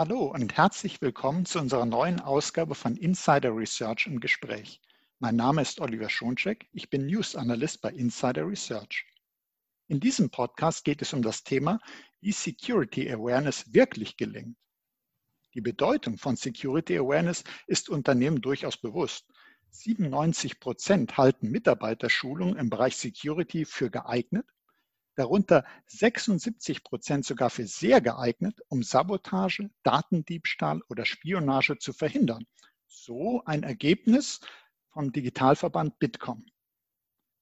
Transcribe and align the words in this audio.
Hallo 0.00 0.32
und 0.32 0.56
herzlich 0.56 1.02
willkommen 1.02 1.44
zu 1.44 1.58
unserer 1.58 1.84
neuen 1.84 2.20
Ausgabe 2.20 2.74
von 2.74 2.96
Insider 2.96 3.54
Research 3.54 4.06
im 4.06 4.18
Gespräch. 4.18 4.80
Mein 5.18 5.36
Name 5.36 5.60
ist 5.60 5.78
Oliver 5.78 6.08
Schoncheck, 6.08 6.66
ich 6.72 6.88
bin 6.88 7.04
News 7.04 7.36
Analyst 7.36 7.82
bei 7.82 7.90
Insider 7.90 8.48
Research. 8.48 9.04
In 9.88 10.00
diesem 10.00 10.30
Podcast 10.30 10.86
geht 10.86 11.02
es 11.02 11.12
um 11.12 11.20
das 11.20 11.44
Thema, 11.44 11.80
wie 12.22 12.32
Security 12.32 13.12
Awareness 13.12 13.74
wirklich 13.74 14.16
gelingt. 14.16 14.56
Die 15.52 15.60
Bedeutung 15.60 16.16
von 16.16 16.34
Security 16.34 16.96
Awareness 16.96 17.44
ist 17.66 17.90
Unternehmen 17.90 18.40
durchaus 18.40 18.78
bewusst. 18.78 19.26
97 19.68 20.60
Prozent 20.60 21.18
halten 21.18 21.50
Mitarbeiterschulungen 21.50 22.56
im 22.56 22.70
Bereich 22.70 22.96
Security 22.96 23.66
für 23.66 23.90
geeignet 23.90 24.46
darunter 25.20 25.66
76 25.86 26.82
Prozent 26.82 27.26
sogar 27.26 27.50
für 27.50 27.66
sehr 27.66 28.00
geeignet, 28.00 28.58
um 28.68 28.82
Sabotage, 28.82 29.68
Datendiebstahl 29.82 30.80
oder 30.88 31.04
Spionage 31.04 31.76
zu 31.78 31.92
verhindern. 31.92 32.46
So 32.86 33.42
ein 33.44 33.62
Ergebnis 33.62 34.40
vom 34.88 35.12
Digitalverband 35.12 35.98
Bitkom. 35.98 36.46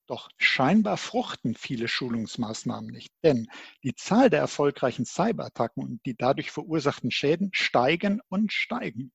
Doch 0.09 0.29
scheinbar 0.39 0.97
fruchten 0.97 1.55
viele 1.55 1.87
Schulungsmaßnahmen 1.87 2.91
nicht, 2.91 3.13
denn 3.23 3.47
die 3.85 3.95
Zahl 3.95 4.29
der 4.29 4.41
erfolgreichen 4.41 5.05
Cyberattacken 5.05 5.85
und 5.85 6.05
die 6.05 6.17
dadurch 6.17 6.51
verursachten 6.51 7.13
Schäden 7.13 7.51
steigen 7.53 8.21
und 8.29 8.53
steigen. 8.53 9.13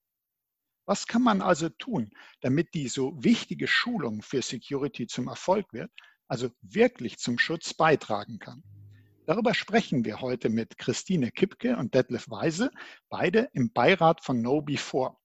Was 0.86 1.06
kann 1.08 1.22
man 1.22 1.42
also 1.42 1.68
tun, 1.68 2.12
damit 2.40 2.74
die 2.74 2.88
so 2.88 3.22
wichtige 3.22 3.68
Schulung 3.68 4.22
für 4.22 4.42
Security 4.42 5.08
zum 5.08 5.28
Erfolg 5.28 5.74
wird 5.74 5.92
also 6.28 6.50
wirklich 6.62 7.18
zum 7.18 7.38
Schutz 7.38 7.74
beitragen 7.74 8.40
kann. 8.40 8.64
Darüber 9.26 9.54
sprechen 9.54 10.04
wir 10.04 10.20
heute 10.22 10.50
mit 10.50 10.78
Christine 10.78 11.32
Kipke 11.32 11.78
und 11.78 11.94
Detlef 11.94 12.30
Weise, 12.30 12.72
beide 13.10 13.50
im 13.54 13.72
Beirat 13.72 14.22
von 14.24 14.42
Know 14.42 14.62
Before. 14.62 15.16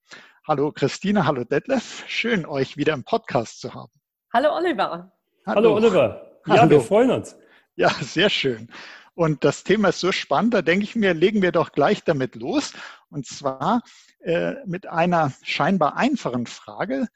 Hallo 0.47 0.73
Christine, 0.73 1.27
hallo 1.27 1.45
Detlef, 1.45 2.05
schön 2.07 2.47
euch 2.47 2.77
wieder 2.77 2.95
im 2.95 3.05
Podcast 3.05 3.61
zu 3.61 3.75
haben. 3.75 3.93
Hallo 4.33 4.55
Oliver. 4.55 5.13
Hallo, 5.47 5.57
hallo 5.57 5.75
Oliver. 5.75 6.41
Ja, 6.47 6.61
hallo. 6.61 6.71
wir 6.71 6.81
freuen 6.81 7.11
uns. 7.11 7.37
Ja, 7.75 7.91
sehr 8.01 8.31
schön. 8.31 8.71
Und 9.15 9.43
das 9.43 9.65
Thema 9.65 9.89
ist 9.89 9.99
so 9.99 10.13
spannend, 10.13 10.55
da 10.55 10.63
denke 10.63 10.85
ich 10.85 10.95
mir, 10.95 11.13
legen 11.13 11.43
wir 11.43 11.51
doch 11.51 11.73
gleich 11.73 12.05
damit 12.05 12.37
los. 12.37 12.73
Und 13.11 13.27
zwar 13.27 13.83
äh, 14.21 14.55
mit 14.65 14.87
einer 14.87 15.33
scheinbar 15.43 15.97
einfachen 15.97 16.47
Frage. 16.47 17.09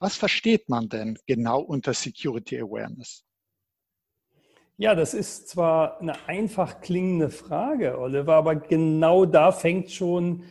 Was 0.00 0.16
versteht 0.16 0.70
man 0.70 0.88
denn 0.88 1.18
genau 1.26 1.60
unter 1.60 1.92
Security 1.92 2.58
Awareness? 2.58 3.26
Ja, 4.78 4.94
das 4.94 5.12
ist 5.12 5.50
zwar 5.50 6.00
eine 6.00 6.26
einfach 6.26 6.80
klingende 6.80 7.28
Frage, 7.28 7.98
Oliver, 7.98 8.36
aber 8.36 8.56
genau 8.56 9.26
da 9.26 9.52
fängt 9.52 9.90
schon 9.90 10.44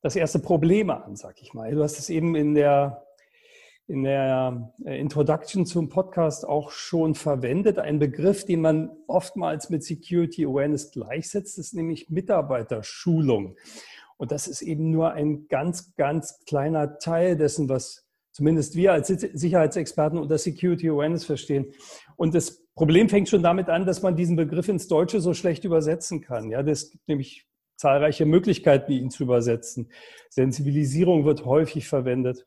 das 0.00 0.16
erste 0.16 0.38
Problem 0.38 0.88
an, 0.88 1.16
sag 1.16 1.42
ich 1.42 1.52
mal. 1.52 1.70
Du 1.70 1.82
hast 1.82 1.98
es 1.98 2.08
eben 2.08 2.34
in 2.34 2.54
der, 2.54 3.06
in 3.86 4.04
der 4.04 4.72
äh, 4.86 4.98
Introduction 4.98 5.66
zum 5.66 5.90
Podcast 5.90 6.46
auch 6.46 6.70
schon 6.70 7.14
verwendet. 7.14 7.78
Ein 7.78 7.98
Begriff, 7.98 8.46
den 8.46 8.62
man 8.62 8.90
oftmals 9.06 9.68
mit 9.68 9.84
Security 9.84 10.46
Awareness 10.46 10.92
gleichsetzt, 10.92 11.58
ist 11.58 11.74
nämlich 11.74 12.08
Mitarbeiterschulung. 12.08 13.56
Und 14.16 14.32
das 14.32 14.48
ist 14.48 14.62
eben 14.62 14.90
nur 14.90 15.12
ein 15.12 15.46
ganz, 15.48 15.94
ganz 15.96 16.40
kleiner 16.46 16.98
Teil 16.98 17.36
dessen, 17.36 17.68
was 17.68 18.03
zumindest 18.34 18.74
wir 18.74 18.92
als 18.92 19.06
Sicherheitsexperten 19.06 20.18
unter 20.18 20.36
Security 20.38 20.90
Awareness 20.90 21.24
verstehen. 21.24 21.72
Und 22.16 22.34
das 22.34 22.64
Problem 22.74 23.08
fängt 23.08 23.28
schon 23.28 23.44
damit 23.44 23.68
an, 23.68 23.86
dass 23.86 24.02
man 24.02 24.16
diesen 24.16 24.34
Begriff 24.34 24.68
ins 24.68 24.88
Deutsche 24.88 25.20
so 25.20 25.34
schlecht 25.34 25.64
übersetzen 25.64 26.20
kann. 26.20 26.50
Ja, 26.50 26.60
es 26.60 26.90
gibt 26.90 27.06
nämlich 27.06 27.46
zahlreiche 27.76 28.26
Möglichkeiten, 28.26 28.90
ihn 28.90 29.10
zu 29.10 29.22
übersetzen. 29.22 29.88
Sensibilisierung 30.30 31.24
wird 31.24 31.44
häufig 31.44 31.86
verwendet 31.86 32.44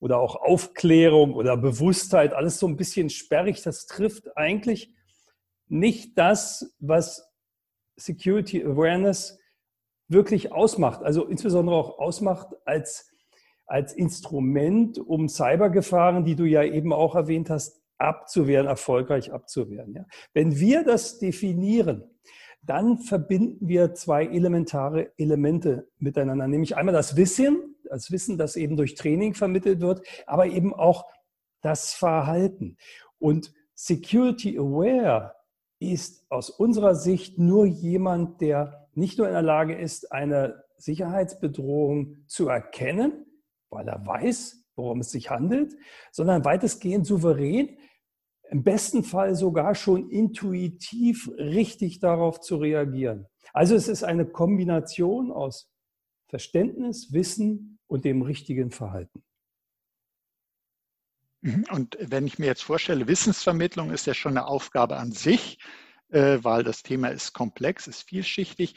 oder 0.00 0.18
auch 0.18 0.36
Aufklärung 0.36 1.32
oder 1.32 1.56
Bewusstheit, 1.56 2.34
alles 2.34 2.58
so 2.58 2.66
ein 2.66 2.76
bisschen 2.76 3.08
sperrig. 3.08 3.62
Das 3.62 3.86
trifft 3.86 4.36
eigentlich 4.36 4.92
nicht 5.68 6.18
das, 6.18 6.74
was 6.78 7.26
Security 7.96 8.62
Awareness 8.62 9.38
wirklich 10.08 10.52
ausmacht. 10.52 11.02
Also 11.02 11.26
insbesondere 11.26 11.76
auch 11.76 11.98
ausmacht 11.98 12.48
als, 12.66 13.11
als 13.72 13.94
Instrument, 13.94 14.98
um 14.98 15.30
Cybergefahren, 15.30 16.26
die 16.26 16.36
du 16.36 16.44
ja 16.44 16.62
eben 16.62 16.92
auch 16.92 17.14
erwähnt 17.14 17.48
hast, 17.48 17.80
abzuwehren, 17.96 18.66
erfolgreich 18.66 19.32
abzuwehren. 19.32 19.94
Ja. 19.94 20.04
Wenn 20.34 20.58
wir 20.58 20.84
das 20.84 21.18
definieren, 21.18 22.04
dann 22.60 22.98
verbinden 22.98 23.66
wir 23.66 23.94
zwei 23.94 24.26
elementare 24.26 25.12
Elemente 25.16 25.88
miteinander, 25.98 26.48
nämlich 26.48 26.76
einmal 26.76 26.92
das 26.92 27.16
Wissen, 27.16 27.76
das 27.84 28.10
Wissen, 28.12 28.36
das 28.36 28.56
eben 28.56 28.76
durch 28.76 28.94
Training 28.94 29.32
vermittelt 29.32 29.80
wird, 29.80 30.06
aber 30.26 30.48
eben 30.48 30.74
auch 30.74 31.06
das 31.62 31.94
Verhalten. 31.94 32.76
Und 33.18 33.54
Security 33.74 34.58
Aware 34.58 35.32
ist 35.78 36.26
aus 36.28 36.50
unserer 36.50 36.94
Sicht 36.94 37.38
nur 37.38 37.64
jemand, 37.64 38.42
der 38.42 38.86
nicht 38.92 39.16
nur 39.16 39.28
in 39.28 39.32
der 39.32 39.40
Lage 39.40 39.74
ist, 39.74 40.12
eine 40.12 40.62
Sicherheitsbedrohung 40.76 42.18
zu 42.26 42.50
erkennen, 42.50 43.24
weil 43.72 43.88
er 43.88 44.06
weiß, 44.06 44.64
worum 44.76 45.00
es 45.00 45.10
sich 45.10 45.30
handelt, 45.30 45.74
sondern 46.12 46.44
weitestgehend 46.44 47.06
souverän 47.06 47.76
im 48.50 48.62
besten 48.62 49.02
Fall 49.02 49.34
sogar 49.34 49.74
schon 49.74 50.10
intuitiv 50.10 51.30
richtig 51.38 52.00
darauf 52.00 52.40
zu 52.40 52.56
reagieren. 52.56 53.26
Also 53.54 53.74
es 53.74 53.88
ist 53.88 54.04
eine 54.04 54.26
Kombination 54.26 55.32
aus 55.32 55.70
Verständnis, 56.28 57.12
Wissen 57.12 57.78
und 57.86 58.04
dem 58.04 58.22
richtigen 58.22 58.70
Verhalten. 58.70 59.24
Mhm. 61.40 61.64
Und 61.70 61.98
wenn 62.00 62.26
ich 62.26 62.38
mir 62.38 62.46
jetzt 62.46 62.62
vorstelle, 62.62 63.08
Wissensvermittlung 63.08 63.90
ist 63.90 64.06
ja 64.06 64.14
schon 64.14 64.36
eine 64.36 64.46
Aufgabe 64.46 64.96
an 64.96 65.12
sich, 65.12 65.58
äh, 66.10 66.38
weil 66.42 66.62
das 66.62 66.82
Thema 66.82 67.08
ist 67.08 67.32
komplex, 67.32 67.86
ist 67.86 68.08
vielschichtig. 68.08 68.74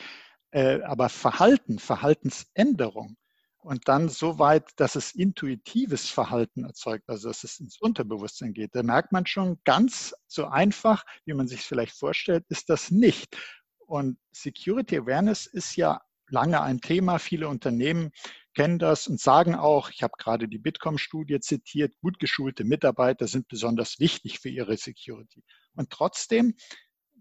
Äh, 0.52 0.82
aber 0.84 1.10
Verhalten, 1.10 1.80
Verhaltensänderung, 1.80 3.18
und 3.66 3.88
dann 3.88 4.10
so 4.10 4.38
weit, 4.38 4.70
dass 4.76 4.96
es 4.96 5.16
intuitives 5.16 6.10
Verhalten 6.10 6.66
erzeugt, 6.66 7.10
also 7.10 7.30
dass 7.30 7.44
es 7.44 7.60
ins 7.60 7.82
Unterbewusstsein 7.82 8.54
geht. 8.54 8.76
Da 8.76 8.84
merkt 8.84 9.12
man 9.12 9.26
schon, 9.26 9.60
ganz 9.64 10.14
so 10.28 10.46
einfach, 10.46 11.04
wie 11.26 11.34
man 11.34 11.48
sich 11.48 11.62
vielleicht 11.62 11.98
vorstellt, 11.98 12.46
ist 12.50 12.70
das 12.70 12.92
nicht. 12.92 13.36
Und 13.80 14.20
Security 14.32 14.98
Awareness 14.98 15.48
ist 15.48 15.76
ja 15.76 16.02
lange 16.30 16.62
ein 16.62 16.80
Thema. 16.80 17.18
Viele 17.18 17.48
Unternehmen 17.48 18.12
kennen 18.54 18.78
das 18.78 19.08
und 19.08 19.20
sagen 19.20 19.56
auch, 19.56 19.90
ich 19.90 20.04
habe 20.04 20.14
gerade 20.18 20.48
die 20.48 20.60
Bitkom-Studie 20.60 21.40
zitiert, 21.40 21.98
gut 22.02 22.20
geschulte 22.20 22.64
Mitarbeiter 22.64 23.28
sind 23.28 23.48
besonders 23.48 24.00
wichtig 24.00 24.40
für 24.40 24.50
ihre 24.50 24.78
Security. 24.78 25.44
Und 25.74 25.90
trotzdem, 25.90 26.56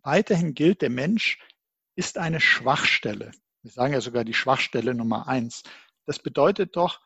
weiterhin 0.03 0.53
gilt, 0.53 0.83
der 0.83 0.91
Mensch 0.91 1.39
ist 1.97 2.19
eine 2.19 2.41
Schwachstelle. 2.41 3.33
Wir 3.63 3.71
sagen 3.71 3.95
ja 3.95 4.03
sogar 4.03 4.25
die 4.25 4.35
Schwachstelle 4.35 4.95
Nummer 4.95 5.27
eins. 5.27 5.63
Das 6.07 6.19
bedeutet 6.19 6.77
doch, 6.77 7.01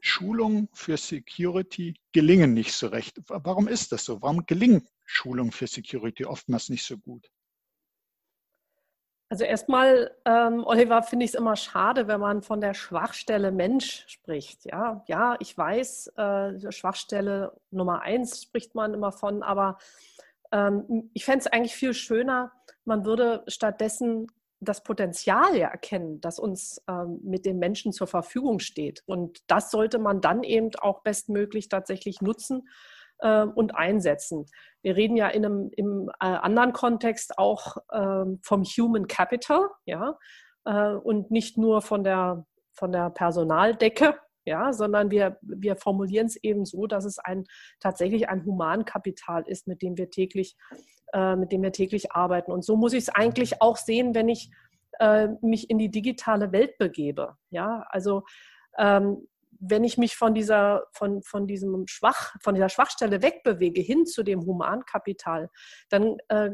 Schulungen 0.00 0.68
für 0.74 0.98
Security 0.98 1.94
gelingen 2.12 2.52
nicht 2.52 2.74
so 2.74 2.88
recht. 2.88 3.20
Warum 3.26 3.68
ist 3.68 3.90
das 3.90 4.04
so? 4.04 4.20
Warum 4.20 4.44
gelingen 4.44 4.86
Schulungen 5.04 5.50
für 5.50 5.66
Security 5.66 6.26
oftmals 6.26 6.68
nicht 6.68 6.84
so 6.84 6.98
gut? 6.98 7.30
Also 9.30 9.44
erstmal, 9.44 10.14
ähm, 10.26 10.62
Oliver, 10.64 11.02
finde 11.02 11.24
ich 11.24 11.32
es 11.32 11.34
immer 11.34 11.56
schade, 11.56 12.06
wenn 12.06 12.20
man 12.20 12.42
von 12.42 12.60
der 12.60 12.74
Schwachstelle 12.74 13.50
Mensch 13.50 14.04
spricht. 14.06 14.66
Ja, 14.66 15.02
ja, 15.08 15.36
ich 15.40 15.56
weiß, 15.56 16.08
äh, 16.18 16.70
Schwachstelle 16.70 17.58
Nummer 17.70 18.02
eins 18.02 18.42
spricht 18.42 18.74
man 18.74 18.92
immer 18.92 19.10
von, 19.10 19.42
aber 19.42 19.78
ähm, 20.52 21.10
ich 21.14 21.24
fände 21.24 21.40
es 21.40 21.46
eigentlich 21.46 21.74
viel 21.74 21.94
schöner, 21.94 22.52
man 22.84 23.06
würde 23.06 23.42
stattdessen 23.48 24.30
das 24.64 24.82
Potenzial 24.82 25.56
ja 25.56 25.68
erkennen, 25.68 26.20
das 26.20 26.38
uns 26.38 26.82
ähm, 26.88 27.20
mit 27.22 27.46
den 27.46 27.58
Menschen 27.58 27.92
zur 27.92 28.06
Verfügung 28.06 28.58
steht. 28.58 29.02
Und 29.06 29.38
das 29.46 29.70
sollte 29.70 29.98
man 29.98 30.20
dann 30.20 30.42
eben 30.42 30.70
auch 30.80 31.02
bestmöglich 31.02 31.68
tatsächlich 31.68 32.20
nutzen 32.20 32.68
äh, 33.18 33.44
und 33.44 33.74
einsetzen. 33.74 34.46
Wir 34.82 34.96
reden 34.96 35.16
ja 35.16 35.28
in 35.28 35.44
einem 35.44 35.70
im, 35.76 36.08
äh, 36.20 36.26
anderen 36.26 36.72
Kontext 36.72 37.38
auch 37.38 37.76
äh, 37.90 38.24
vom 38.42 38.64
Human 38.64 39.06
Capital, 39.06 39.68
ja, 39.84 40.18
äh, 40.64 40.94
und 40.94 41.30
nicht 41.30 41.58
nur 41.58 41.82
von 41.82 42.04
der, 42.04 42.46
von 42.72 42.92
der 42.92 43.10
Personaldecke, 43.10 44.18
ja, 44.44 44.72
sondern 44.72 45.10
wir, 45.10 45.38
wir 45.42 45.76
formulieren 45.76 46.26
es 46.26 46.36
eben 46.36 46.64
so, 46.64 46.86
dass 46.86 47.04
es 47.04 47.18
ein, 47.18 47.44
tatsächlich 47.80 48.28
ein 48.28 48.44
Humankapital 48.44 49.44
ist, 49.46 49.66
mit 49.66 49.82
dem 49.82 49.96
wir 49.96 50.10
täglich 50.10 50.56
äh, 51.14 51.36
mit 51.36 51.52
dem 51.52 51.62
wir 51.62 51.72
täglich 51.72 52.12
arbeiten. 52.12 52.50
Und 52.50 52.64
so 52.64 52.76
muss 52.76 52.92
ich 52.92 53.04
es 53.04 53.08
eigentlich 53.08 53.62
auch 53.62 53.76
sehen, 53.76 54.14
wenn 54.14 54.28
ich 54.28 54.50
äh, 54.98 55.28
mich 55.42 55.70
in 55.70 55.78
die 55.78 55.90
digitale 55.90 56.50
Welt 56.50 56.76
begebe. 56.78 57.36
Ja, 57.50 57.86
also 57.88 58.24
ähm, 58.78 59.28
wenn 59.60 59.84
ich 59.84 59.96
mich 59.96 60.16
von 60.16 60.34
dieser, 60.34 60.86
von, 60.92 61.22
von 61.22 61.46
diesem 61.46 61.86
Schwach, 61.86 62.34
von 62.42 62.54
dieser 62.54 62.68
Schwachstelle 62.68 63.22
wegbewege 63.22 63.80
hin 63.80 64.06
zu 64.06 64.22
dem 64.24 64.40
Humankapital, 64.44 65.50
dann 65.88 66.16
äh, 66.28 66.50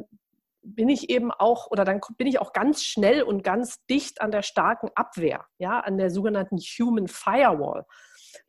bin 0.62 0.88
ich 0.88 1.10
eben 1.10 1.30
auch, 1.30 1.70
oder 1.70 1.84
dann 1.84 2.00
bin 2.16 2.26
ich 2.26 2.40
auch 2.40 2.52
ganz 2.52 2.82
schnell 2.82 3.22
und 3.22 3.42
ganz 3.42 3.84
dicht 3.86 4.20
an 4.20 4.30
der 4.30 4.42
starken 4.42 4.90
Abwehr, 4.94 5.46
ja, 5.58 5.80
an 5.80 5.98
der 5.98 6.10
sogenannten 6.10 6.58
Human 6.58 7.08
Firewall, 7.08 7.86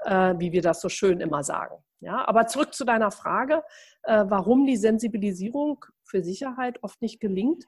äh, 0.05 0.35
wie 0.37 0.51
wir 0.51 0.61
das 0.61 0.81
so 0.81 0.89
schön 0.89 1.19
immer 1.21 1.43
sagen. 1.43 1.75
Ja, 1.99 2.27
aber 2.27 2.47
zurück 2.47 2.73
zu 2.73 2.83
deiner 2.83 3.11
Frage, 3.11 3.63
äh, 4.03 4.25
warum 4.27 4.65
die 4.65 4.77
Sensibilisierung 4.77 5.85
für 6.03 6.23
Sicherheit 6.23 6.79
oft 6.83 7.01
nicht 7.01 7.19
gelingt. 7.19 7.65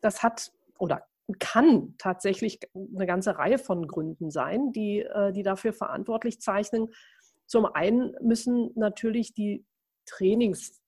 Das 0.00 0.22
hat 0.22 0.52
oder 0.78 1.06
kann 1.38 1.94
tatsächlich 1.98 2.60
eine 2.74 3.06
ganze 3.06 3.38
Reihe 3.38 3.58
von 3.58 3.86
Gründen 3.86 4.30
sein, 4.30 4.72
die, 4.72 5.00
äh, 5.00 5.32
die 5.32 5.42
dafür 5.42 5.72
verantwortlich 5.72 6.40
zeichnen. 6.40 6.92
Zum 7.46 7.66
einen 7.66 8.16
müssen 8.20 8.70
natürlich 8.74 9.34
die 9.34 9.64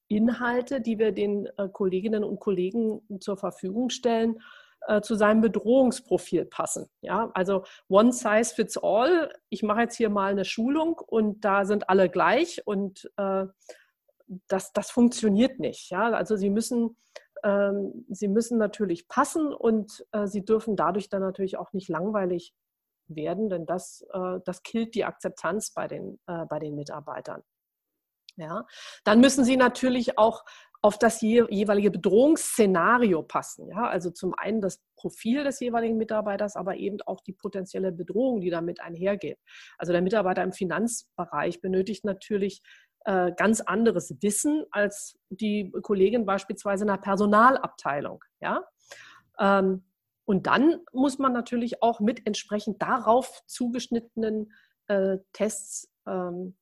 Trainingsinhalte, 0.08 0.80
die 0.80 0.98
wir 0.98 1.12
den 1.12 1.46
äh, 1.56 1.68
Kolleginnen 1.68 2.24
und 2.24 2.40
Kollegen 2.40 3.00
zur 3.20 3.36
Verfügung 3.36 3.90
stellen, 3.90 4.40
äh, 4.88 5.00
zu 5.00 5.14
seinem 5.14 5.40
Bedrohungsprofil 5.40 6.44
passen. 6.44 6.88
Ja, 7.00 7.30
also 7.34 7.64
one 7.88 8.12
size 8.12 8.54
fits 8.54 8.78
all. 8.78 9.32
Ich 9.48 9.62
mache 9.62 9.82
jetzt 9.82 9.96
hier 9.96 10.10
mal 10.10 10.30
eine 10.30 10.44
Schulung 10.44 10.98
und 11.06 11.44
da 11.44 11.64
sind 11.64 11.88
alle 11.88 12.08
gleich 12.08 12.66
und 12.66 13.10
äh, 13.16 13.46
das, 14.48 14.72
das 14.72 14.90
funktioniert 14.90 15.60
nicht. 15.60 15.90
Ja, 15.90 16.10
also 16.10 16.36
Sie 16.36 16.50
müssen 16.50 16.96
ähm, 17.44 18.06
sie 18.08 18.28
müssen 18.28 18.58
natürlich 18.58 19.08
passen 19.08 19.52
und 19.52 20.04
äh, 20.12 20.26
sie 20.26 20.44
dürfen 20.44 20.74
dadurch 20.74 21.10
dann 21.10 21.20
natürlich 21.20 21.58
auch 21.58 21.72
nicht 21.74 21.88
langweilig 21.88 22.54
werden, 23.08 23.50
denn 23.50 23.66
das, 23.66 24.04
äh, 24.12 24.40
das 24.44 24.62
killt 24.62 24.94
die 24.94 25.04
Akzeptanz 25.04 25.70
bei 25.72 25.86
den, 25.86 26.18
äh, 26.26 26.46
bei 26.46 26.58
den 26.58 26.74
Mitarbeitern. 26.74 27.42
Ja, 28.36 28.66
dann 29.04 29.20
müssen 29.20 29.44
sie 29.44 29.56
natürlich 29.56 30.18
auch 30.18 30.44
auf 30.82 30.98
das 30.98 31.20
jeweilige 31.20 31.90
Bedrohungsszenario 31.90 33.22
passen. 33.22 33.68
Ja, 33.68 33.88
also 33.88 34.10
zum 34.10 34.34
einen 34.34 34.60
das 34.60 34.82
Profil 34.94 35.42
des 35.42 35.58
jeweiligen 35.58 35.96
Mitarbeiters, 35.96 36.54
aber 36.54 36.76
eben 36.76 36.98
auch 37.06 37.20
die 37.22 37.32
potenzielle 37.32 37.92
Bedrohung, 37.92 38.40
die 38.40 38.50
damit 38.50 38.80
einhergeht. 38.80 39.38
Also 39.78 39.92
der 39.92 40.02
Mitarbeiter 40.02 40.42
im 40.42 40.52
Finanzbereich 40.52 41.60
benötigt 41.60 42.04
natürlich 42.04 42.62
äh, 43.04 43.32
ganz 43.36 43.60
anderes 43.60 44.14
Wissen 44.20 44.64
als 44.70 45.18
die 45.28 45.72
Kollegin 45.82 46.26
beispielsweise 46.26 46.84
in 46.84 46.88
der 46.88 46.98
Personalabteilung. 46.98 48.22
Ja? 48.40 48.64
Ähm, 49.38 49.84
und 50.24 50.46
dann 50.46 50.80
muss 50.92 51.18
man 51.18 51.32
natürlich 51.32 51.82
auch 51.82 52.00
mit 52.00 52.26
entsprechend 52.26 52.82
darauf 52.82 53.42
zugeschnittenen 53.46 54.52
äh, 54.88 55.18
Tests 55.32 55.92
ähm, 56.06 56.56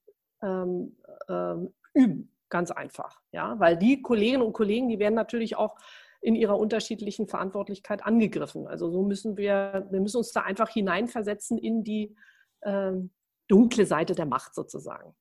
ähm, 0.44 0.96
ähm, 1.28 1.72
üben, 1.94 2.30
ganz 2.48 2.70
einfach. 2.70 3.20
Ja? 3.32 3.58
Weil 3.58 3.76
die 3.76 4.02
Kolleginnen 4.02 4.42
und 4.42 4.52
Kollegen, 4.52 4.88
die 4.88 4.98
werden 4.98 5.14
natürlich 5.14 5.56
auch 5.56 5.76
in 6.20 6.34
ihrer 6.34 6.58
unterschiedlichen 6.58 7.26
Verantwortlichkeit 7.26 8.04
angegriffen. 8.04 8.66
Also 8.66 8.90
so 8.90 9.02
müssen 9.02 9.36
wir, 9.36 9.86
wir 9.90 10.00
müssen 10.00 10.18
uns 10.18 10.32
da 10.32 10.40
einfach 10.40 10.70
hineinversetzen 10.70 11.58
in 11.58 11.84
die 11.84 12.16
ähm, 12.62 13.10
dunkle 13.48 13.84
Seite 13.84 14.14
der 14.14 14.26
Macht 14.26 14.54
sozusagen. 14.54 15.14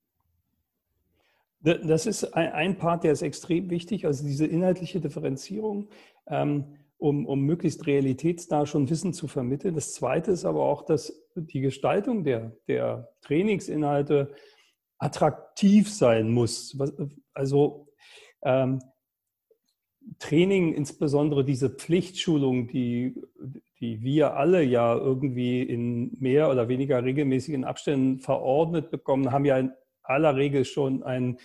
Das 1.60 2.06
ist 2.06 2.26
ein 2.34 2.78
Part, 2.78 3.06
der 3.06 3.14
ist 3.14 3.22
extrem 3.22 3.70
wichtig, 3.70 4.06
also 4.06 4.26
diese 4.26 4.46
inhaltliche 4.46 5.00
Differenzierung, 5.00 5.88
ähm, 6.28 6.76
um, 6.98 7.26
um 7.26 7.42
möglichst 7.42 7.88
realitätsnah 7.88 8.66
schon 8.66 8.90
Wissen 8.90 9.14
zu 9.14 9.28
vermitteln. 9.28 9.74
Das 9.74 9.94
Zweite 9.94 10.32
ist 10.32 10.44
aber 10.44 10.64
auch, 10.64 10.82
dass 10.84 11.24
die 11.36 11.62
Gestaltung 11.62 12.26
der, 12.26 12.52
der 12.68 13.14
Trainingsinhalte 13.22 14.34
attraktiv 14.98 15.92
sein 15.92 16.32
muss. 16.32 16.78
Also 17.34 17.88
ähm, 18.44 18.80
Training, 20.20 20.74
insbesondere 20.74 21.46
diese 21.46 21.70
Pflichtschulung, 21.70 22.68
die, 22.68 23.16
die 23.80 24.02
wir 24.02 24.36
alle 24.36 24.64
ja 24.64 24.96
irgendwie 24.96 25.62
in 25.62 26.18
mehr 26.20 26.50
oder 26.50 26.68
weniger 26.68 27.04
regelmäßigen 27.04 27.64
Abständen 27.64 28.20
verordnet 28.20 28.92
bekommen, 28.92 29.32
haben 29.32 29.46
ja 29.46 29.70
aller 30.04 30.36
Regel 30.36 30.66
schon 30.66 31.04
einen, 31.04 31.38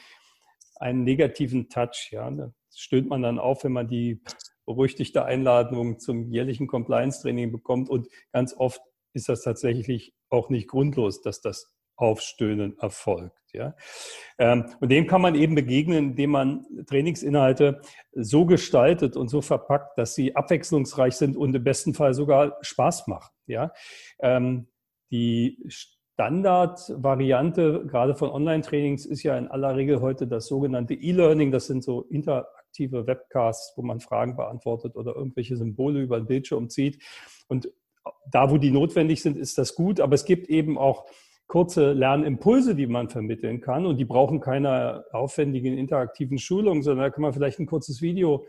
einen 0.77 1.05
negativen 1.05 1.69
Touch. 1.69 2.11
Ja. 2.11 2.31
Da 2.31 2.53
stöhnt 2.75 3.09
man 3.09 3.23
dann 3.23 3.39
auf, 3.39 3.65
wenn 3.65 3.73
man 3.73 3.89
die 3.89 4.23
berüchtigte 4.67 5.25
Einladung 5.25 5.99
zum 5.99 6.31
jährlichen 6.31 6.67
Compliance-Training 6.67 7.53
bekommt. 7.53 7.89
Und 7.89 8.09
ganz 8.33 8.55
oft 8.55 8.83
ist 9.15 9.29
das 9.29 9.43
tatsächlich 9.43 10.15
auch 10.29 10.51
nicht 10.51 10.69
grundlos, 10.69 11.23
dass 11.23 11.41
das 11.41 11.75
Aufstöhnen 11.99 12.79
erfolgt. 12.79 13.37
Ja. 13.53 13.75
Ähm, 14.39 14.67
und 14.81 14.91
dem 14.91 15.07
kann 15.07 15.21
man 15.21 15.35
eben 15.35 15.55
begegnen, 15.55 16.11
indem 16.11 16.31
man 16.31 16.67
Trainingsinhalte 16.87 17.81
so 18.13 18.47
gestaltet 18.47 19.17
und 19.17 19.29
so 19.29 19.41
verpackt, 19.41 19.99
dass 19.99 20.15
sie 20.15 20.37
abwechslungsreich 20.37 21.15
sind 21.15 21.37
und 21.37 21.55
im 21.55 21.65
besten 21.65 21.95
Fall 21.95 22.15
sogar 22.15 22.57
Spaß 22.61 23.09
machen. 23.09 23.33
Ja. 23.47 23.73
Ähm, 24.21 24.69
die 25.11 25.59
Standardvariante, 25.67 27.87
gerade 27.87 28.15
von 28.15 28.31
Online-Trainings, 28.31 29.07
ist 29.07 29.23
ja 29.23 29.37
in 29.37 29.49
aller 29.49 29.77
Regel 29.77 30.01
heute 30.01 30.27
das 30.27 30.47
sogenannte 30.47 30.95
E-Learning. 30.95 31.51
Das 31.51 31.67
sind 31.67 31.83
so 31.83 32.03
interaktive 32.03 33.07
Webcasts, 33.07 33.73
wo 33.77 33.83
man 33.83 34.01
Fragen 34.01 34.37
beantwortet 34.37 34.95
oder 34.95 35.17
irgendwelche 35.17 35.57
Symbole 35.57 36.01
über 36.01 36.19
den 36.19 36.27
Bildschirm 36.27 36.69
zieht. 36.69 37.03
Und 37.49 37.73
da, 38.31 38.51
wo 38.51 38.59
die 38.59 38.71
notwendig 38.71 39.23
sind, 39.23 39.39
ist 39.39 39.59
das 39.59 39.75
gut. 39.75 40.01
Aber 40.01 40.15
es 40.15 40.27
gibt 40.27 40.49
eben 40.49 40.77
auch 40.77 41.07
kurze 41.49 41.93
Lernimpulse, 41.93 42.75
die 42.77 42.87
man 42.87 43.09
vermitteln 43.09 43.61
kann. 43.61 43.87
Und 43.87 43.97
die 43.97 44.05
brauchen 44.05 44.41
keine 44.41 45.05
aufwendigen 45.13 45.77
interaktiven 45.77 46.39
Schulungen, 46.39 46.83
sondern 46.83 47.07
da 47.07 47.11
kann 47.11 47.23
man 47.23 47.33
vielleicht 47.33 47.59
ein 47.59 47.67
kurzes 47.67 48.01
Video 48.01 48.47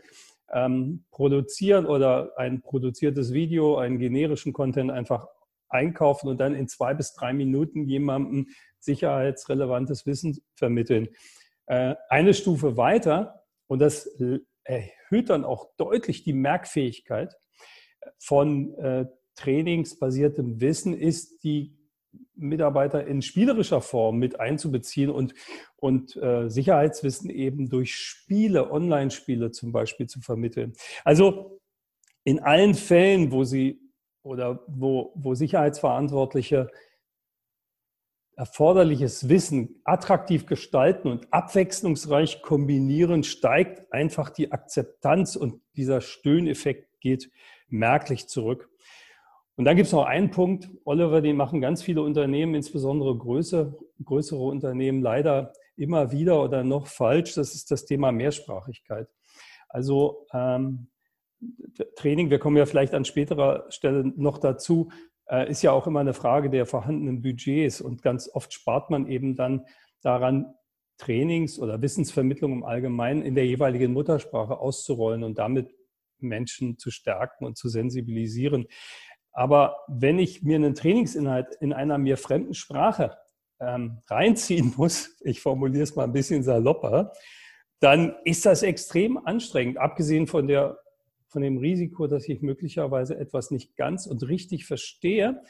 ähm, 0.52 1.04
produzieren 1.10 1.86
oder 1.86 2.32
ein 2.36 2.60
produziertes 2.60 3.32
Video, 3.32 3.78
einen 3.78 3.98
generischen 3.98 4.52
Content 4.52 4.90
einfach 4.90 5.26
einkaufen 5.68 6.28
und 6.28 6.38
dann 6.40 6.54
in 6.54 6.68
zwei 6.68 6.94
bis 6.94 7.14
drei 7.14 7.32
Minuten 7.32 7.84
jemandem 7.84 8.48
sicherheitsrelevantes 8.80 10.06
Wissen 10.06 10.38
vermitteln. 10.54 11.08
Äh, 11.66 11.94
eine 12.08 12.34
Stufe 12.34 12.76
weiter, 12.76 13.44
und 13.66 13.78
das 13.78 14.10
erhöht 14.64 15.30
dann 15.30 15.44
auch 15.44 15.70
deutlich 15.76 16.24
die 16.24 16.32
Merkfähigkeit 16.32 17.34
von 18.18 18.74
äh, 18.74 19.06
trainingsbasiertem 19.36 20.60
Wissen, 20.60 20.92
ist 20.92 21.44
die 21.44 21.79
Mitarbeiter 22.40 23.06
in 23.06 23.22
spielerischer 23.22 23.80
Form 23.80 24.18
mit 24.18 24.40
einzubeziehen 24.40 25.10
und, 25.10 25.34
und 25.76 26.16
äh, 26.16 26.48
Sicherheitswissen 26.48 27.30
eben 27.30 27.68
durch 27.68 27.94
Spiele, 27.94 28.70
Online-Spiele 28.70 29.50
zum 29.50 29.72
Beispiel 29.72 30.06
zu 30.06 30.20
vermitteln. 30.20 30.72
Also 31.04 31.60
in 32.24 32.40
allen 32.40 32.74
Fällen, 32.74 33.32
wo 33.32 33.44
Sie 33.44 33.80
oder 34.22 34.64
wo, 34.66 35.12
wo 35.14 35.34
Sicherheitsverantwortliche 35.34 36.70
erforderliches 38.36 39.28
Wissen 39.28 39.82
attraktiv 39.84 40.46
gestalten 40.46 41.08
und 41.08 41.30
abwechslungsreich 41.30 42.40
kombinieren, 42.40 43.22
steigt 43.22 43.92
einfach 43.92 44.30
die 44.30 44.50
Akzeptanz 44.50 45.36
und 45.36 45.60
dieser 45.76 46.00
Stöhneffekt 46.00 47.00
geht 47.00 47.30
merklich 47.68 48.28
zurück. 48.28 48.69
Und 49.56 49.64
dann 49.64 49.76
gibt 49.76 49.86
es 49.86 49.92
noch 49.92 50.04
einen 50.04 50.30
Punkt, 50.30 50.70
Oliver, 50.84 51.20
den 51.20 51.36
machen 51.36 51.60
ganz 51.60 51.82
viele 51.82 52.02
Unternehmen, 52.02 52.54
insbesondere 52.54 53.16
größere, 53.16 53.76
größere 54.02 54.42
Unternehmen, 54.42 55.02
leider 55.02 55.52
immer 55.76 56.12
wieder 56.12 56.42
oder 56.42 56.64
noch 56.64 56.86
falsch. 56.86 57.34
Das 57.34 57.54
ist 57.54 57.70
das 57.70 57.84
Thema 57.84 58.12
Mehrsprachigkeit. 58.12 59.08
Also 59.68 60.26
ähm, 60.32 60.88
Training, 61.96 62.30
wir 62.30 62.38
kommen 62.38 62.56
ja 62.56 62.66
vielleicht 62.66 62.94
an 62.94 63.04
späterer 63.04 63.66
Stelle 63.70 64.04
noch 64.04 64.38
dazu, 64.38 64.90
äh, 65.26 65.50
ist 65.50 65.62
ja 65.62 65.72
auch 65.72 65.86
immer 65.86 66.00
eine 66.00 66.14
Frage 66.14 66.50
der 66.50 66.66
vorhandenen 66.66 67.22
Budgets 67.22 67.80
und 67.80 68.02
ganz 68.02 68.28
oft 68.32 68.52
spart 68.52 68.90
man 68.90 69.06
eben 69.06 69.36
dann 69.36 69.66
daran, 70.02 70.54
Trainings 70.98 71.58
oder 71.58 71.80
Wissensvermittlung 71.80 72.52
im 72.52 72.64
Allgemeinen 72.64 73.22
in 73.22 73.34
der 73.34 73.46
jeweiligen 73.46 73.94
Muttersprache 73.94 74.58
auszurollen 74.58 75.24
und 75.24 75.38
damit 75.38 75.74
Menschen 76.18 76.76
zu 76.76 76.90
stärken 76.90 77.46
und 77.46 77.56
zu 77.56 77.70
sensibilisieren. 77.70 78.66
Aber 79.32 79.76
wenn 79.88 80.18
ich 80.18 80.42
mir 80.42 80.56
einen 80.56 80.74
Trainingsinhalt 80.74 81.56
in 81.60 81.72
einer 81.72 81.98
mir 81.98 82.16
fremden 82.16 82.54
Sprache 82.54 83.16
ähm, 83.60 84.02
reinziehen 84.08 84.74
muss, 84.76 85.16
ich 85.20 85.40
formuliere 85.40 85.84
es 85.84 85.96
mal 85.96 86.04
ein 86.04 86.12
bisschen 86.12 86.42
salopper, 86.42 87.12
dann 87.80 88.14
ist 88.24 88.44
das 88.44 88.62
extrem 88.62 89.18
anstrengend, 89.26 89.78
abgesehen 89.78 90.26
von 90.26 90.46
der 90.46 90.78
von 91.30 91.42
dem 91.42 91.58
Risiko, 91.58 92.08
dass 92.08 92.28
ich 92.28 92.42
möglicherweise 92.42 93.16
etwas 93.16 93.52
nicht 93.52 93.76
ganz 93.76 94.06
und 94.06 94.26
richtig 94.26 94.66
verstehe. 94.66 95.40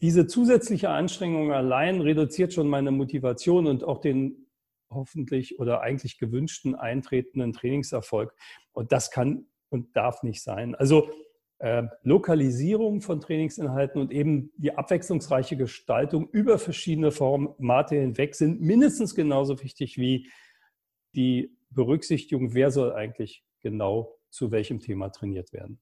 Diese 0.00 0.26
zusätzliche 0.26 0.90
Anstrengung 0.90 1.52
allein 1.52 2.00
reduziert 2.00 2.52
schon 2.52 2.68
meine 2.68 2.92
Motivation 2.92 3.66
und 3.66 3.84
auch 3.84 3.98
den 3.98 4.46
hoffentlich 4.90 5.58
oder 5.58 5.80
eigentlich 5.80 6.18
gewünschten 6.18 6.74
eintretenden 6.74 7.52
Trainingserfolg. 7.52 8.32
Und 8.72 8.92
das 8.92 9.10
kann 9.10 9.46
und 9.70 9.96
darf 9.96 10.22
nicht 10.22 10.42
sein. 10.42 10.74
Also 10.74 11.10
äh, 11.62 11.84
Lokalisierung 12.02 13.02
von 13.02 13.20
Trainingsinhalten 13.20 14.00
und 14.00 14.10
eben 14.10 14.50
die 14.56 14.76
abwechslungsreiche 14.76 15.56
Gestaltung 15.56 16.28
über 16.32 16.58
verschiedene 16.58 17.12
Formate 17.12 17.94
hinweg 17.94 18.34
sind 18.34 18.60
mindestens 18.60 19.14
genauso 19.14 19.62
wichtig 19.62 19.96
wie 19.96 20.28
die 21.14 21.56
Berücksichtigung, 21.70 22.52
wer 22.54 22.72
soll 22.72 22.92
eigentlich 22.92 23.44
genau 23.60 24.18
zu 24.28 24.50
welchem 24.50 24.80
Thema 24.80 25.10
trainiert 25.10 25.52
werden. 25.52 25.80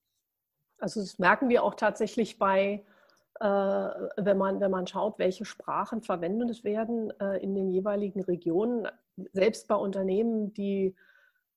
Also 0.78 1.00
das 1.00 1.18
merken 1.18 1.48
wir 1.48 1.64
auch 1.64 1.74
tatsächlich 1.74 2.38
bei, 2.38 2.84
äh, 3.40 3.44
wenn, 3.46 4.36
man, 4.36 4.60
wenn 4.60 4.70
man 4.70 4.86
schaut, 4.86 5.18
welche 5.18 5.46
Sprachen 5.46 6.02
verwendet 6.02 6.62
werden 6.62 7.10
äh, 7.20 7.38
in 7.38 7.54
den 7.54 7.70
jeweiligen 7.70 8.22
Regionen. 8.22 8.86
Selbst 9.32 9.66
bei 9.66 9.76
Unternehmen, 9.76 10.52
die 10.52 10.94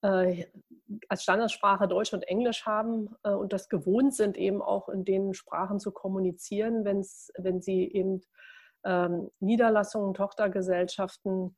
als 0.03 1.23
Standardsprache 1.23 1.87
Deutsch 1.87 2.13
und 2.13 2.23
Englisch 2.23 2.65
haben 2.65 3.15
äh, 3.23 3.31
und 3.31 3.53
das 3.53 3.69
gewohnt 3.69 4.13
sind, 4.13 4.37
eben 4.37 4.61
auch 4.61 4.89
in 4.89 5.05
den 5.05 5.33
Sprachen 5.33 5.79
zu 5.79 5.91
kommunizieren, 5.91 6.85
wenn's, 6.85 7.31
wenn 7.37 7.61
sie 7.61 7.91
eben 7.91 8.21
ähm, 8.85 9.29
Niederlassungen, 9.39 10.13
Tochtergesellschaften 10.13 11.55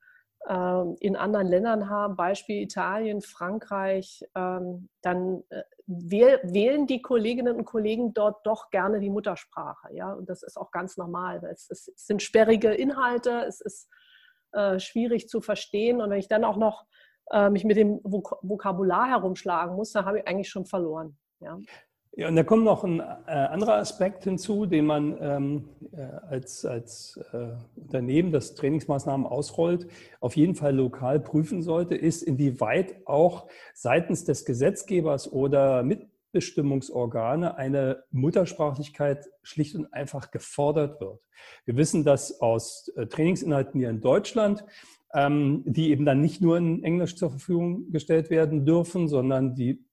ähm, 0.47 0.95
in 0.99 1.15
anderen 1.15 1.47
Ländern 1.47 1.89
haben, 1.89 2.15
Beispiel 2.15 2.61
Italien, 2.61 3.21
Frankreich, 3.21 4.23
ähm, 4.35 4.89
dann 5.01 5.43
äh, 5.49 5.63
wählen 5.87 6.85
die 6.87 7.01
Kolleginnen 7.01 7.55
und 7.55 7.65
Kollegen 7.65 8.13
dort 8.13 8.45
doch 8.45 8.69
gerne 8.69 8.99
die 8.99 9.09
Muttersprache. 9.09 9.93
Ja? 9.93 10.13
Und 10.13 10.29
das 10.29 10.43
ist 10.43 10.57
auch 10.57 10.71
ganz 10.71 10.97
normal. 10.97 11.43
Es, 11.51 11.69
es 11.69 11.91
sind 11.95 12.21
sperrige 12.21 12.71
Inhalte, 12.73 13.43
es 13.47 13.59
ist 13.59 13.89
äh, 14.51 14.79
schwierig 14.79 15.29
zu 15.29 15.41
verstehen. 15.41 15.99
Und 16.01 16.11
wenn 16.11 16.19
ich 16.19 16.27
dann 16.27 16.43
auch 16.43 16.57
noch 16.57 16.85
äh, 17.31 17.49
mich 17.49 17.63
mit 17.63 17.77
dem 17.77 17.99
Vokabular 18.03 19.09
herumschlagen 19.09 19.75
muss, 19.75 19.91
dann 19.91 20.05
habe 20.05 20.19
ich 20.19 20.27
eigentlich 20.27 20.49
schon 20.49 20.65
verloren. 20.65 21.17
Ja. 21.39 21.57
Ja, 22.17 22.29
und 22.29 22.37
da 22.37 22.43
kommt 22.43 22.63
noch 22.63 22.85
ein 22.85 23.01
äh, 23.01 23.31
anderer 23.31 23.75
Aspekt 23.75 24.23
hinzu, 24.23 24.65
den 24.65 24.85
man 24.85 25.17
ähm, 25.19 25.69
äh, 25.91 26.01
als, 26.29 26.63
als 26.63 27.19
äh, 27.33 27.49
Unternehmen, 27.75 28.31
das 28.31 28.55
Trainingsmaßnahmen 28.55 29.27
ausrollt, 29.27 29.87
auf 30.21 30.37
jeden 30.37 30.55
Fall 30.55 30.73
lokal 30.73 31.19
prüfen 31.19 31.61
sollte, 31.61 31.95
ist, 31.95 32.23
inwieweit 32.23 32.95
auch 33.05 33.47
seitens 33.73 34.23
des 34.23 34.45
Gesetzgebers 34.45 35.29
oder 35.29 35.83
Mitbestimmungsorgane 35.83 37.57
eine 37.57 38.05
Muttersprachlichkeit 38.11 39.27
schlicht 39.43 39.75
und 39.75 39.93
einfach 39.93 40.31
gefordert 40.31 41.01
wird. 41.01 41.19
Wir 41.65 41.75
wissen 41.75 42.05
dass 42.05 42.39
aus 42.39 42.87
äh, 42.95 43.07
Trainingsinhalten 43.07 43.77
hier 43.77 43.89
in 43.89 43.99
Deutschland, 43.99 44.63
ähm, 45.15 45.63
die 45.65 45.89
eben 45.91 46.05
dann 46.05 46.21
nicht 46.21 46.41
nur 46.41 46.57
in 46.57 46.83
Englisch 46.83 47.15
zur 47.15 47.29
Verfügung 47.29 47.91
gestellt 47.91 48.29
werden 48.29 48.65
dürfen, 48.65 49.07
sondern 49.07 49.55
die 49.55 49.83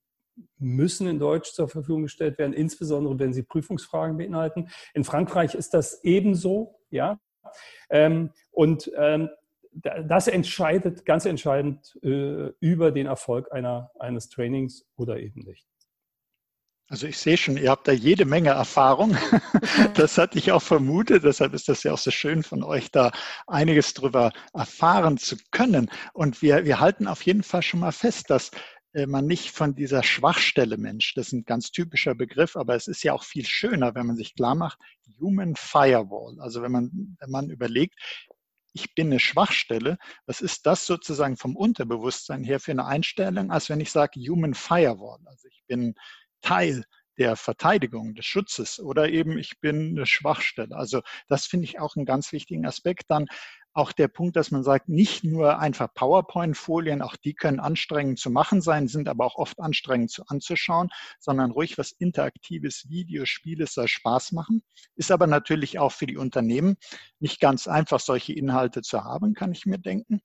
müssen 0.58 1.06
in 1.06 1.18
Deutsch 1.18 1.52
zur 1.52 1.68
Verfügung 1.68 2.02
gestellt 2.02 2.38
werden, 2.38 2.52
insbesondere 2.52 3.18
wenn 3.18 3.32
sie 3.32 3.42
Prüfungsfragen 3.42 4.16
beinhalten. 4.16 4.68
In 4.94 5.04
Frankreich 5.04 5.54
ist 5.54 5.74
das 5.74 6.02
ebenso, 6.02 6.80
ja. 6.90 7.20
Ähm, 7.90 8.30
und 8.50 8.90
ähm, 8.96 9.28
das 9.72 10.28
entscheidet 10.28 11.04
ganz 11.06 11.24
entscheidend 11.24 11.98
äh, 12.02 12.50
über 12.60 12.90
den 12.90 13.06
Erfolg 13.06 13.52
einer, 13.52 13.90
eines 13.98 14.28
Trainings 14.28 14.86
oder 14.96 15.18
eben 15.18 15.40
nicht. 15.40 15.66
Also 16.92 17.06
ich 17.06 17.16
sehe 17.16 17.38
schon, 17.38 17.56
ihr 17.56 17.70
habt 17.70 17.88
da 17.88 17.92
jede 17.92 18.26
Menge 18.26 18.50
Erfahrung. 18.50 19.16
Das 19.94 20.18
hatte 20.18 20.38
ich 20.38 20.52
auch 20.52 20.60
vermutet. 20.60 21.24
Deshalb 21.24 21.54
ist 21.54 21.68
das 21.68 21.82
ja 21.82 21.94
auch 21.94 21.98
so 21.98 22.10
schön 22.10 22.42
von 22.42 22.62
euch, 22.62 22.90
da 22.90 23.10
einiges 23.46 23.94
drüber 23.94 24.30
erfahren 24.52 25.16
zu 25.16 25.36
können. 25.50 25.90
Und 26.12 26.42
wir, 26.42 26.66
wir 26.66 26.80
halten 26.80 27.06
auf 27.06 27.22
jeden 27.22 27.42
Fall 27.42 27.62
schon 27.62 27.80
mal 27.80 27.92
fest, 27.92 28.28
dass 28.28 28.50
äh, 28.92 29.06
man 29.06 29.26
nicht 29.26 29.52
von 29.52 29.74
dieser 29.74 30.02
Schwachstelle 30.02 30.76
Mensch, 30.76 31.14
das 31.14 31.28
ist 31.28 31.32
ein 31.32 31.44
ganz 31.44 31.70
typischer 31.70 32.14
Begriff, 32.14 32.56
aber 32.56 32.74
es 32.74 32.88
ist 32.88 33.02
ja 33.02 33.14
auch 33.14 33.24
viel 33.24 33.46
schöner, 33.46 33.94
wenn 33.94 34.06
man 34.06 34.16
sich 34.16 34.34
klar 34.34 34.54
macht, 34.54 34.78
Human 35.18 35.56
Firewall. 35.56 36.38
Also 36.40 36.60
wenn 36.60 36.72
man, 36.72 37.16
wenn 37.18 37.30
man 37.30 37.48
überlegt, 37.48 37.94
ich 38.74 38.94
bin 38.94 39.06
eine 39.06 39.20
Schwachstelle, 39.20 39.96
was 40.26 40.42
ist 40.42 40.66
das 40.66 40.86
sozusagen 40.86 41.38
vom 41.38 41.56
Unterbewusstsein 41.56 42.44
her 42.44 42.60
für 42.60 42.72
eine 42.72 42.84
Einstellung, 42.84 43.50
als 43.50 43.70
wenn 43.70 43.80
ich 43.80 43.90
sage 43.90 44.20
Human 44.20 44.54
Firewall. 44.54 45.20
Also 45.24 45.48
ich 45.48 45.62
bin 45.66 45.94
Teil 46.42 46.84
der 47.18 47.36
Verteidigung, 47.36 48.14
des 48.14 48.24
Schutzes 48.24 48.80
oder 48.80 49.08
eben 49.10 49.38
ich 49.38 49.60
bin 49.60 49.90
eine 49.90 50.06
Schwachstelle. 50.06 50.74
Also 50.74 51.02
das 51.28 51.46
finde 51.46 51.64
ich 51.64 51.78
auch 51.78 51.96
einen 51.96 52.06
ganz 52.06 52.32
wichtigen 52.32 52.66
Aspekt. 52.66 53.04
Dann 53.08 53.26
auch 53.74 53.92
der 53.92 54.08
Punkt, 54.08 54.36
dass 54.36 54.50
man 54.50 54.62
sagt, 54.62 54.88
nicht 54.88 55.24
nur 55.24 55.58
einfach 55.58 55.92
PowerPoint-Folien, 55.94 57.00
auch 57.00 57.16
die 57.16 57.34
können 57.34 57.58
anstrengend 57.58 58.18
zu 58.18 58.30
machen 58.30 58.60
sein, 58.60 58.86
sind 58.86 59.08
aber 59.08 59.24
auch 59.24 59.36
oft 59.36 59.60
anstrengend 59.60 60.10
zu 60.10 60.24
anzuschauen, 60.26 60.90
sondern 61.18 61.52
ruhig 61.52 61.78
was 61.78 61.92
interaktives, 61.92 62.88
Video, 62.88 63.24
Spiele 63.24 63.66
soll 63.66 63.88
Spaß 63.88 64.32
machen. 64.32 64.62
Ist 64.94 65.10
aber 65.10 65.26
natürlich 65.26 65.78
auch 65.78 65.92
für 65.92 66.06
die 66.06 66.18
Unternehmen 66.18 66.76
nicht 67.18 67.40
ganz 67.40 67.66
einfach, 67.66 68.00
solche 68.00 68.34
Inhalte 68.34 68.82
zu 68.82 69.04
haben, 69.04 69.32
kann 69.32 69.52
ich 69.52 69.64
mir 69.64 69.78
denken. 69.78 70.20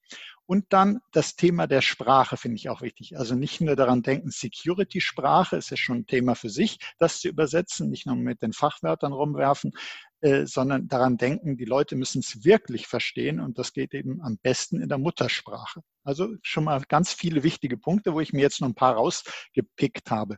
Und 0.47 0.65
dann 0.69 1.01
das 1.11 1.35
Thema 1.35 1.67
der 1.67 1.81
Sprache 1.81 2.37
finde 2.37 2.55
ich 2.55 2.69
auch 2.69 2.81
wichtig. 2.81 3.17
Also 3.17 3.35
nicht 3.35 3.59
nur 3.59 3.75
daran 3.75 4.01
denken, 4.01 4.31
Security-Sprache 4.31 5.57
ist 5.57 5.69
ja 5.69 5.77
schon 5.77 5.97
ein 5.97 6.05
Thema 6.07 6.35
für 6.35 6.49
sich, 6.49 6.79
das 6.97 7.19
zu 7.19 7.27
übersetzen, 7.27 7.89
nicht 7.89 8.07
nur 8.07 8.15
mit 8.15 8.41
den 8.41 8.53
Fachwörtern 8.53 9.11
rumwerfen, 9.11 9.73
äh, 10.21 10.45
sondern 10.45 10.87
daran 10.87 11.17
denken, 11.17 11.57
die 11.57 11.65
Leute 11.65 11.97
müssen 11.97 12.19
es 12.19 12.45
wirklich 12.45 12.87
verstehen 12.87 13.41
und 13.41 13.59
das 13.59 13.73
geht 13.73 13.93
eben 13.93 14.21
am 14.21 14.37
besten 14.37 14.81
in 14.81 14.87
der 14.87 14.97
Muttersprache. 14.97 15.81
Also 16.03 16.33
schon 16.41 16.63
mal 16.63 16.81
ganz 16.87 17.11
viele 17.11 17.43
wichtige 17.43 17.77
Punkte, 17.77 18.13
wo 18.13 18.21
ich 18.21 18.31
mir 18.31 18.41
jetzt 18.41 18.61
noch 18.61 18.69
ein 18.69 18.73
paar 18.73 18.95
rausgepickt 18.95 20.09
habe. 20.09 20.37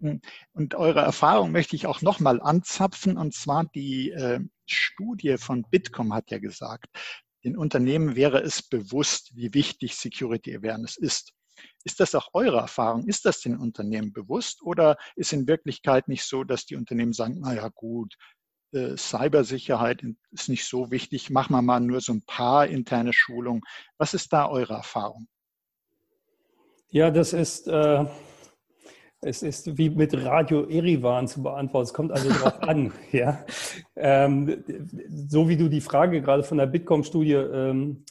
Hm, 0.00 0.20
und 0.52 0.74
eure 0.74 1.00
Erfahrung 1.00 1.50
möchte 1.50 1.76
ich 1.76 1.86
auch 1.86 2.02
nochmal 2.02 2.42
anzapfen, 2.42 3.16
und 3.16 3.32
zwar 3.34 3.64
die 3.74 4.10
äh, 4.10 4.40
Studie 4.66 5.38
von 5.38 5.64
Bitkom 5.70 6.12
hat 6.12 6.30
ja 6.30 6.38
gesagt, 6.38 6.88
den 7.46 7.56
Unternehmen 7.56 8.16
wäre 8.16 8.42
es 8.42 8.60
bewusst, 8.60 9.30
wie 9.36 9.54
wichtig 9.54 9.94
Security 9.94 10.56
Awareness 10.56 10.96
ist. 10.96 11.32
Ist 11.84 12.00
das 12.00 12.16
auch 12.16 12.30
eure 12.32 12.58
Erfahrung? 12.58 13.06
Ist 13.06 13.24
das 13.24 13.40
den 13.40 13.56
Unternehmen 13.56 14.12
bewusst 14.12 14.62
oder 14.62 14.96
ist 15.14 15.32
in 15.32 15.46
Wirklichkeit 15.46 16.08
nicht 16.08 16.24
so, 16.24 16.42
dass 16.42 16.66
die 16.66 16.74
Unternehmen 16.74 17.12
sagen, 17.12 17.38
naja 17.38 17.70
gut, 17.72 18.16
äh, 18.72 18.96
Cybersicherheit 18.96 20.02
ist 20.32 20.48
nicht 20.48 20.64
so 20.64 20.90
wichtig, 20.90 21.30
machen 21.30 21.52
wir 21.52 21.62
mal 21.62 21.78
nur 21.78 22.00
so 22.00 22.14
ein 22.14 22.22
paar 22.22 22.66
interne 22.66 23.12
Schulungen. 23.12 23.62
Was 23.96 24.12
ist 24.12 24.32
da 24.32 24.48
eure 24.48 24.74
Erfahrung? 24.74 25.28
Ja, 26.88 27.12
das 27.12 27.32
ist, 27.32 27.68
äh, 27.68 28.04
es 29.26 29.42
ist 29.42 29.76
wie 29.76 29.90
mit 29.90 30.14
Radio 30.24 30.68
Erivan 30.68 31.26
zu 31.26 31.42
beantworten. 31.42 31.84
Es 31.84 31.94
kommt 31.94 32.12
also 32.12 32.28
darauf 32.28 32.62
an. 32.62 32.92
Ja? 33.12 33.44
Ähm, 33.96 34.64
so 35.08 35.48
wie 35.48 35.56
du 35.56 35.68
die 35.68 35.80
Frage 35.80 36.22
gerade 36.22 36.44
von 36.44 36.58
der 36.58 36.66
Bitkom-Studie 36.66 37.32
ähm, 37.32 38.04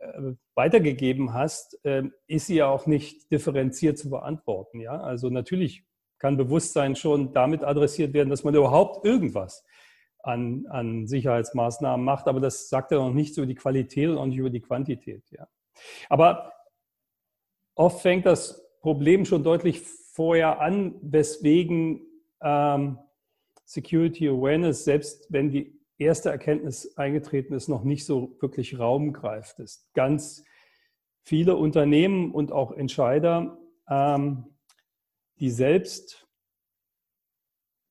äh, 0.00 0.32
weitergegeben 0.54 1.32
hast, 1.32 1.78
äh, 1.84 2.02
ist 2.26 2.46
sie 2.46 2.56
ja 2.56 2.66
auch 2.66 2.86
nicht 2.86 3.30
differenziert 3.30 3.98
zu 3.98 4.10
beantworten. 4.10 4.80
Ja? 4.80 5.00
Also 5.00 5.30
natürlich 5.30 5.84
kann 6.18 6.36
Bewusstsein 6.36 6.96
schon 6.96 7.32
damit 7.32 7.62
adressiert 7.62 8.12
werden, 8.12 8.30
dass 8.30 8.42
man 8.42 8.54
überhaupt 8.54 9.04
irgendwas 9.04 9.64
an, 10.24 10.66
an 10.68 11.06
Sicherheitsmaßnahmen 11.06 12.04
macht, 12.04 12.26
aber 12.26 12.40
das 12.40 12.68
sagt 12.68 12.90
ja 12.90 12.98
noch 12.98 13.14
nichts 13.14 13.36
über 13.38 13.46
die 13.46 13.54
Qualität 13.54 14.08
und 14.08 14.18
auch 14.18 14.26
nicht 14.26 14.38
über 14.38 14.50
die 14.50 14.60
Quantität. 14.60 15.22
Ja. 15.30 15.46
Aber 16.08 16.52
oft 17.76 18.00
fängt 18.00 18.26
das 18.26 18.64
Problem 18.80 19.24
schon 19.24 19.44
deutlich 19.44 19.84
vorher 20.18 20.60
an, 20.60 20.96
weswegen 21.00 22.00
ähm, 22.42 22.98
Security 23.64 24.28
Awareness, 24.28 24.82
selbst 24.82 25.28
wenn 25.30 25.48
die 25.48 25.78
erste 25.96 26.30
Erkenntnis 26.30 26.96
eingetreten 26.96 27.54
ist, 27.54 27.68
noch 27.68 27.84
nicht 27.84 28.04
so 28.04 28.36
wirklich 28.40 28.80
Raum 28.80 29.12
greift. 29.12 29.60
Ist 29.60 29.88
ganz 29.94 30.42
viele 31.22 31.54
Unternehmen 31.54 32.32
und 32.34 32.50
auch 32.50 32.72
Entscheider, 32.72 33.60
ähm, 33.88 34.56
die 35.38 35.50
selbst 35.50 36.26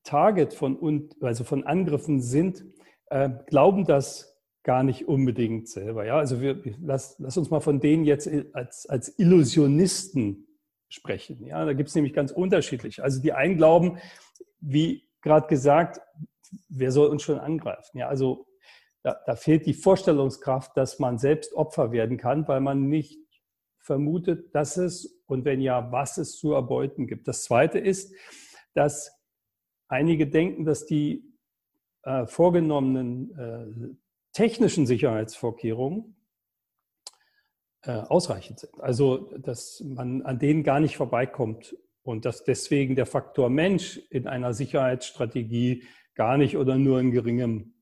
Target 0.03 0.53
von, 0.53 1.09
also 1.21 1.45
von 1.45 1.63
Angriffen 1.63 2.19
sind, 2.19 2.65
äh, 3.05 3.29
glauben 3.45 3.85
das 3.85 4.37
gar 4.63 4.83
nicht 4.83 5.07
unbedingt 5.07 5.69
selber. 5.69 6.05
Ja? 6.05 6.17
Also 6.17 6.41
wir, 6.41 6.61
lass, 6.81 7.15
lass 7.19 7.37
uns 7.37 7.49
mal 7.51 7.61
von 7.61 7.79
denen 7.79 8.03
jetzt 8.03 8.29
als, 8.51 8.85
als 8.85 9.17
Illusionisten 9.17 10.46
sprechen. 10.89 11.45
Ja? 11.45 11.65
Da 11.65 11.73
gibt 11.73 11.89
es 11.89 11.95
nämlich 11.95 12.13
ganz 12.13 12.31
unterschiedlich. 12.31 13.03
Also 13.03 13.21
die 13.21 13.33
einen 13.33 13.57
glauben, 13.57 13.99
wie 14.59 15.07
gerade 15.21 15.47
gesagt, 15.47 16.01
wer 16.69 16.91
soll 16.91 17.07
uns 17.07 17.23
schon 17.23 17.39
angreifen? 17.39 17.97
Ja, 17.97 18.07
also 18.07 18.47
da, 19.03 19.19
da 19.25 19.35
fehlt 19.35 19.65
die 19.65 19.73
Vorstellungskraft, 19.73 20.75
dass 20.75 20.99
man 20.99 21.17
selbst 21.17 21.53
Opfer 21.53 21.91
werden 21.91 22.17
kann, 22.17 22.47
weil 22.47 22.61
man 22.61 22.87
nicht 22.87 23.19
vermutet, 23.79 24.53
dass 24.53 24.77
es 24.77 25.21
und 25.27 25.45
wenn 25.45 25.61
ja, 25.61 25.91
was 25.91 26.17
es 26.17 26.37
zu 26.37 26.53
erbeuten 26.53 27.07
gibt. 27.07 27.27
Das 27.27 27.43
Zweite 27.43 27.79
ist, 27.79 28.13
dass 28.73 29.17
Einige 29.89 30.27
denken, 30.27 30.65
dass 30.65 30.85
die 30.85 31.23
äh, 32.03 32.25
vorgenommenen 32.25 33.31
äh, 33.37 33.95
technischen 34.33 34.85
Sicherheitsvorkehrungen 34.85 36.16
äh, 37.83 37.91
ausreichend 37.91 38.59
sind. 38.59 38.79
Also, 38.79 39.31
dass 39.37 39.83
man 39.85 40.21
an 40.23 40.39
denen 40.39 40.63
gar 40.63 40.79
nicht 40.79 40.97
vorbeikommt 40.97 41.75
und 42.03 42.25
dass 42.25 42.43
deswegen 42.43 42.95
der 42.95 43.05
Faktor 43.05 43.49
Mensch 43.49 43.97
in 44.09 44.27
einer 44.27 44.53
Sicherheitsstrategie 44.53 45.83
gar 46.15 46.37
nicht 46.37 46.57
oder 46.57 46.77
nur 46.77 46.99
in 46.99 47.11
geringem 47.11 47.73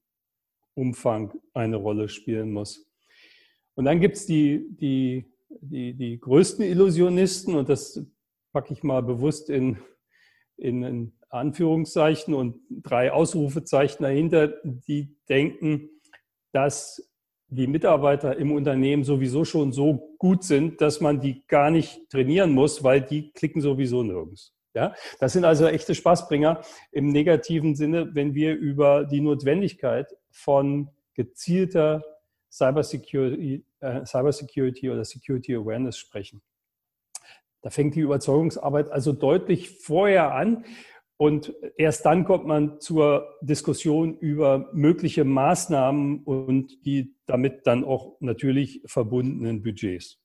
Umfang 0.73 1.33
eine 1.53 1.77
Rolle 1.77 2.09
spielen 2.09 2.51
muss. 2.51 2.91
Und 3.75 3.85
dann 3.85 3.99
gibt 3.99 4.17
es 4.17 4.25
die, 4.25 4.67
die, 4.75 5.25
die, 5.61 5.93
die 5.93 6.19
größten 6.19 6.65
Illusionisten 6.65 7.55
und 7.55 7.69
das 7.69 8.05
packe 8.51 8.73
ich 8.73 8.83
mal 8.83 9.01
bewusst 9.01 9.49
in, 9.49 9.77
in 10.57 11.13
Anführungszeichen 11.29 12.33
und 12.33 12.59
drei 12.69 13.11
Ausrufezeichen 13.11 14.03
dahinter, 14.03 14.53
die 14.63 15.17
denken, 15.27 15.89
dass 16.51 17.11
die 17.47 17.67
Mitarbeiter 17.67 18.37
im 18.37 18.51
Unternehmen 18.51 19.03
sowieso 19.03 19.45
schon 19.45 19.71
so 19.71 20.15
gut 20.17 20.43
sind, 20.43 20.81
dass 20.81 21.01
man 21.01 21.19
die 21.19 21.45
gar 21.47 21.69
nicht 21.69 22.09
trainieren 22.09 22.51
muss, 22.51 22.83
weil 22.83 23.01
die 23.01 23.31
klicken 23.31 23.61
sowieso 23.61 24.03
nirgends. 24.03 24.53
Ja, 24.73 24.93
das 25.19 25.33
sind 25.33 25.45
also 25.45 25.67
echte 25.67 25.95
Spaßbringer 25.95 26.61
im 26.91 27.07
negativen 27.07 27.75
Sinne, 27.75 28.13
wenn 28.13 28.35
wir 28.35 28.55
über 28.55 29.05
die 29.05 29.21
Notwendigkeit 29.21 30.13
von 30.31 30.89
gezielter 31.13 32.03
Cybersecurity, 32.51 33.65
äh, 33.79 34.05
Cybersecurity 34.05 34.89
oder 34.89 35.05
Security 35.05 35.55
Awareness 35.55 35.97
sprechen. 35.97 36.41
Da 37.61 37.69
fängt 37.69 37.95
die 37.95 38.01
Überzeugungsarbeit 38.01 38.91
also 38.91 39.13
deutlich 39.13 39.79
vorher 39.79 40.35
an. 40.35 40.65
Und 41.17 41.53
erst 41.77 42.05
dann 42.05 42.25
kommt 42.25 42.45
man 42.45 42.81
zur 42.81 43.37
Diskussion 43.41 44.17
über 44.17 44.69
mögliche 44.73 45.23
Maßnahmen 45.23 46.23
und 46.25 46.85
die 46.85 47.14
damit 47.25 47.67
dann 47.67 47.83
auch 47.83 48.17
natürlich 48.19 48.81
verbundenen 48.85 49.63
Budgets. 49.63 50.19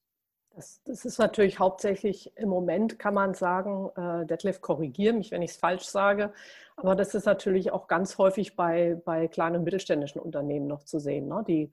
Das, 0.54 0.82
das 0.84 1.04
ist 1.04 1.18
natürlich 1.18 1.58
hauptsächlich 1.58 2.36
im 2.36 2.48
Moment, 2.48 2.98
kann 2.98 3.14
man 3.14 3.34
sagen, 3.34 3.88
äh, 3.96 4.26
Detlef, 4.26 4.60
korrigiere 4.60 5.14
mich, 5.14 5.30
wenn 5.30 5.42
ich 5.42 5.52
es 5.52 5.56
falsch 5.56 5.84
sage, 5.84 6.32
aber 6.76 6.96
das 6.96 7.14
ist 7.14 7.24
natürlich 7.24 7.70
auch 7.70 7.86
ganz 7.86 8.18
häufig 8.18 8.56
bei, 8.56 9.00
bei 9.04 9.28
kleinen 9.28 9.56
und 9.56 9.64
mittelständischen 9.64 10.20
Unternehmen 10.20 10.66
noch 10.66 10.82
zu 10.82 10.98
sehen, 10.98 11.28
ne? 11.28 11.44
die 11.46 11.70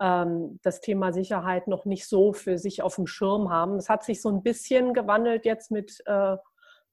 ähm, 0.00 0.58
das 0.62 0.80
Thema 0.80 1.12
Sicherheit 1.12 1.68
noch 1.68 1.84
nicht 1.84 2.06
so 2.06 2.32
für 2.32 2.58
sich 2.58 2.82
auf 2.82 2.96
dem 2.96 3.06
Schirm 3.06 3.50
haben. 3.50 3.76
Es 3.76 3.88
hat 3.88 4.04
sich 4.04 4.22
so 4.22 4.30
ein 4.30 4.42
bisschen 4.42 4.94
gewandelt 4.94 5.44
jetzt 5.44 5.70
mit 5.70 6.02
äh, 6.06 6.36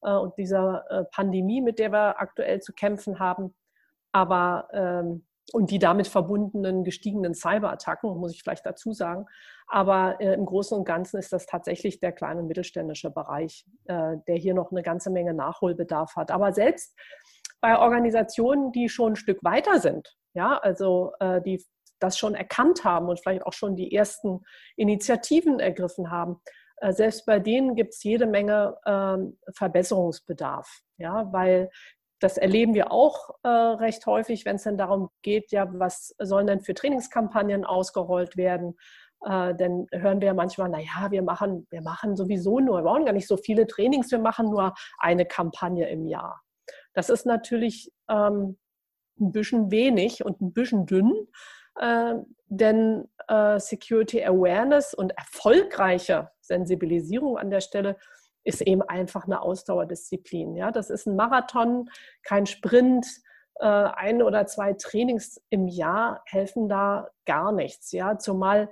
äh, 0.02 0.28
dieser 0.38 0.86
äh, 0.90 1.06
Pandemie, 1.06 1.62
mit 1.62 1.80
der 1.80 1.92
wir 1.92 2.20
aktuell 2.20 2.62
zu 2.62 2.74
kämpfen 2.74 3.20
haben. 3.20 3.56
Aber 4.12 4.68
ähm, 4.74 5.26
und 5.54 5.72
die 5.72 5.80
damit 5.80 6.08
verbundenen 6.08 6.84
gestiegenen 6.84 7.34
Cyberattacken, 7.34 8.18
muss 8.18 8.34
ich 8.34 8.44
vielleicht 8.44 8.66
dazu 8.66 8.92
sagen. 8.94 9.26
Aber 9.68 10.20
äh, 10.20 10.34
im 10.34 10.46
Großen 10.46 10.78
und 10.78 10.86
Ganzen 10.86 11.18
ist 11.18 11.32
das 11.32 11.46
tatsächlich 11.46 12.00
der 12.00 12.12
kleine 12.12 12.42
und 12.42 12.48
mittelständische 12.48 13.12
Bereich, 13.12 13.66
äh, 13.86 14.18
der 14.28 14.36
hier 14.36 14.54
noch 14.54 14.72
eine 14.72 14.82
ganze 14.82 15.12
Menge 15.12 15.34
Nachholbedarf 15.34 16.16
hat. 16.16 16.32
Aber 16.32 16.54
selbst 16.54 16.96
bei 17.62 17.78
Organisationen, 17.78 18.72
die 18.72 18.90
schon 18.90 19.14
ein 19.14 19.16
Stück 19.16 19.44
weiter 19.44 19.80
sind, 19.80 20.18
ja, 20.34 20.58
also 20.58 21.14
äh, 21.20 21.42
die 21.42 21.64
das 22.00 22.18
schon 22.18 22.34
erkannt 22.34 22.86
haben 22.86 23.10
und 23.10 23.20
vielleicht 23.20 23.46
auch 23.46 23.54
schon 23.54 23.76
die 23.76 23.94
ersten 23.94 24.42
Initiativen 24.78 25.60
ergriffen 25.60 26.10
haben, 26.10 26.42
äh, 26.78 26.94
selbst 26.94 27.26
bei 27.26 27.40
denen 27.40 27.76
gibt 27.76 27.94
es 27.94 28.04
jede 28.04 28.26
Menge 28.26 28.78
ähm, 28.86 29.38
Verbesserungsbedarf, 29.54 30.82
ja, 30.98 31.32
weil 31.32 31.70
das 32.20 32.38
erleben 32.38 32.74
wir 32.74 32.92
auch 32.92 33.30
äh, 33.44 33.48
recht 33.48 34.06
häufig, 34.06 34.46
wenn 34.46 34.58
es 34.58 34.64
dann 34.64 34.78
darum 34.78 35.10
geht, 35.22 35.52
ja, 35.52 35.68
was 35.72 36.16
sollen 36.20 36.48
denn 36.48 36.62
für 36.62 36.74
Trainingskampagnen 36.74 37.66
ausgerollt 37.66 38.36
werden? 38.38 38.76
Äh, 39.26 39.56
dann 39.56 39.88
hören 39.92 40.22
wir 40.22 40.34
manchmal, 40.34 40.70
naja, 40.70 41.10
wir 41.10 41.22
machen, 41.22 41.68
wir 41.70 41.82
machen 41.82 42.16
sowieso 42.16 42.60
nur, 42.60 42.80
wir 42.80 42.84
brauchen 42.84 43.06
gar 43.06 43.14
nicht 43.14 43.28
so 43.28 43.38
viele 43.38 43.68
Trainings, 43.68 44.12
wir 44.12 44.20
machen 44.20 44.50
nur 44.50 44.74
eine 44.98 45.26
Kampagne 45.26 45.90
im 45.90 46.06
Jahr. 46.06 46.42
Das 46.94 47.10
ist 47.10 47.26
natürlich 47.26 47.92
ähm, 48.10 48.58
ein 49.20 49.32
bisschen 49.32 49.72
wenig 49.72 50.24
und 50.26 50.42
ein 50.42 50.54
bisschen 50.54 50.86
dünn, 50.86 51.28
äh, 51.76 52.16
denn 52.48 53.10
äh, 53.28 53.60
Security 53.60 54.24
Awareness 54.24 54.94
und 54.94 55.12
erfolgreiche 55.18 56.30
Sensibilisierung 56.42 57.38
an 57.38 57.50
der 57.50 57.62
Stelle 57.62 57.98
ist 58.44 58.62
eben 58.62 58.82
einfach 58.82 59.26
eine 59.26 59.42
Ausdauerdisziplin. 59.42 60.56
Ja? 60.56 60.72
Das 60.72 60.90
ist 60.90 61.08
ein 61.08 61.16
Marathon, 61.16 61.90
kein 62.24 62.46
Sprint. 62.46 63.06
Äh, 63.56 63.66
ein 63.66 64.22
oder 64.22 64.48
zwei 64.48 64.74
Trainings 64.74 65.42
im 65.50 65.68
Jahr 65.68 66.24
helfen 66.26 66.70
da 66.70 67.10
gar 67.26 67.52
nichts. 67.52 67.92
Ja? 67.92 68.18
Zumal 68.18 68.70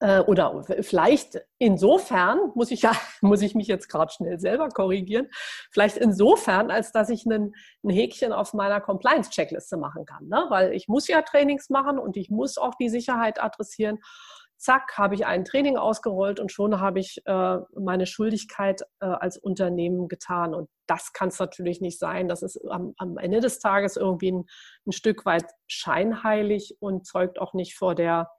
äh, 0.00 0.20
oder 0.20 0.62
vielleicht 0.80 1.40
insofern, 1.58 2.52
muss 2.54 2.70
ich 2.70 2.82
ja, 2.82 2.92
muss 3.22 3.42
ich 3.42 3.54
mich 3.54 3.66
jetzt 3.66 3.88
gerade 3.88 4.12
schnell 4.12 4.38
selber 4.38 4.68
korrigieren, 4.68 5.28
vielleicht 5.70 5.96
insofern, 5.96 6.70
als 6.70 6.92
dass 6.92 7.08
ich 7.08 7.24
einen, 7.24 7.54
ein 7.82 7.90
Häkchen 7.90 8.32
auf 8.32 8.52
meiner 8.52 8.80
Compliance-Checkliste 8.80 9.76
machen 9.76 10.04
kann. 10.04 10.26
Ne? 10.28 10.44
Weil 10.48 10.72
ich 10.72 10.88
muss 10.88 11.08
ja 11.08 11.22
Trainings 11.22 11.70
machen 11.70 11.98
und 11.98 12.16
ich 12.16 12.30
muss 12.30 12.58
auch 12.58 12.74
die 12.74 12.88
Sicherheit 12.88 13.42
adressieren 13.42 13.98
zack, 14.58 14.96
habe 14.96 15.14
ich 15.14 15.26
ein 15.26 15.44
Training 15.44 15.76
ausgerollt 15.76 16.40
und 16.40 16.50
schon 16.50 16.80
habe 16.80 17.00
ich 17.00 17.22
äh, 17.26 17.58
meine 17.74 18.06
Schuldigkeit 18.06 18.82
äh, 19.00 19.06
als 19.06 19.36
Unternehmen 19.36 20.08
getan. 20.08 20.54
Und 20.54 20.68
das 20.86 21.12
kann 21.12 21.28
es 21.28 21.38
natürlich 21.38 21.80
nicht 21.80 21.98
sein. 21.98 22.28
Das 22.28 22.42
ist 22.42 22.58
am, 22.68 22.94
am 22.96 23.18
Ende 23.18 23.40
des 23.40 23.58
Tages 23.58 23.96
irgendwie 23.96 24.32
ein, 24.32 24.44
ein, 24.86 24.92
Stück 24.92 25.26
weit 25.26 25.44
scheinheilig 25.66 26.76
und 26.80 27.06
zeugt 27.06 27.38
auch 27.38 27.54
nicht 27.54 27.76
vor, 27.76 27.94
der, 27.94 28.30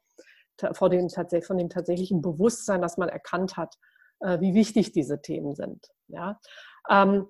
vor 0.74 0.90
dem, 0.90 1.10
von 1.10 1.58
dem 1.58 1.70
tatsächlichen 1.70 2.22
Bewusstsein, 2.22 2.82
dass 2.82 2.98
man 2.98 3.10
erkannt 3.10 3.58
hat, 3.58 3.76
äh, 4.20 4.40
wie 4.40 4.54
wichtig 4.54 4.92
diese 4.92 5.22
Themen 5.22 5.56
sind. 5.56 5.88
Ja? 6.08 6.40
Ähm, 6.90 7.28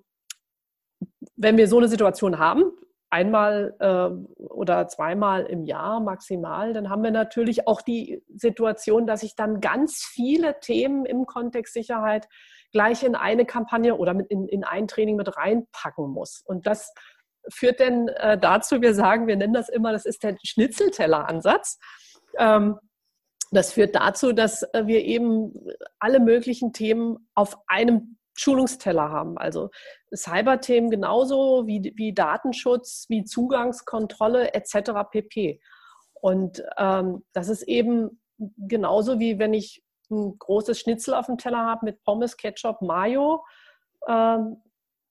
wenn 1.36 1.58
wir 1.58 1.68
so 1.68 1.78
eine 1.78 1.88
Situation 1.88 2.40
haben, 2.40 2.72
einmal 3.10 3.76
äh, 3.80 4.44
oder 4.44 4.88
zweimal 4.88 5.46
im 5.46 5.66
Jahr 5.66 6.00
maximal, 6.00 6.74
dann 6.74 6.90
haben 6.90 7.04
wir 7.04 7.12
natürlich 7.12 7.68
auch 7.68 7.82
die 7.82 8.24
Situation, 8.36 9.08
dass 9.08 9.24
ich 9.24 9.36
dann 9.36 9.62
ganz 9.62 10.04
viele 10.04 10.60
Themen 10.60 11.06
im 11.06 11.26
Kontext 11.26 11.74
Sicherheit 11.74 12.28
gleich 12.72 13.04
in 13.04 13.16
eine 13.16 13.46
Kampagne 13.46 13.96
oder 13.96 14.16
in, 14.30 14.48
in 14.48 14.64
ein 14.64 14.88
Training 14.88 15.16
mit 15.16 15.38
reinpacken 15.38 16.10
muss. 16.10 16.42
Und 16.46 16.68
das 16.68 16.94
führt 17.50 17.80
dann 17.80 18.10
äh, 18.10 18.38
dazu, 18.38 18.82
wir 18.82 18.94
sagen, 18.94 19.28
wir 19.28 19.38
nennen 19.38 19.54
das 19.54 19.70
immer, 19.70 19.92
das 19.92 20.06
ist 20.06 20.24
der 20.24 20.36
Schnitzelteller-Ansatz. 20.44 21.80
Ähm, 22.38 22.78
das 23.52 23.72
führt 23.72 23.96
dazu, 23.96 24.34
dass 24.34 24.64
äh, 24.74 24.86
wir 24.86 25.06
eben 25.06 25.54
alle 26.00 26.20
möglichen 26.20 26.74
Themen 26.74 27.30
auf 27.34 27.58
einem 27.68 28.17
Schulungsteller 28.38 29.10
haben. 29.10 29.38
Also 29.38 29.70
Cyberthemen 30.16 30.90
genauso 30.90 31.68
wie, 31.68 31.94
wie 31.96 32.14
Datenschutz, 32.14 33.06
wie 33.10 33.24
Zugangskontrolle 33.24 34.54
etc. 34.54 34.92
pp. 35.12 35.60
Und 36.14 36.64
ähm, 36.78 37.26
das 37.34 37.50
ist 37.50 37.64
eben 37.64 38.22
genauso 38.58 39.20
wie 39.20 39.40
wenn 39.40 39.54
ich 39.54 39.84
ein 40.10 40.38
großes 40.38 40.80
Schnitzel 40.80 41.14
auf 41.14 41.26
dem 41.26 41.38
Teller 41.38 41.66
habe 41.66 41.86
mit 41.86 42.04
Pommes, 42.04 42.38
Ketchup, 42.38 42.82
Mayo. 42.82 43.44
Ähm, 44.08 44.62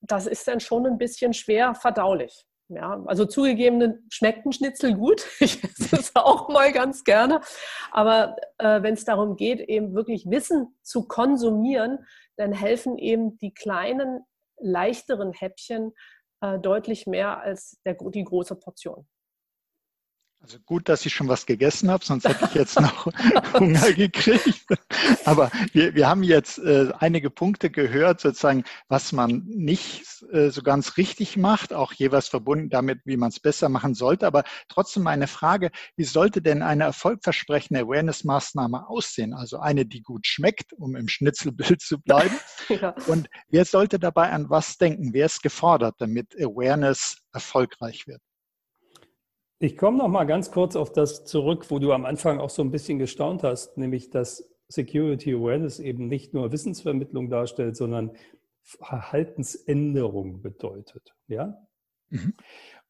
das 0.01 0.25
ist 0.25 0.47
dann 0.47 0.59
schon 0.59 0.85
ein 0.85 0.97
bisschen 0.97 1.33
schwer 1.33 1.75
verdaulich. 1.75 2.45
Ja, 2.69 3.01
also 3.05 3.25
zugegeben, 3.25 4.05
schmeckt 4.09 4.45
ein 4.45 4.51
Schnitzel 4.51 4.93
gut. 4.93 5.25
Ich 5.39 5.63
esse 5.63 5.95
es 5.95 6.15
auch 6.15 6.49
mal 6.49 6.71
ganz 6.73 7.03
gerne. 7.03 7.39
Aber 7.91 8.35
äh, 8.57 8.81
wenn 8.81 8.93
es 8.93 9.05
darum 9.05 9.37
geht, 9.37 9.61
eben 9.61 9.95
wirklich 9.95 10.25
Wissen 10.29 10.75
zu 10.81 11.07
konsumieren, 11.07 11.99
dann 12.35 12.51
helfen 12.51 12.97
eben 12.97 13.37
die 13.37 13.53
kleinen, 13.53 14.25
leichteren 14.57 15.31
Häppchen 15.31 15.93
äh, 16.41 16.59
deutlich 16.59 17.07
mehr 17.07 17.39
als 17.39 17.79
der, 17.85 17.95
die 17.95 18.23
große 18.23 18.55
Portion. 18.55 19.07
Also 20.47 20.59
gut, 20.59 20.87
dass 20.87 21.05
ich 21.05 21.13
schon 21.13 21.27
was 21.27 21.45
gegessen 21.45 21.91
habe, 21.91 22.05
sonst 22.05 22.25
hätte 22.25 22.45
ich 22.45 22.53
jetzt 22.53 22.79
noch 22.79 23.07
Hunger 23.59 23.91
gekriegt. 23.91 24.65
Aber 25.25 25.51
wir, 25.73 25.93
wir 25.93 26.07
haben 26.07 26.23
jetzt 26.23 26.57
äh, 26.59 26.89
einige 26.99 27.29
Punkte 27.29 27.69
gehört, 27.69 28.21
sozusagen, 28.21 28.63
was 28.87 29.11
man 29.11 29.43
nicht 29.47 30.05
äh, 30.31 30.49
so 30.49 30.61
ganz 30.61 30.95
richtig 30.95 31.35
macht, 31.35 31.73
auch 31.73 31.91
jeweils 31.91 32.29
verbunden 32.29 32.69
damit, 32.69 33.01
wie 33.03 33.17
man 33.17 33.27
es 33.27 33.41
besser 33.41 33.67
machen 33.67 33.93
sollte. 33.93 34.25
Aber 34.25 34.45
trotzdem 34.69 35.03
meine 35.03 35.27
Frage, 35.27 35.69
wie 35.97 36.05
sollte 36.05 36.41
denn 36.41 36.61
eine 36.61 36.85
erfolgversprechende 36.85 37.81
Awareness-Maßnahme 37.81 38.87
aussehen? 38.87 39.33
Also 39.33 39.59
eine, 39.59 39.85
die 39.85 40.01
gut 40.01 40.25
schmeckt, 40.27 40.71
um 40.71 40.95
im 40.95 41.09
Schnitzelbild 41.09 41.81
zu 41.81 41.99
bleiben. 41.99 42.39
ja. 42.69 42.95
Und 43.07 43.27
wer 43.49 43.65
sollte 43.65 43.99
dabei 43.99 44.31
an 44.31 44.49
was 44.49 44.77
denken? 44.77 45.11
Wer 45.11 45.25
ist 45.25 45.43
gefordert, 45.43 45.95
damit 45.99 46.33
Awareness 46.39 47.17
erfolgreich 47.33 48.07
wird? 48.07 48.21
Ich 49.59 49.75
komme 49.75 49.97
noch 49.97 50.07
mal 50.07 50.25
ganz 50.25 50.51
kurz 50.51 50.75
auf 50.75 50.91
das 50.91 51.25
zurück, 51.25 51.71
wo 51.71 51.79
du 51.79 51.91
am 51.91 52.05
Anfang 52.05 52.39
auch 52.39 52.51
so 52.51 52.61
ein 52.61 52.69
bisschen 52.69 52.99
gestaunt 52.99 53.41
hast, 53.43 53.77
nämlich 53.77 54.11
dass 54.11 54.53
Security 54.67 55.33
Awareness 55.33 55.79
eben 55.79 56.07
nicht 56.07 56.33
nur 56.33 56.51
Wissensvermittlung 56.51 57.29
darstellt, 57.29 57.75
sondern 57.75 58.11
Verhaltensänderung 58.61 60.41
bedeutet. 60.41 61.15
Ja? 61.27 61.57
Mhm. 62.09 62.33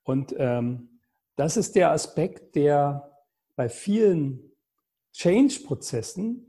Und 0.04 0.36
ähm, 0.38 1.00
das 1.38 1.56
ist 1.56 1.76
der 1.76 1.92
Aspekt, 1.92 2.56
der 2.56 3.12
bei 3.56 3.70
vielen 3.70 4.52
Change-Prozessen, 5.14 6.44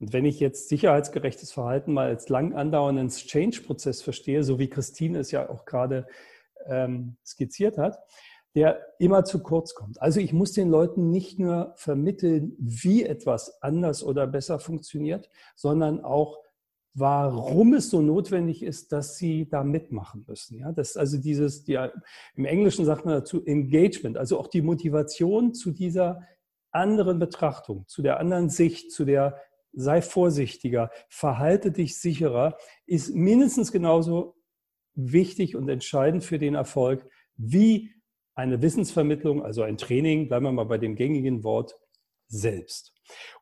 und 0.00 0.12
wenn 0.12 0.24
ich 0.24 0.40
jetzt 0.40 0.68
sicherheitsgerechtes 0.68 1.52
Verhalten 1.52 1.92
mal 1.92 2.08
als 2.08 2.28
lang 2.28 2.54
andauernden 2.54 3.08
Change-Prozess 3.08 4.02
verstehe, 4.02 4.42
so 4.42 4.58
wie 4.58 4.68
Christine 4.68 5.20
es 5.20 5.30
ja 5.30 5.48
auch 5.48 5.64
gerade 5.64 6.08
ähm, 6.66 7.16
skizziert 7.24 7.78
hat, 7.78 7.98
der 8.54 8.80
immer 8.98 9.24
zu 9.24 9.42
kurz 9.42 9.74
kommt. 9.74 10.00
Also 10.00 10.20
ich 10.20 10.32
muss 10.32 10.52
den 10.52 10.68
Leuten 10.68 11.10
nicht 11.10 11.38
nur 11.38 11.72
vermitteln, 11.76 12.54
wie 12.58 13.04
etwas 13.04 13.62
anders 13.62 14.04
oder 14.04 14.26
besser 14.26 14.58
funktioniert, 14.58 15.30
sondern 15.56 16.00
auch 16.04 16.38
warum 16.94 17.74
es 17.74 17.88
so 17.88 18.02
notwendig 18.02 18.62
ist, 18.62 18.92
dass 18.92 19.16
sie 19.16 19.48
da 19.48 19.64
mitmachen 19.64 20.24
müssen. 20.28 20.58
Ja, 20.58 20.72
das 20.72 20.90
ist 20.90 20.96
also 20.98 21.18
dieses, 21.18 21.64
die, 21.64 21.78
im 22.34 22.44
Englischen 22.44 22.84
sagt 22.84 23.06
man 23.06 23.14
dazu 23.14 23.44
Engagement, 23.44 24.18
also 24.18 24.38
auch 24.38 24.48
die 24.48 24.62
Motivation 24.62 25.54
zu 25.54 25.70
dieser 25.70 26.20
anderen 26.70 27.18
Betrachtung, 27.18 27.86
zu 27.86 28.02
der 28.02 28.20
anderen 28.20 28.50
Sicht, 28.50 28.92
zu 28.92 29.04
der 29.04 29.40
sei 29.72 30.02
vorsichtiger, 30.02 30.90
verhalte 31.08 31.72
dich 31.72 31.98
sicherer, 31.98 32.58
ist 32.86 33.14
mindestens 33.14 33.72
genauso 33.72 34.36
wichtig 34.94 35.56
und 35.56 35.70
entscheidend 35.70 36.24
für 36.24 36.38
den 36.38 36.54
Erfolg 36.54 37.08
wie 37.36 37.90
eine 38.34 38.62
Wissensvermittlung, 38.62 39.42
also 39.42 39.62
ein 39.62 39.76
Training, 39.76 40.28
bleiben 40.28 40.46
wir 40.46 40.52
mal 40.52 40.64
bei 40.64 40.78
dem 40.78 40.96
gängigen 40.96 41.44
Wort, 41.44 41.76
selbst. 42.28 42.92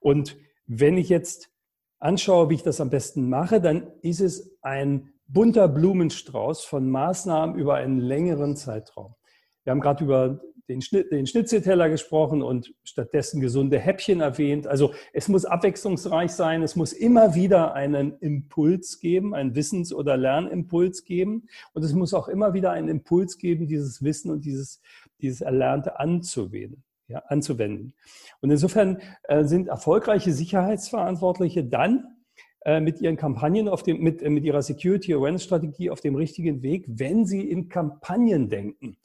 Und 0.01 0.37
wenn 0.67 0.99
ich 0.99 1.09
jetzt 1.09 1.51
anschaue, 1.99 2.51
wie 2.51 2.55
ich 2.55 2.63
das 2.63 2.81
am 2.81 2.91
besten 2.91 3.29
mache, 3.29 3.61
dann 3.61 3.93
ist 4.03 4.21
es 4.21 4.59
ein 4.63 5.13
bunter 5.27 5.69
Blumenstrauß 5.69 6.65
von 6.65 6.91
Maßnahmen 6.91 7.57
über 7.57 7.77
einen 7.77 8.01
längeren 8.01 8.57
Zeitraum. 8.57 9.15
Wir 9.63 9.71
haben 9.71 9.81
gerade 9.81 10.05
über 10.05 10.41
den, 10.71 10.81
Schnitt, 10.81 11.11
den 11.11 11.27
Schnitzelteller 11.27 11.91
gesprochen 11.91 12.43
und 12.43 12.73
stattdessen 12.85 13.41
gesunde 13.41 13.79
Häppchen 13.79 14.21
erwähnt. 14.21 14.69
Also 14.69 14.95
es 15.13 15.29
muss 15.29 15.45
abwechslungsreich 15.45 16.31
sein, 16.31 16.63
es 16.63 16.77
muss 16.77 16.93
immer 16.93 17.35
wieder 17.35 17.75
einen 17.75 18.17
Impuls 18.21 19.01
geben, 19.01 19.35
einen 19.35 19.57
Wissens- 19.57 19.93
oder 19.93 20.17
Lernimpuls 20.17 21.05
geben 21.05 21.49
und 21.73 21.85
es 21.85 21.93
muss 21.93 22.15
auch 22.15 22.29
immer 22.29 22.55
wieder 22.55 22.71
einen 22.71 22.89
Impuls 22.89 23.37
geben, 23.37 23.67
dieses 23.67 24.03
Wissen 24.05 24.31
und 24.31 24.45
dieses, 24.45 24.81
dieses 25.21 25.41
Erlernte 25.41 25.99
anzuwenden 25.99 26.85
ja, 27.09 27.19
anzuwenden. 27.27 27.93
Und 28.41 28.53
insofern 28.53 28.99
äh, 29.25 29.43
sind 29.43 29.67
erfolgreiche 29.67 30.33
Sicherheitsverantwortliche 30.33 31.65
dann 31.65 32.21
äh, 32.65 32.79
mit 32.79 33.01
ihren 33.01 33.17
Kampagnen 33.17 33.69
auf 33.69 33.83
dem, 33.83 34.01
mit, 34.01 34.23
äh, 34.23 34.29
mit 34.29 34.45
ihrer 34.45 34.63
Security 34.63 35.15
Awareness 35.15 35.45
Strategie 35.45 35.89
auf 35.89 36.03
dem 36.03 36.15
richtigen 36.15 36.63
Weg, 36.63 36.85
wenn 36.87 37.25
sie 37.25 37.51
in 37.51 37.69
Kampagnen 37.69 38.49
denken. 38.49 38.99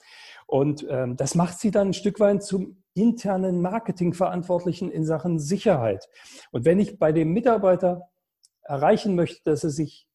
Und 0.46 0.86
ähm, 0.90 1.18
das 1.18 1.36
macht 1.36 1.60
sie 1.60 1.72
dann 1.72 1.90
ein 1.90 1.94
Stück 1.94 2.20
weit 2.20 2.44
zum 2.44 2.84
internen 2.94 3.62
Marketingverantwortlichen 3.62 4.92
in 4.92 5.06
Sachen 5.06 5.40
Sicherheit. 5.40 6.08
Und 6.52 6.66
wenn 6.66 6.80
ich 6.80 6.98
bei 6.98 7.12
dem 7.12 7.34
Mitarbeiter 7.34 8.10
erreichen 8.64 9.16
möchte, 9.16 9.42
dass 9.44 9.64
er 9.64 9.70
sich 9.70 10.08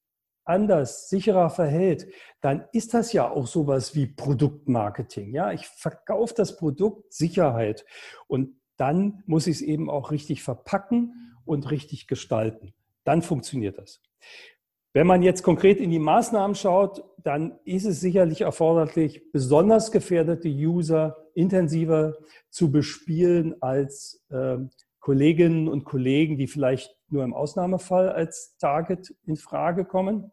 anders, 0.45 1.09
sicherer 1.09 1.51
verhält, 1.51 2.09
dann 2.41 2.65
ist 2.73 2.95
das 2.95 3.13
ja 3.13 3.31
auch 3.31 3.47
sowas 3.47 3.95
wie 3.95 4.07
Produktmarketing. 4.07 5.35
Ja, 5.35 5.53
ich 5.53 5.67
verkaufe 5.67 6.35
das 6.35 6.57
Produkt 6.57 7.13
Sicherheit 7.13 7.85
und 8.27 8.61
dann 8.77 9.23
muss 9.27 9.47
ich 9.47 9.57
es 9.57 9.63
eben 9.63 9.91
auch 9.91 10.11
richtig 10.11 10.43
verpacken 10.43 11.37
und 11.45 11.71
richtig 11.71 12.07
gestalten. 12.07 12.73
Dann 13.05 13.23
funktioniert 13.23 13.79
das. 13.79 14.01
Wenn 14.93 15.07
man 15.07 15.23
jetzt 15.23 15.43
konkret 15.43 15.79
in 15.79 15.91
die 15.91 16.01
Maßnahmen 16.01 16.57
schaut, 16.57 17.05
dann 17.19 17.59
ist 17.65 17.85
es 17.85 18.01
sicherlich 18.01 18.41
erforderlich, 18.41 19.31
besonders 19.33 19.93
gefährdete 19.93 20.49
User 20.49 21.17
intensiver 21.35 22.15
zu 22.49 22.73
bespielen 22.73 23.55
als 23.61 24.25
äh, 24.31 24.57
Kolleginnen 24.99 25.69
und 25.69 25.85
Kollegen, 25.85 26.39
die 26.39 26.49
vielleicht 26.49 26.97
nur 27.09 27.25
im 27.25 27.35
Ausnahmefall 27.35 28.11
als 28.11 28.57
Target 28.59 29.15
in 29.27 29.37
Frage 29.37 29.85
kommen. 29.85 30.33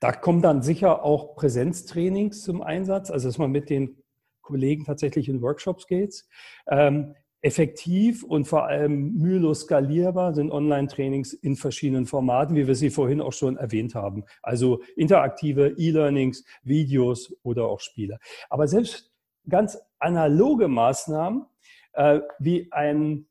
Da 0.00 0.12
kommen 0.12 0.42
dann 0.42 0.62
sicher 0.62 1.02
auch 1.02 1.34
Präsenztrainings 1.34 2.42
zum 2.42 2.62
Einsatz, 2.62 3.10
also 3.10 3.28
dass 3.28 3.38
man 3.38 3.50
mit 3.50 3.70
den 3.70 4.02
Kollegen 4.42 4.84
tatsächlich 4.84 5.28
in 5.28 5.42
Workshops 5.42 5.86
geht. 5.86 6.24
Ähm, 6.68 7.14
effektiv 7.40 8.24
und 8.24 8.46
vor 8.46 8.66
allem 8.66 9.14
mühelos 9.14 9.60
skalierbar 9.60 10.34
sind 10.34 10.50
Online-Trainings 10.50 11.32
in 11.32 11.56
verschiedenen 11.56 12.06
Formaten, 12.06 12.56
wie 12.56 12.66
wir 12.66 12.74
sie 12.74 12.90
vorhin 12.90 13.20
auch 13.20 13.32
schon 13.32 13.56
erwähnt 13.56 13.94
haben. 13.94 14.24
Also 14.42 14.82
interaktive 14.96 15.74
E-Learnings, 15.76 16.44
Videos 16.62 17.34
oder 17.42 17.66
auch 17.66 17.80
Spiele. 17.80 18.18
Aber 18.50 18.66
selbst 18.66 19.12
ganz 19.48 19.78
analoge 19.98 20.68
Maßnahmen 20.68 21.46
äh, 21.92 22.20
wie 22.38 22.72
ein 22.72 23.26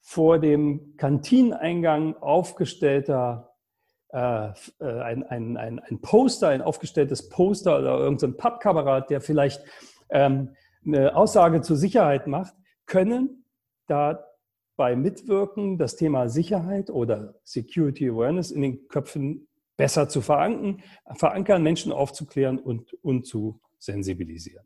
vor 0.00 0.38
dem 0.38 0.96
Kantineingang 0.96 2.16
aufgestellter 2.16 3.52
äh, 4.12 4.48
äh, 4.48 4.52
ein, 4.80 5.22
ein, 5.24 5.56
ein, 5.56 5.78
ein 5.78 6.00
Poster, 6.00 6.48
ein 6.48 6.60
aufgestelltes 6.60 7.28
Poster 7.28 7.78
oder 7.78 7.98
irgendein 7.98 8.36
Pappkamerad, 8.36 9.08
der 9.10 9.20
vielleicht 9.20 9.62
ähm, 10.10 10.54
eine 10.84 11.14
Aussage 11.14 11.62
zur 11.62 11.76
Sicherheit 11.76 12.26
macht, 12.26 12.54
können 12.86 13.41
dabei 13.86 14.96
mitwirken, 14.96 15.78
das 15.78 15.96
Thema 15.96 16.28
Sicherheit 16.28 16.90
oder 16.90 17.34
Security 17.44 18.08
Awareness 18.08 18.50
in 18.50 18.62
den 18.62 18.88
Köpfen 18.88 19.48
besser 19.76 20.08
zu 20.08 20.20
verankern, 20.20 21.62
Menschen 21.62 21.92
aufzuklären 21.92 22.58
und, 22.58 22.94
und 23.02 23.26
zu 23.26 23.60
sensibilisieren. 23.78 24.64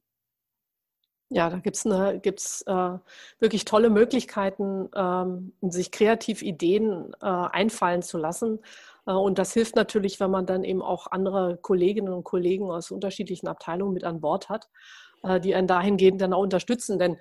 Ja, 1.29 1.51
da 1.51 1.59
gibt 1.59 1.77
es 1.77 1.85
gibt's, 2.23 2.63
äh, 2.69 2.99
wirklich 3.41 3.65
tolle 3.65 3.91
Möglichkeiten, 3.91 4.89
ähm, 4.95 5.53
sich 5.61 5.91
kreativ 5.91 6.43
Ideen 6.43 7.13
äh, 7.21 7.27
einfallen 7.27 8.03
zu 8.03 8.17
lassen. 8.17 8.61
Äh, 9.07 9.13
und 9.13 9.39
das 9.39 9.53
hilft 9.53 9.75
natürlich, 9.75 10.21
wenn 10.21 10.31
man 10.31 10.47
dann 10.47 10.63
eben 10.63 10.83
auch 10.83 11.09
andere 11.11 11.57
Kolleginnen 11.57 12.13
und 12.13 12.23
Kollegen 12.23 12.71
aus 12.71 12.93
unterschiedlichen 12.93 13.49
Abteilungen 13.49 13.93
mit 13.93 14.05
an 14.05 14.21
Bord 14.21 14.49
hat, 14.49 14.69
äh, 15.25 15.41
die 15.41 15.57
einen 15.57 15.67
dahingehend 15.67 16.21
dann 16.21 16.33
auch 16.33 16.43
unterstützen. 16.43 17.01
Denn 17.01 17.17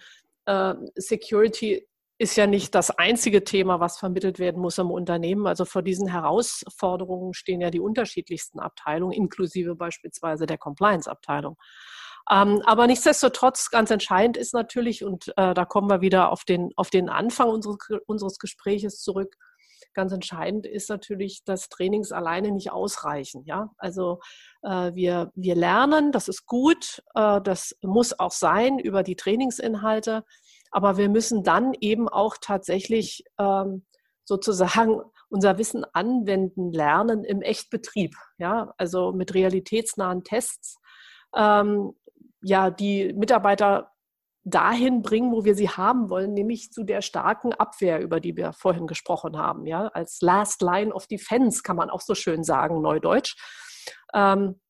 Security 0.96 1.88
ist 2.18 2.38
ja 2.38 2.48
nicht 2.48 2.74
das 2.76 2.92
einzige 2.92 3.44
Thema, 3.44 3.80
was 3.80 3.98
vermittelt 3.98 4.40
werden 4.40 4.62
muss 4.62 4.78
im 4.78 4.90
Unternehmen. 4.90 5.48
Also 5.48 5.66
vor 5.66 5.82
diesen 5.82 6.08
Herausforderungen 6.08 7.34
stehen 7.34 7.62
ja 7.62 7.70
die 7.70 7.82
unterschiedlichsten 7.82 8.60
Abteilungen, 8.60 9.12
inklusive 9.12 9.76
beispielsweise 9.76 10.46
der 10.46 10.58
Compliance-Abteilung. 10.58 11.58
Ähm, 12.32 12.62
aber 12.66 12.88
nichtsdestotrotz, 12.88 13.70
ganz 13.70 13.92
entscheidend 13.92 14.38
ist 14.38 14.54
natürlich, 14.54 15.04
und 15.04 15.28
äh, 15.38 15.54
da 15.54 15.66
kommen 15.66 15.90
wir 15.90 16.02
wieder 16.02 16.32
auf 16.32 16.44
den, 16.44 16.72
auf 16.76 16.90
den 16.90 17.10
Anfang 17.10 17.50
unseres, 17.50 17.78
unseres 18.08 18.40
Gespräches 18.40 19.02
zurück, 19.02 19.36
ganz 19.96 20.12
entscheidend 20.12 20.68
ist 20.68 20.90
natürlich, 20.90 21.44
dass 21.44 21.70
Trainings 21.70 22.12
alleine 22.12 22.52
nicht 22.52 22.72
ausreichen. 22.72 23.44
Ja, 23.46 23.72
also 23.78 24.20
äh, 24.62 24.94
wir, 24.94 25.32
wir 25.36 25.56
lernen, 25.56 26.12
das 26.12 26.28
ist 26.28 26.46
gut, 26.46 27.02
äh, 27.16 27.42
das 27.42 27.76
muss 27.82 28.20
auch 28.20 28.32
sein 28.32 28.78
über 28.78 29.02
die 29.02 29.16
Trainingsinhalte, 29.16 30.24
aber 30.72 30.98
wir 30.98 31.10
müssen 31.10 31.44
dann 31.44 31.74
eben 31.80 32.08
auch 32.08 32.36
tatsächlich 32.40 33.24
ähm, 33.40 33.86
sozusagen 34.26 35.02
unser 35.30 35.58
Wissen 35.58 35.86
anwenden 35.94 36.72
lernen 36.72 37.24
im 37.24 37.42
Echtbetrieb. 37.42 38.16
Ja, 38.38 38.74
also 38.78 39.12
mit 39.12 39.34
realitätsnahen 39.34 40.24
Tests. 40.24 40.78
Ähm, 41.36 41.94
ja, 42.42 42.70
die 42.70 43.12
Mitarbeiter 43.14 43.92
dahin 44.46 45.02
bringen, 45.02 45.32
wo 45.32 45.44
wir 45.44 45.56
sie 45.56 45.70
haben 45.70 46.10
wollen, 46.10 46.34
nämlich 46.34 46.72
zu 46.72 46.84
der 46.84 47.02
starken 47.02 47.52
Abwehr, 47.54 48.00
über 48.00 48.20
die 48.20 48.38
wir 48.38 48.54
vorhin 48.54 48.86
gesprochen 48.86 49.38
haben. 49.38 49.66
Ja, 49.66 49.88
als 49.88 50.22
Last 50.22 50.62
Line 50.62 50.94
of 50.94 51.08
Defense 51.08 51.64
kann 51.64 51.76
man 51.76 51.90
auch 51.90 52.02
so 52.02 52.14
schön 52.14 52.44
sagen, 52.44 52.82
Neudeutsch. 52.82 53.36
Ähm, 54.14 54.62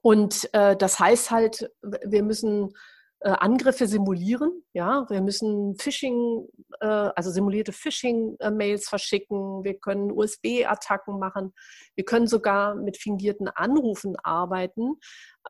und 0.00 0.48
äh, 0.54 0.76
das 0.76 0.98
heißt 0.98 1.30
halt, 1.30 1.70
wir 1.82 2.22
müssen 2.22 2.72
äh, 3.20 3.28
Angriffe 3.28 3.86
simulieren. 3.86 4.64
Ja, 4.72 5.06
wir 5.10 5.20
müssen 5.20 5.76
Phishing, 5.78 6.48
äh, 6.80 6.86
also 6.86 7.30
simulierte 7.30 7.72
Phishing-Mails 7.72 8.88
verschicken. 8.88 9.62
Wir 9.62 9.78
können 9.78 10.10
USB-Attacken 10.10 11.18
machen. 11.18 11.52
Wir 11.94 12.06
können 12.06 12.26
sogar 12.26 12.74
mit 12.74 12.96
fingierten 12.96 13.48
Anrufen 13.48 14.16
arbeiten. 14.24 14.94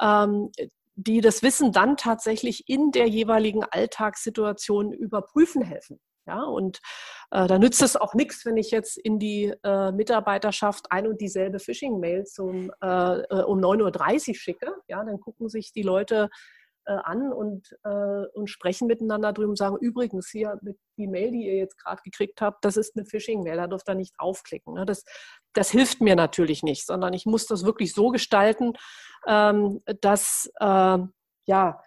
Ähm, 0.01 0.51
die 0.94 1.20
das 1.20 1.42
Wissen 1.42 1.72
dann 1.72 1.96
tatsächlich 1.96 2.68
in 2.68 2.90
der 2.90 3.09
jeweiligen 3.09 3.64
Alltagssituation 3.64 4.92
überprüfen 4.92 5.62
helfen. 5.62 6.00
Ja, 6.24 6.44
und 6.44 6.78
äh, 7.33 7.48
da 7.48 7.59
nützt 7.59 7.83
es 7.83 7.96
auch 7.96 8.14
nichts, 8.14 8.46
wenn 8.46 8.57
ich 8.57 8.70
jetzt 8.70 8.96
in 8.96 9.18
die 9.18 9.52
äh, 9.64 9.90
Mitarbeiterschaft 9.90 10.87
ein 10.90 11.09
und 11.09 11.20
dieselbe 11.20 11.59
Phishing-Mail 11.59 12.24
zum, 12.26 12.70
äh, 12.81 12.87
äh 12.87 13.42
um 13.42 13.59
9.30 13.59 14.28
Uhr 14.28 14.35
schicke. 14.37 14.74
Ja, 14.87 15.02
dann 15.02 15.18
gucken 15.18 15.48
sich 15.48 15.72
die 15.72 15.83
Leute 15.83 16.31
äh, 16.87 16.92
an 16.92 17.33
und, 17.33 17.77
äh, 17.85 18.27
und 18.35 18.49
sprechen 18.49 18.87
miteinander 18.87 19.33
drüber 19.33 19.51
und 19.51 19.59
sagen, 19.59 19.77
übrigens 19.81 20.29
hier 20.31 20.59
mit 20.62 20.79
die 20.97 21.07
Mail, 21.07 21.31
die 21.31 21.47
ihr 21.47 21.57
jetzt 21.57 21.79
gerade 21.79 22.03
gekriegt 22.03 22.40
habt, 22.40 22.64
das 22.64 22.77
ist 22.77 22.97
eine 22.97 23.07
Phishing-Mail, 23.07 23.57
da 23.57 23.66
dürft 23.66 23.88
ihr 23.88 23.95
nicht 23.95 24.14
draufklicken. 24.18 24.75
Ne? 24.75 24.87
Das, 24.87 25.05
das 25.53 25.71
hilft 25.71 26.01
mir 26.01 26.16
natürlich 26.16 26.62
nicht, 26.62 26.87
sondern 26.87 27.12
ich 27.12 27.27
muss 27.27 27.47
das 27.47 27.64
wirklich 27.64 27.92
so 27.92 28.09
gestalten, 28.09 28.73
ähm, 29.27 29.81
dass 30.01 30.51
äh, 30.61 30.99
ja, 31.47 31.81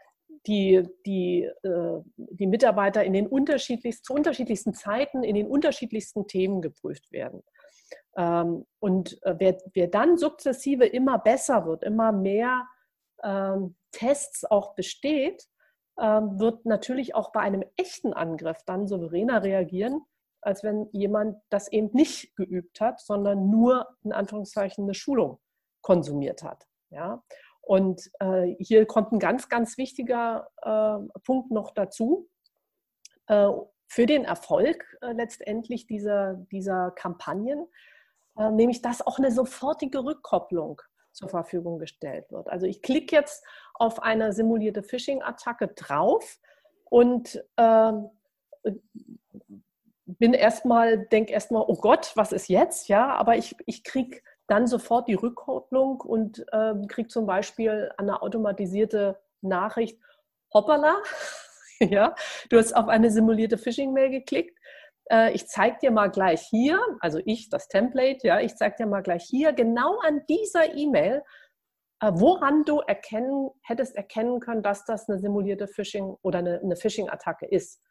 die, 0.48 0.88
die, 1.06 1.50
äh, 1.64 2.02
die 2.16 2.48
Mitarbeiter 2.48 3.04
in 3.04 3.14
den 3.14 3.28
unterschiedlichsten, 3.28 4.04
zu 4.04 4.14
unterschiedlichsten 4.14 4.74
Zeiten 4.74 5.24
in 5.24 5.36
den 5.36 5.48
unterschiedlichsten 5.48 6.28
Themen 6.28 6.62
geprüft 6.62 7.12
werden. 7.12 7.44
Ähm, 8.18 8.66
und 8.80 9.22
äh, 9.24 9.36
wer, 9.38 9.58
wer 9.74 9.88
dann 9.88 10.18
sukzessive 10.18 10.86
immer 10.86 11.20
besser 11.20 11.66
wird, 11.66 11.84
immer 11.84 12.12
mehr 12.12 12.68
ähm, 13.26 13.76
Tests 13.92 14.46
auch 14.46 14.76
besteht, 14.76 15.44
ähm, 16.00 16.40
wird 16.40 16.66
natürlich 16.66 17.16
auch 17.16 17.32
bei 17.32 17.42
einem 17.42 17.64
echten 17.76 18.14
Angriff 18.14 18.64
dann 18.66 18.88
souveräner 18.88 19.44
reagieren 19.44 20.06
als 20.46 20.64
wenn 20.64 20.88
jemand 20.92 21.42
das 21.50 21.72
eben 21.72 21.90
nicht 21.94 22.36
geübt 22.36 22.80
hat, 22.80 23.02
sondern 23.02 23.50
nur 23.50 23.88
in 24.04 24.14
Anführungszeichen 24.14 24.84
eine 24.84 24.94
Schulung 24.94 25.40
konsumiert 25.82 26.44
hat. 26.44 26.68
Ja? 26.92 27.24
Und 27.62 28.12
äh, 28.20 28.56
hier 28.60 28.86
kommt 28.86 29.12
ein 29.12 29.20
ganz, 29.20 29.50
ganz 29.50 29.78
wichtiger 29.80 30.48
äh, 30.62 31.20
Punkt 31.24 31.50
noch 31.50 31.72
dazu. 31.72 32.30
Äh, 33.26 33.50
für 33.88 34.06
den 34.06 34.24
Erfolg 34.24 34.86
äh, 35.02 35.14
letztendlich 35.14 35.88
dieser, 35.88 36.36
dieser 36.52 36.92
Kampagnen, 36.92 37.66
äh, 38.38 38.52
nämlich 38.52 38.84
dass 38.84 39.06
auch 39.06 39.18
eine 39.18 39.32
sofortige 39.32 40.04
Rückkopplung 40.04 40.80
zur 41.16 41.30
Verfügung 41.30 41.80
gestellt 41.80 42.32
wird. 42.32 42.50
Also 42.50 42.66
ich 42.66 42.82
klicke 42.82 43.16
jetzt 43.16 43.44
auf 43.74 44.02
eine 44.04 44.34
simulierte 44.34 44.84
Phishing-Attacke 44.84 45.70
drauf 45.70 46.40
und 46.86 47.44
ähm, 47.58 48.10
bin 50.06 50.34
erstmal, 50.34 51.06
denke 51.08 51.34
erstmal, 51.34 51.64
oh 51.66 51.76
Gott, 51.76 52.12
was 52.16 52.32
ist 52.32 52.48
jetzt? 52.48 52.88
Ja, 52.90 53.16
aber 53.16 53.38
ich, 53.38 53.56
ich 53.66 53.84
kriege 53.84 54.22
dann 54.48 54.68
sofort 54.68 55.08
die 55.08 55.16
Rückkopplung 55.16 56.02
und 56.02 56.46
äh, 56.52 56.74
kriege 56.88 57.08
zum 57.08 57.26
Beispiel 57.26 57.92
eine 57.98 58.22
automatisierte 58.22 59.20
Nachricht, 59.42 60.00
hoppala, 60.54 60.98
ja, 61.80 62.14
du 62.50 62.58
hast 62.58 62.76
auf 62.76 62.88
eine 62.88 63.10
simulierte 63.10 63.58
Phishing-Mail 63.58 64.12
geklickt. 64.12 64.58
Äh, 65.12 65.34
ich 65.34 65.48
zeige 65.48 65.78
dir 65.82 65.92
mal 65.92 66.10
gleich 66.10 66.42
hier, 66.50 66.80
also 67.00 67.20
ich, 67.26 67.50
das 67.50 67.68
Template, 67.68 68.26
ja, 68.28 68.40
ich 68.40 68.56
zeige 68.56 68.76
dir 68.78 68.88
mal 68.88 69.02
gleich 69.02 69.24
hier, 69.24 69.54
genau 69.54 70.00
an 70.00 70.22
dieser 70.28 70.76
E-Mail, 70.76 71.24
äh, 72.02 72.12
woran 72.14 72.64
du 72.64 72.80
erkennen, 72.80 73.52
hättest 73.62 73.96
erkennen 73.96 74.40
können, 74.40 74.64
dass 74.64 74.86
das 74.86 75.08
eine 75.08 75.20
simulierte 75.20 75.68
Phishing 75.68 76.16
oder 76.22 76.40
eine, 76.40 76.60
eine 76.60 76.76
Phishing-Attacke 76.76 77.46
ist. 77.46 77.82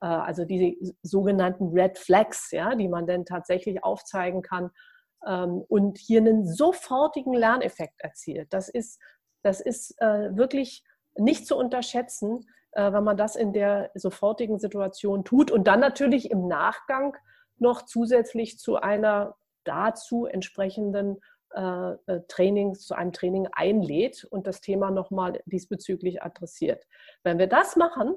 Äh, 0.00 0.06
also 0.06 0.44
die 0.44 0.96
sogenannten 1.02 1.68
Red 1.68 1.98
Flags, 1.98 2.50
ja, 2.50 2.74
die 2.74 2.88
man 2.88 3.06
dann 3.06 3.24
tatsächlich 3.24 3.82
aufzeigen 3.84 4.42
kann 4.42 4.70
ähm, 5.26 5.64
und 5.68 5.98
hier 5.98 6.20
einen 6.20 6.46
sofortigen 6.46 7.34
Lerneffekt 7.34 8.00
erzielt. 8.00 8.52
Das 8.52 8.68
ist, 8.68 9.00
das 9.42 9.60
ist 9.60 9.94
wirklich 10.00 10.82
nicht 11.16 11.46
zu 11.46 11.58
unterschätzen, 11.58 12.46
äh, 12.74 12.92
wenn 12.92 13.04
man 13.04 13.16
das 13.16 13.36
in 13.36 13.52
der 13.52 13.90
sofortigen 13.94 14.58
Situation 14.58 15.24
tut 15.24 15.50
und 15.50 15.66
dann 15.66 15.80
natürlich 15.80 16.30
im 16.30 16.46
Nachgang 16.46 17.16
noch 17.58 17.82
zusätzlich 17.82 18.58
zu 18.58 18.76
einer 18.76 19.36
dazu 19.64 20.26
entsprechenden 20.26 21.20
äh, 21.50 21.92
Trainings, 22.28 22.86
zu 22.86 22.94
einem 22.94 23.12
Training 23.12 23.48
einlädt 23.52 24.24
und 24.24 24.46
das 24.46 24.60
Thema 24.60 24.90
nochmal 24.90 25.40
diesbezüglich 25.46 26.22
adressiert. 26.22 26.84
Wenn 27.22 27.38
wir 27.38 27.46
das 27.46 27.76
machen, 27.76 28.14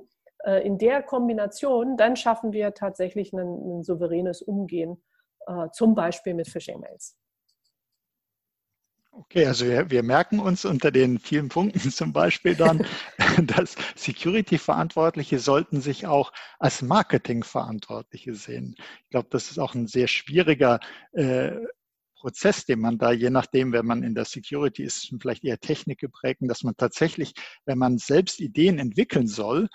in 0.63 0.77
der 0.77 1.01
Kombination, 1.01 1.97
dann 1.97 2.15
schaffen 2.15 2.53
wir 2.53 2.75
tatsächlich 2.75 3.33
ein, 3.33 3.79
ein 3.79 3.83
souveränes 3.83 4.43
Umgehen 4.43 5.01
äh, 5.47 5.69
zum 5.71 5.95
Beispiel 5.95 6.33
mit 6.33 6.47
Phishing-Mails. 6.47 7.17
Okay, 9.19 9.47
also 9.47 9.65
wir, 9.65 9.89
wir, 9.89 10.03
merken 10.03 10.39
uns 10.39 10.63
unter 10.63 10.91
den 10.91 11.17
vielen 11.17 11.49
Punkten 11.49 11.79
zum 11.91 12.13
Beispiel 12.13 12.53
dann, 12.53 12.85
dass 13.47 13.75
Security-Verantwortliche 13.95 15.39
sollten 15.39 15.81
sich 15.81 16.05
auch 16.05 16.31
als 16.59 16.83
Marketing-Verantwortliche 16.83 18.35
sehen. 18.35 18.75
Ich 18.77 19.09
glaube, 19.09 19.27
das 19.31 19.49
ist 19.49 19.57
auch 19.57 19.73
ein 19.73 19.87
sehr 19.87 20.07
schwieriger 20.07 20.79
äh, 21.13 21.51
Prozess, 22.19 22.65
den 22.65 22.79
man 22.79 22.99
da, 22.99 23.11
je 23.11 23.31
nachdem, 23.31 23.71
wenn 23.73 23.87
man 23.87 24.03
in 24.03 24.13
der 24.13 24.25
Security 24.25 24.83
ist, 24.83 25.11
vielleicht 25.19 25.43
eher 25.43 25.59
Technik 25.59 25.99
geprägt, 25.99 26.41
dass 26.43 26.61
man 26.61 26.77
tatsächlich, 26.77 27.33
wenn 27.65 27.79
man 27.79 27.97
selbst 27.97 28.39
Ideen 28.39 28.77
entwickeln 28.77 29.27
soll, 29.27 29.67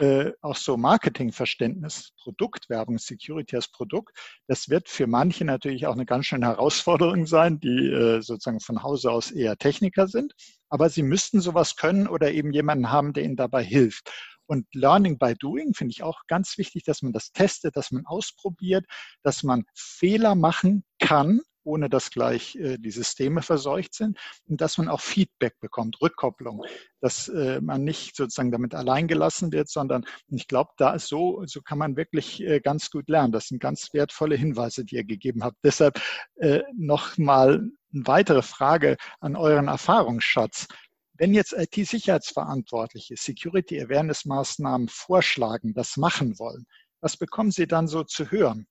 äh, 0.00 0.32
auch 0.42 0.56
so 0.56 0.76
Marketingverständnis, 0.76 2.12
Produktwerbung, 2.22 2.98
Security 2.98 3.56
als 3.56 3.68
Produkt, 3.68 4.16
das 4.46 4.68
wird 4.68 4.88
für 4.88 5.06
manche 5.06 5.44
natürlich 5.44 5.86
auch 5.86 5.94
eine 5.94 6.06
ganz 6.06 6.26
schöne 6.26 6.46
Herausforderung 6.46 7.26
sein, 7.26 7.60
die 7.60 7.88
äh, 7.88 8.20
sozusagen 8.20 8.60
von 8.60 8.82
Hause 8.82 9.10
aus 9.10 9.30
eher 9.30 9.56
Techniker 9.56 10.08
sind. 10.08 10.34
Aber 10.68 10.88
sie 10.88 11.02
müssten 11.02 11.40
sowas 11.40 11.76
können 11.76 12.06
oder 12.06 12.32
eben 12.32 12.52
jemanden 12.52 12.90
haben, 12.90 13.12
der 13.12 13.24
ihnen 13.24 13.36
dabei 13.36 13.64
hilft. 13.64 14.10
Und 14.46 14.66
Learning 14.74 15.18
by 15.18 15.34
Doing 15.34 15.74
finde 15.74 15.92
ich 15.92 16.02
auch 16.02 16.22
ganz 16.26 16.56
wichtig, 16.56 16.84
dass 16.84 17.02
man 17.02 17.12
das 17.12 17.32
testet, 17.32 17.76
dass 17.76 17.90
man 17.90 18.06
ausprobiert, 18.06 18.86
dass 19.22 19.42
man 19.42 19.64
Fehler 19.74 20.34
machen 20.34 20.84
kann 20.98 21.40
ohne 21.68 21.88
dass 21.88 22.10
gleich 22.10 22.56
äh, 22.56 22.78
die 22.78 22.90
Systeme 22.90 23.42
verseucht 23.42 23.94
sind 23.94 24.18
und 24.46 24.60
dass 24.60 24.78
man 24.78 24.88
auch 24.88 25.00
Feedback 25.00 25.60
bekommt, 25.60 26.00
Rückkopplung, 26.00 26.64
dass 27.00 27.28
äh, 27.28 27.60
man 27.60 27.84
nicht 27.84 28.16
sozusagen 28.16 28.50
damit 28.50 28.74
allein 28.74 29.06
gelassen 29.06 29.52
wird, 29.52 29.68
sondern 29.68 30.04
ich 30.28 30.48
glaube, 30.48 30.70
da 30.78 30.94
ist 30.94 31.06
so, 31.06 31.44
so 31.46 31.60
kann 31.60 31.78
man 31.78 31.96
wirklich 31.96 32.42
äh, 32.42 32.60
ganz 32.60 32.90
gut 32.90 33.08
lernen. 33.08 33.32
Das 33.32 33.48
sind 33.48 33.60
ganz 33.60 33.92
wertvolle 33.92 34.34
Hinweise, 34.34 34.84
die 34.84 34.96
ihr 34.96 35.04
gegeben 35.04 35.44
habt. 35.44 35.58
Deshalb 35.62 36.00
äh, 36.36 36.62
nochmal 36.74 37.70
eine 37.92 38.06
weitere 38.06 38.42
Frage 38.42 38.96
an 39.20 39.36
euren 39.36 39.68
Erfahrungsschatz. 39.68 40.66
Wenn 41.12 41.34
jetzt 41.34 41.52
IT-Sicherheitsverantwortliche 41.52 43.16
Security 43.16 43.80
Awareness 43.82 44.24
Maßnahmen 44.24 44.88
vorschlagen, 44.88 45.74
das 45.74 45.96
machen 45.96 46.38
wollen, 46.38 46.64
was 47.00 47.16
bekommen 47.16 47.50
Sie 47.50 47.66
dann 47.66 47.88
so 47.88 48.04
zu 48.04 48.30
hören? 48.30 48.66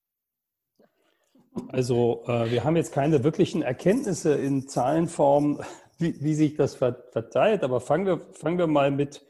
Also 1.69 2.23
äh, 2.27 2.51
wir 2.51 2.63
haben 2.63 2.75
jetzt 2.75 2.91
keine 2.91 3.23
wirklichen 3.23 3.61
Erkenntnisse 3.61 4.33
in 4.33 4.67
Zahlenform, 4.67 5.61
wie, 5.97 6.15
wie 6.21 6.33
sich 6.33 6.55
das 6.55 6.75
verteilt, 6.75 7.63
aber 7.63 7.81
fangen 7.81 8.05
wir, 8.05 8.21
fangen 8.33 8.57
wir 8.57 8.67
mal 8.67 8.91
mit, 8.91 9.25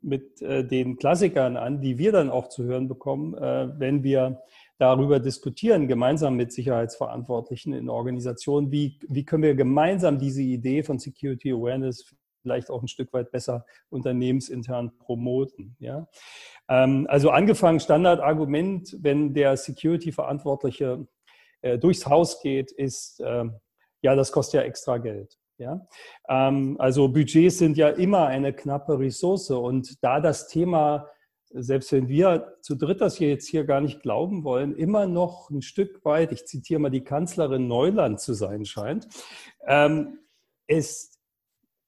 mit 0.00 0.40
äh, 0.42 0.64
den 0.64 0.96
Klassikern 0.96 1.56
an, 1.56 1.80
die 1.80 1.98
wir 1.98 2.12
dann 2.12 2.30
auch 2.30 2.48
zu 2.48 2.64
hören 2.64 2.88
bekommen, 2.88 3.34
äh, 3.34 3.68
wenn 3.78 4.02
wir 4.02 4.42
darüber 4.78 5.20
diskutieren, 5.20 5.88
gemeinsam 5.88 6.36
mit 6.36 6.52
Sicherheitsverantwortlichen 6.52 7.72
in 7.72 7.88
Organisationen, 7.88 8.70
wie, 8.70 8.98
wie 9.08 9.24
können 9.24 9.42
wir 9.42 9.54
gemeinsam 9.54 10.18
diese 10.18 10.42
Idee 10.42 10.82
von 10.82 10.98
Security 10.98 11.52
Awareness 11.52 12.14
vielleicht 12.42 12.70
auch 12.70 12.80
ein 12.80 12.88
Stück 12.88 13.12
weit 13.12 13.32
besser 13.32 13.64
unternehmensintern 13.88 14.96
promoten. 14.98 15.74
Ja? 15.80 16.06
Ähm, 16.68 17.06
also 17.10 17.30
angefangen 17.30 17.80
Standardargument, 17.80 18.96
wenn 19.00 19.34
der 19.34 19.56
Security-Verantwortliche 19.56 21.08
äh, 21.62 21.78
durchs 21.78 22.06
Haus 22.06 22.40
geht, 22.42 22.72
ist, 22.72 23.20
äh, 23.20 23.44
ja, 24.02 24.14
das 24.14 24.32
kostet 24.32 24.60
ja 24.60 24.66
extra 24.66 24.98
Geld. 24.98 25.38
Ja? 25.58 25.86
Ähm, 26.28 26.76
also 26.78 27.08
Budgets 27.08 27.58
sind 27.58 27.76
ja 27.76 27.88
immer 27.88 28.26
eine 28.26 28.52
knappe 28.52 28.98
Ressource 28.98 29.50
und 29.50 30.02
da 30.02 30.20
das 30.20 30.48
Thema, 30.48 31.08
selbst 31.50 31.92
wenn 31.92 32.08
wir 32.08 32.56
zu 32.60 32.74
dritt 32.74 33.00
das 33.00 33.16
hier 33.16 33.28
jetzt 33.28 33.48
hier 33.48 33.64
gar 33.64 33.80
nicht 33.80 34.02
glauben 34.02 34.44
wollen, 34.44 34.74
immer 34.74 35.06
noch 35.06 35.50
ein 35.50 35.62
Stück 35.62 36.04
weit, 36.04 36.32
ich 36.32 36.46
zitiere 36.46 36.80
mal 36.80 36.90
die 36.90 37.04
Kanzlerin 37.04 37.66
Neuland 37.68 38.20
zu 38.20 38.34
sein 38.34 38.64
scheint, 38.64 39.08
ähm, 39.66 40.18
es 40.66 41.16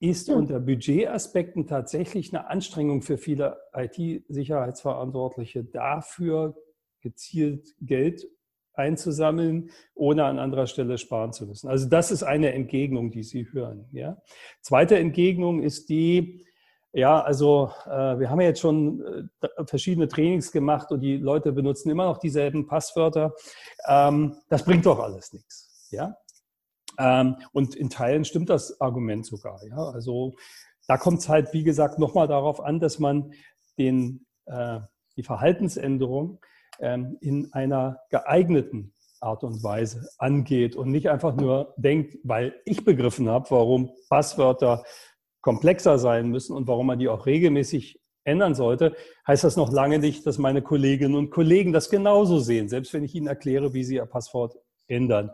ist 0.00 0.31
unter 0.31 0.61
Budgetaspekten 0.61 1.66
tatsächlich 1.66 2.33
eine 2.33 2.48
Anstrengung 2.48 3.02
für 3.02 3.18
viele 3.18 3.59
IT-Sicherheitsverantwortliche 3.74 5.64
dafür 5.64 6.57
gezielt 7.00 7.74
Geld 7.81 8.26
einzusammeln, 8.78 9.70
ohne 9.94 10.24
an 10.24 10.38
anderer 10.38 10.66
Stelle 10.66 10.98
sparen 10.98 11.32
zu 11.32 11.46
müssen. 11.46 11.68
Also 11.68 11.88
das 11.88 12.10
ist 12.10 12.22
eine 12.22 12.52
Entgegnung, 12.52 13.10
die 13.10 13.22
Sie 13.22 13.48
hören. 13.52 13.88
Ja. 13.92 14.22
Zweite 14.62 14.98
Entgegnung 14.98 15.62
ist 15.62 15.88
die, 15.88 16.46
ja, 16.92 17.20
also 17.20 17.70
äh, 17.86 18.18
wir 18.18 18.30
haben 18.30 18.40
ja 18.40 18.48
jetzt 18.48 18.60
schon 18.60 19.28
äh, 19.40 19.64
verschiedene 19.66 20.08
Trainings 20.08 20.52
gemacht 20.52 20.90
und 20.90 21.00
die 21.00 21.16
Leute 21.16 21.52
benutzen 21.52 21.90
immer 21.90 22.06
noch 22.06 22.18
dieselben 22.18 22.66
Passwörter. 22.66 23.34
Ähm, 23.86 24.36
das 24.48 24.64
bringt 24.64 24.86
doch 24.86 25.00
alles 25.00 25.32
nichts. 25.32 25.88
Ja. 25.90 26.16
Ähm, 26.98 27.36
und 27.52 27.74
in 27.74 27.90
Teilen 27.90 28.24
stimmt 28.24 28.48
das 28.48 28.80
Argument 28.80 29.26
sogar. 29.26 29.60
Ja. 29.66 29.90
Also 29.90 30.34
da 30.86 30.96
kommt 30.96 31.20
es 31.20 31.28
halt, 31.28 31.52
wie 31.52 31.62
gesagt, 31.62 31.98
nochmal 31.98 32.26
darauf 32.26 32.60
an, 32.60 32.80
dass 32.80 32.98
man 32.98 33.32
den, 33.78 34.26
äh, 34.46 34.80
die 35.16 35.22
Verhaltensänderung 35.22 36.40
in 36.80 37.48
einer 37.52 38.00
geeigneten 38.10 38.92
Art 39.20 39.42
und 39.42 39.62
Weise 39.62 40.08
angeht 40.18 40.76
und 40.76 40.90
nicht 40.90 41.10
einfach 41.10 41.34
nur 41.34 41.74
denkt, 41.76 42.18
weil 42.22 42.54
ich 42.64 42.84
begriffen 42.84 43.28
habe, 43.28 43.50
warum 43.50 43.90
Passwörter 44.08 44.84
komplexer 45.40 45.98
sein 45.98 46.28
müssen 46.28 46.54
und 46.54 46.66
warum 46.68 46.86
man 46.86 46.98
die 46.98 47.08
auch 47.08 47.26
regelmäßig 47.26 48.00
ändern 48.24 48.54
sollte, 48.54 48.94
heißt 49.26 49.44
das 49.44 49.56
noch 49.56 49.72
lange 49.72 49.98
nicht, 49.98 50.26
dass 50.26 50.38
meine 50.38 50.62
Kolleginnen 50.62 51.14
und 51.14 51.30
Kollegen 51.30 51.72
das 51.72 51.90
genauso 51.90 52.38
sehen, 52.38 52.68
selbst 52.68 52.92
wenn 52.92 53.04
ich 53.04 53.14
ihnen 53.14 53.26
erkläre, 53.26 53.72
wie 53.72 53.84
sie 53.84 53.96
ihr 53.96 54.06
Passwort 54.06 54.56
ändern. 54.86 55.30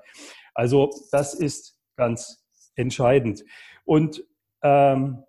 Also 0.55 0.91
das 1.11 1.35
ist 1.35 1.79
ganz 1.97 2.45
entscheidend. 2.77 3.45
Und 3.85 4.25
ähm, 4.63 5.25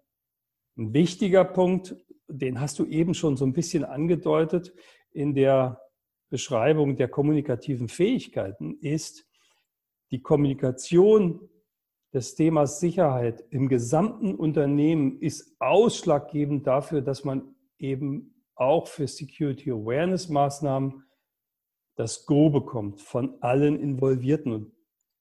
ein 0.78 0.94
wichtiger 0.94 1.44
Punkt, 1.44 1.96
den 2.28 2.60
hast 2.60 2.80
du 2.80 2.86
eben 2.86 3.14
schon 3.14 3.38
so 3.38 3.46
ein 3.46 3.54
bisschen 3.54 3.84
angedeutet 3.84 4.74
in 5.12 5.34
der 5.34 5.82
Beschreibung 6.30 6.96
der 6.98 7.08
kommunikativen 7.08 7.88
Fähigkeiten 7.88 8.78
ist, 8.80 9.28
die 10.12 10.22
Kommunikation 10.22 11.50
des 12.14 12.36
Themas 12.36 12.80
Sicherheit 12.80 13.44
im 13.50 13.68
gesamten 13.68 14.36
Unternehmen 14.36 15.20
ist 15.20 15.56
ausschlaggebend 15.60 16.66
dafür, 16.66 17.02
dass 17.02 17.24
man 17.24 17.56
eben 17.78 18.36
auch 18.56 18.88
für 18.88 19.08
Security 19.08 19.72
Awareness 19.72 20.30
Maßnahmen 20.30 21.04
das 21.96 22.26
Go 22.26 22.50
bekommt 22.50 23.02
von 23.02 23.42
allen 23.42 23.80
Involvierten. 23.80 24.54
Und 24.54 24.72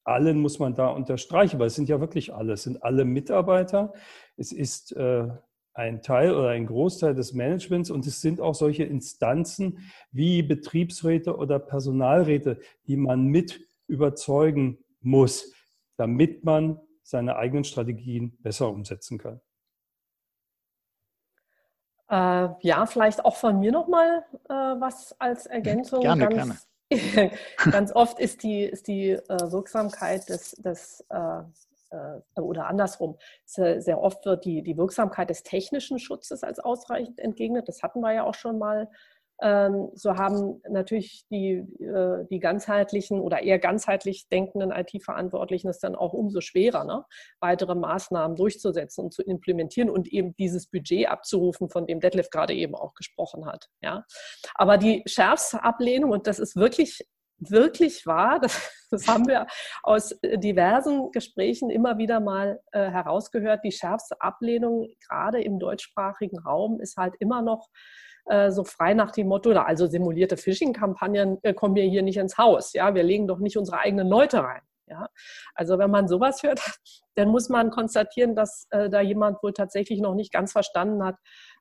allen 0.04 0.38
muss 0.38 0.58
man 0.58 0.74
da 0.74 0.88
unterstreichen, 0.88 1.58
weil 1.58 1.68
es 1.68 1.74
sind 1.74 1.88
ja 1.88 2.00
wirklich 2.00 2.32
alle, 2.32 2.52
es 2.52 2.62
sind 2.62 2.82
alle 2.82 3.04
Mitarbeiter, 3.04 3.92
es 4.36 4.52
ist 4.52 4.92
äh, 4.92 5.28
ein 5.74 6.02
Teil 6.02 6.34
oder 6.34 6.50
ein 6.50 6.66
Großteil 6.66 7.14
des 7.14 7.34
Managements 7.34 7.90
und 7.90 8.06
es 8.06 8.20
sind 8.20 8.40
auch 8.40 8.54
solche 8.54 8.84
Instanzen 8.84 9.90
wie 10.12 10.42
Betriebsräte 10.42 11.36
oder 11.36 11.58
Personalräte, 11.58 12.60
die 12.86 12.96
man 12.96 13.26
mit 13.26 13.60
überzeugen 13.88 14.78
muss, 15.00 15.52
damit 15.96 16.44
man 16.44 16.80
seine 17.02 17.36
eigenen 17.36 17.64
Strategien 17.64 18.36
besser 18.40 18.70
umsetzen 18.70 19.18
kann. 19.18 19.40
Äh, 22.08 22.54
ja, 22.60 22.86
vielleicht 22.86 23.24
auch 23.24 23.36
von 23.36 23.58
mir 23.58 23.72
nochmal 23.72 24.24
äh, 24.48 24.52
was 24.52 25.18
als 25.20 25.46
Ergänzung. 25.46 26.00
Gerne, 26.00 26.28
ganz, 26.28 26.68
gerne. 26.90 27.30
ganz 27.70 27.92
oft 27.92 28.20
ist 28.20 28.42
die, 28.42 28.62
ist 28.62 28.86
die 28.86 29.10
äh, 29.10 29.50
Wirksamkeit 29.50 30.28
des, 30.28 30.52
des 30.52 31.04
äh, 31.08 31.42
oder 32.36 32.66
andersrum, 32.66 33.16
sehr, 33.44 33.80
sehr, 33.80 34.00
oft 34.00 34.24
wird 34.26 34.44
die, 34.44 34.62
die 34.62 34.76
Wirksamkeit 34.76 35.30
des 35.30 35.42
technischen 35.42 35.98
Schutzes 35.98 36.42
als 36.42 36.58
ausreichend 36.58 37.18
entgegnet. 37.18 37.68
Das 37.68 37.82
hatten 37.82 38.00
wir 38.00 38.12
ja 38.12 38.24
auch 38.24 38.34
schon 38.34 38.58
mal 38.58 38.88
ähm, 39.42 39.90
so 39.94 40.16
haben 40.16 40.62
natürlich 40.68 41.26
die, 41.30 41.54
äh, 41.82 42.24
die 42.30 42.38
ganzheitlichen 42.38 43.20
oder 43.20 43.42
eher 43.42 43.58
ganzheitlich 43.58 44.28
denkenden 44.28 44.70
IT-Verantwortlichen 44.70 45.68
es 45.68 45.80
dann 45.80 45.96
auch 45.96 46.12
umso 46.12 46.40
schwerer, 46.40 46.84
ne? 46.84 47.04
weitere 47.40 47.74
Maßnahmen 47.74 48.36
durchzusetzen 48.36 49.04
und 49.04 49.12
zu 49.12 49.22
implementieren 49.22 49.90
und 49.90 50.06
eben 50.08 50.36
dieses 50.36 50.68
Budget 50.68 51.08
abzurufen, 51.08 51.68
von 51.68 51.86
dem 51.86 52.00
Detlef 52.00 52.30
gerade 52.30 52.54
eben 52.54 52.74
auch 52.76 52.94
gesprochen 52.94 53.46
hat. 53.46 53.68
Ja? 53.82 54.04
Aber 54.54 54.78
die 54.78 55.02
schärfste 55.06 55.64
Ablehnung, 55.64 56.12
und 56.12 56.26
das 56.28 56.38
ist 56.38 56.54
wirklich 56.54 57.04
wirklich 57.50 58.06
wahr, 58.06 58.38
das, 58.40 58.70
das, 58.90 59.08
haben 59.08 59.26
wir 59.26 59.46
aus 59.82 60.14
diversen 60.22 61.10
Gesprächen 61.10 61.70
immer 61.70 61.98
wieder 61.98 62.20
mal 62.20 62.60
äh, 62.72 62.90
herausgehört, 62.90 63.60
die 63.64 63.72
schärfste 63.72 64.20
Ablehnung 64.20 64.88
gerade 65.08 65.42
im 65.42 65.58
deutschsprachigen 65.58 66.38
Raum 66.38 66.80
ist 66.80 66.96
halt 66.96 67.14
immer 67.18 67.42
noch 67.42 67.68
äh, 68.26 68.50
so 68.50 68.64
frei 68.64 68.94
nach 68.94 69.10
dem 69.10 69.28
Motto, 69.28 69.50
also 69.52 69.86
simulierte 69.86 70.36
Phishing-Kampagnen 70.36 71.38
äh, 71.42 71.52
kommen 71.54 71.74
wir 71.74 71.84
hier 71.84 72.02
nicht 72.02 72.16
ins 72.16 72.38
Haus. 72.38 72.72
Ja, 72.72 72.94
wir 72.94 73.02
legen 73.02 73.26
doch 73.26 73.38
nicht 73.38 73.58
unsere 73.58 73.78
eigenen 73.78 74.08
Leute 74.08 74.42
rein. 74.42 74.62
Ja, 74.86 75.08
also 75.54 75.78
wenn 75.78 75.90
man 75.90 76.08
sowas 76.08 76.42
hört, 76.42 76.60
dann 77.14 77.28
muss 77.28 77.48
man 77.48 77.70
konstatieren, 77.70 78.34
dass 78.34 78.66
äh, 78.70 78.90
da 78.90 79.00
jemand 79.00 79.42
wohl 79.42 79.52
tatsächlich 79.52 80.00
noch 80.00 80.14
nicht 80.14 80.32
ganz 80.32 80.52
verstanden 80.52 81.02
hat, 81.02 81.16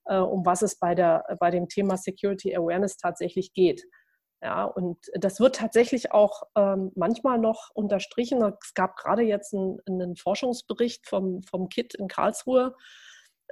äh, 0.06 0.17
um 0.17 0.46
was 0.46 0.62
es 0.62 0.78
bei, 0.78 0.93
der, 0.96 1.26
bei 1.39 1.50
dem 1.50 1.67
Thema 1.67 1.98
Security 1.98 2.56
Awareness 2.56 2.98
tatsächlich 2.98 3.54
geht. 3.54 3.84
Ja, 4.44 4.66
und 4.66 4.98
das 5.14 5.40
wird 5.40 5.56
tatsächlich 5.56 6.12
auch 6.12 6.44
ähm, 6.56 6.92
manchmal 6.96 7.38
noch 7.40 7.70
unterstrichen. 7.74 8.44
Es 8.62 8.74
gab 8.74 8.98
gerade 8.98 9.22
jetzt 9.22 9.54
einen, 9.54 9.80
einen 9.88 10.18
Forschungsbericht 10.18 11.08
vom, 11.08 11.44
vom 11.44 11.70
KIT 11.70 11.96
in 11.96 12.10
Karlsruhe, 12.10 12.76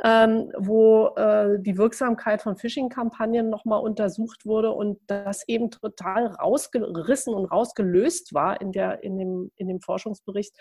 ähm, 0.04 0.52
wo 0.58 1.16
äh, 1.16 1.62
die 1.62 1.78
Wirksamkeit 1.78 2.42
von 2.42 2.58
Phishing-Kampagnen 2.58 3.50
nochmal 3.50 3.80
untersucht 3.80 4.46
wurde 4.46 4.72
und 4.72 5.00
das 5.08 5.48
eben 5.48 5.72
total 5.72 6.28
rausgerissen 6.28 7.34
und 7.34 7.46
rausgelöst 7.46 8.34
war 8.34 8.60
in, 8.60 8.74
der, 8.74 9.02
in, 9.02 9.18
dem, 9.18 9.50
in 9.56 9.70
dem 9.70 9.80
Forschungsbericht. 9.80 10.54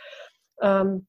Ähm, 0.60 1.08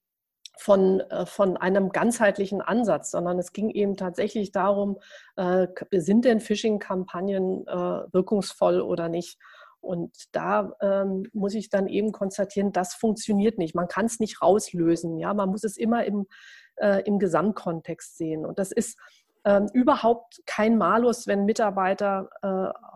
von, 0.58 1.00
äh, 1.00 1.26
von 1.26 1.58
einem 1.58 1.90
ganzheitlichen 1.90 2.62
Ansatz, 2.62 3.12
sondern 3.12 3.40
es 3.40 3.54
ging 3.54 3.70
eben 3.70 3.96
tatsächlich 3.98 4.52
darum, 4.52 5.00
äh, 5.36 5.68
sind 5.92 6.26
denn 6.26 6.40
Phishing-Kampagnen 6.40 7.68
äh, 7.68 8.14
wirkungsvoll 8.14 8.82
oder 8.82 9.10
nicht? 9.10 9.38
Und 9.80 10.12
da 10.32 10.74
ähm, 10.82 11.26
muss 11.34 11.56
ich 11.56 11.70
dann 11.70 11.88
eben 11.88 12.12
konstatieren, 12.12 12.72
das 12.72 12.94
funktioniert 12.94 13.58
nicht. 13.58 13.74
Man 13.74 13.88
kann 13.88 14.06
es 14.06 14.20
nicht 14.20 14.42
rauslösen. 14.42 15.18
Ja, 15.18 15.34
man 15.34 15.50
muss 15.50 15.64
es 15.64 15.76
immer 15.76 16.06
im, 16.06 16.28
äh, 16.76 17.02
im 17.02 17.18
Gesamtkontext 17.18 18.18
sehen. 18.18 18.46
Und 18.46 18.60
das 18.60 18.72
ist 18.72 19.00
ähm, 19.44 19.68
überhaupt 19.74 20.42
kein 20.46 20.78
Malus, 20.78 21.26
wenn 21.26 21.46
Mitarbeiter 21.46 22.30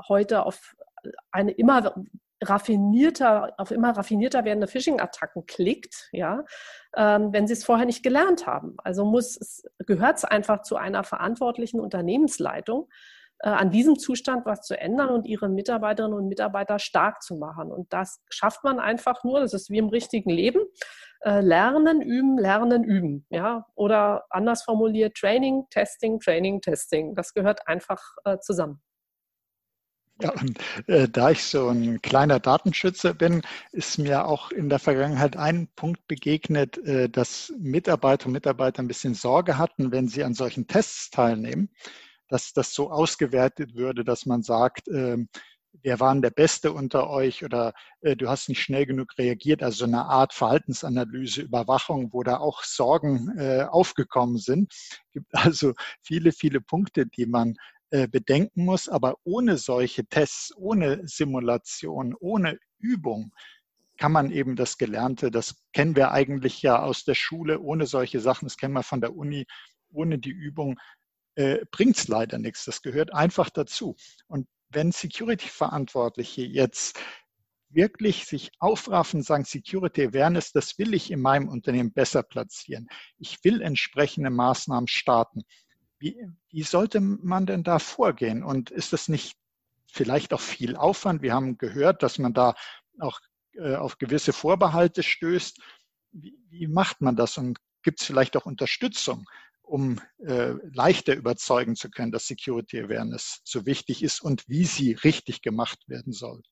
heute 0.07 0.45
auf 0.45 0.75
eine 1.31 1.51
immer 1.51 1.95
raffinierter, 2.43 3.53
auf 3.57 3.71
immer 3.71 3.91
raffinierter 3.91 4.45
werdende 4.45 4.67
Phishing-Attacken 4.67 5.45
klickt, 5.45 6.09
ja, 6.11 6.43
ähm, 6.95 7.31
wenn 7.31 7.47
sie 7.47 7.53
es 7.53 7.63
vorher 7.63 7.85
nicht 7.85 8.03
gelernt 8.03 8.45
haben. 8.45 8.75
Also 8.83 9.05
muss 9.05 9.63
gehört 9.85 10.17
es 10.17 10.25
einfach 10.25 10.61
zu 10.61 10.75
einer 10.75 11.03
verantwortlichen 11.03 11.79
Unternehmensleitung, 11.79 12.89
äh, 13.39 13.49
an 13.49 13.71
diesem 13.71 13.97
Zustand 13.97 14.45
was 14.45 14.61
zu 14.61 14.79
ändern 14.79 15.09
und 15.09 15.25
ihre 15.25 15.49
Mitarbeiterinnen 15.49 16.17
und 16.17 16.27
Mitarbeiter 16.27 16.79
stark 16.79 17.21
zu 17.21 17.35
machen. 17.35 17.71
Und 17.71 17.91
das 17.91 18.21
schafft 18.29 18.63
man 18.63 18.79
einfach 18.79 19.23
nur, 19.23 19.39
das 19.39 19.53
ist 19.53 19.69
wie 19.69 19.77
im 19.77 19.89
richtigen 19.89 20.29
Leben, 20.29 20.61
äh, 21.21 21.41
lernen, 21.41 22.01
üben, 22.01 22.37
lernen, 22.37 22.83
üben. 22.83 23.25
Ja? 23.29 23.65
Oder 23.75 24.25
anders 24.29 24.63
formuliert, 24.63 25.15
Training, 25.15 25.65
Testing, 25.69 26.19
Training, 26.19 26.61
Testing. 26.61 27.15
Das 27.15 27.33
gehört 27.33 27.67
einfach 27.67 28.01
äh, 28.25 28.37
zusammen. 28.39 28.81
Ja, 30.21 30.31
und 30.31 30.57
äh, 30.87 31.09
da 31.09 31.31
ich 31.31 31.43
so 31.43 31.67
ein 31.67 32.01
kleiner 32.01 32.39
Datenschützer 32.39 33.13
bin, 33.13 33.41
ist 33.73 33.97
mir 33.97 34.25
auch 34.27 34.51
in 34.51 34.69
der 34.69 34.79
Vergangenheit 34.79 35.35
ein 35.35 35.67
Punkt 35.75 36.07
begegnet, 36.07 36.77
äh, 36.85 37.09
dass 37.09 37.51
Mitarbeiter 37.59 38.27
und 38.27 38.31
Mitarbeiter 38.31 38.81
ein 38.81 38.87
bisschen 38.87 39.13
Sorge 39.13 39.57
hatten, 39.57 39.91
wenn 39.91 40.07
sie 40.07 40.23
an 40.23 40.33
solchen 40.33 40.67
Tests 40.67 41.09
teilnehmen, 41.09 41.69
dass 42.29 42.53
das 42.53 42.73
so 42.73 42.91
ausgewertet 42.91 43.75
würde, 43.75 44.05
dass 44.05 44.25
man 44.25 44.41
sagt, 44.41 44.87
äh, 44.87 45.17
wer 45.83 45.99
waren 45.99 46.21
der 46.21 46.29
Beste 46.29 46.71
unter 46.71 47.09
euch 47.09 47.43
oder 47.43 47.73
äh, 48.01 48.15
du 48.15 48.29
hast 48.29 48.47
nicht 48.49 48.61
schnell 48.61 48.85
genug 48.85 49.17
reagiert, 49.17 49.63
also 49.63 49.79
so 49.79 49.85
eine 49.85 50.05
Art 50.05 50.33
Verhaltensanalyse, 50.33 51.41
Überwachung, 51.41 52.13
wo 52.13 52.23
da 52.23 52.37
auch 52.37 52.63
Sorgen 52.63 53.37
äh, 53.37 53.63
aufgekommen 53.69 54.37
sind. 54.37 54.71
Es 54.71 54.99
gibt 55.13 55.35
also 55.35 55.73
viele, 56.01 56.31
viele 56.31 56.61
Punkte, 56.61 57.05
die 57.05 57.25
man 57.25 57.55
äh, 57.95 58.09
bedenken 58.09 58.65
muss. 58.65 58.89
Aber 58.89 59.15
ohne 59.23 59.57
solche 59.57 60.05
Tests, 60.05 60.53
ohne 60.57 61.07
Simulation, 61.07 62.13
ohne 62.19 62.59
Übung 62.77 63.33
kann 63.97 64.11
man 64.11 64.31
eben 64.31 64.57
das 64.57 64.77
Gelernte, 64.77 65.31
das 65.31 65.55
kennen 65.71 65.95
wir 65.95 66.11
eigentlich 66.11 66.61
ja 66.61 66.81
aus 66.81 67.05
der 67.05 67.15
Schule, 67.15 67.61
ohne 67.61 67.85
solche 67.85 68.19
Sachen, 68.19 68.47
das 68.47 68.57
kennen 68.57 68.73
wir 68.73 68.83
von 68.83 68.99
der 68.99 69.15
Uni, 69.15 69.45
ohne 69.93 70.19
die 70.19 70.31
Übung 70.31 70.77
äh, 71.35 71.59
bringt 71.71 71.95
es 71.95 72.09
leider 72.09 72.37
nichts. 72.37 72.65
Das 72.65 72.81
gehört 72.81 73.13
einfach 73.13 73.49
dazu. 73.49 73.95
Und 74.27 74.49
wenn 74.71 74.91
Security-Verantwortliche 74.91 76.41
jetzt 76.41 76.99
wirklich 77.69 78.25
sich 78.25 78.51
aufraffen, 78.59 79.21
sagen, 79.21 79.45
Security 79.45 80.07
Awareness, 80.07 80.51
das 80.51 80.77
will 80.77 80.93
ich 80.93 81.11
in 81.11 81.21
meinem 81.21 81.47
Unternehmen 81.47 81.93
besser 81.93 82.23
platzieren. 82.23 82.89
Ich 83.19 83.41
will 83.45 83.61
entsprechende 83.61 84.31
Maßnahmen 84.31 84.89
starten. 84.89 85.43
Wie, 86.05 86.23
wie 86.51 86.61
sollte 86.61 87.01
man 87.01 87.47
denn 87.47 87.63
da 87.63 87.79
vorgehen? 87.79 88.43
Und 88.43 88.69
ist 88.69 88.93
das 88.93 89.07
nicht 89.07 89.35
vielleicht 89.87 90.33
auch 90.33 90.39
viel 90.39 90.75
Aufwand? 90.75 91.23
Wir 91.23 91.33
haben 91.33 91.57
gehört, 91.57 92.03
dass 92.03 92.19
man 92.19 92.31
da 92.31 92.53
auch 92.99 93.19
äh, 93.53 93.75
auf 93.75 93.97
gewisse 93.97 94.31
Vorbehalte 94.31 95.01
stößt. 95.01 95.59
Wie, 96.11 96.37
wie 96.49 96.67
macht 96.67 97.01
man 97.01 97.15
das? 97.15 97.39
Und 97.39 97.57
gibt 97.81 98.01
es 98.01 98.05
vielleicht 98.05 98.37
auch 98.37 98.45
Unterstützung, 98.45 99.25
um 99.63 99.99
äh, 100.19 100.53
leichter 100.75 101.15
überzeugen 101.15 101.75
zu 101.75 101.89
können, 101.89 102.11
dass 102.11 102.27
Security 102.27 102.79
Awareness 102.79 103.41
so 103.43 103.65
wichtig 103.65 104.03
ist 104.03 104.21
und 104.21 104.47
wie 104.47 104.65
sie 104.65 104.93
richtig 104.93 105.41
gemacht 105.41 105.79
werden 105.87 106.13
soll? 106.13 106.43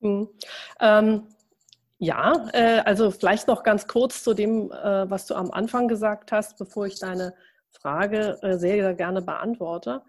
Mhm. 0.00 0.28
Ähm, 0.80 1.28
ja, 1.98 2.48
äh, 2.52 2.80
also 2.80 3.12
vielleicht 3.12 3.46
noch 3.46 3.62
ganz 3.62 3.86
kurz 3.86 4.24
zu 4.24 4.34
dem, 4.34 4.72
äh, 4.72 5.08
was 5.08 5.26
du 5.26 5.36
am 5.36 5.52
Anfang 5.52 5.86
gesagt 5.86 6.32
hast, 6.32 6.58
bevor 6.58 6.86
ich 6.88 6.98
deine 6.98 7.32
Frage 7.80 8.38
äh, 8.42 8.58
sehr, 8.58 8.94
gerne 8.94 9.22
beantworte. 9.22 10.02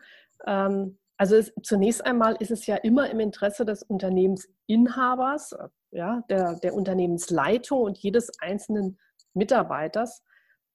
Ähm, 0.46 0.98
also 1.18 1.36
es, 1.36 1.54
zunächst 1.62 2.06
einmal 2.06 2.36
ist 2.40 2.52
es 2.52 2.66
ja 2.66 2.76
immer 2.76 3.10
im 3.10 3.20
Interesse 3.20 3.66
des 3.66 3.84
Unternehmensinhabers, 3.84 5.56
ja, 5.92 6.24
der, 6.30 6.56
der 6.56 6.74
Unternehmensleitung 6.74 7.82
und 7.82 7.98
jedes 7.98 8.32
einzelnen 8.40 9.00
Mitarbeiters, 9.34 10.24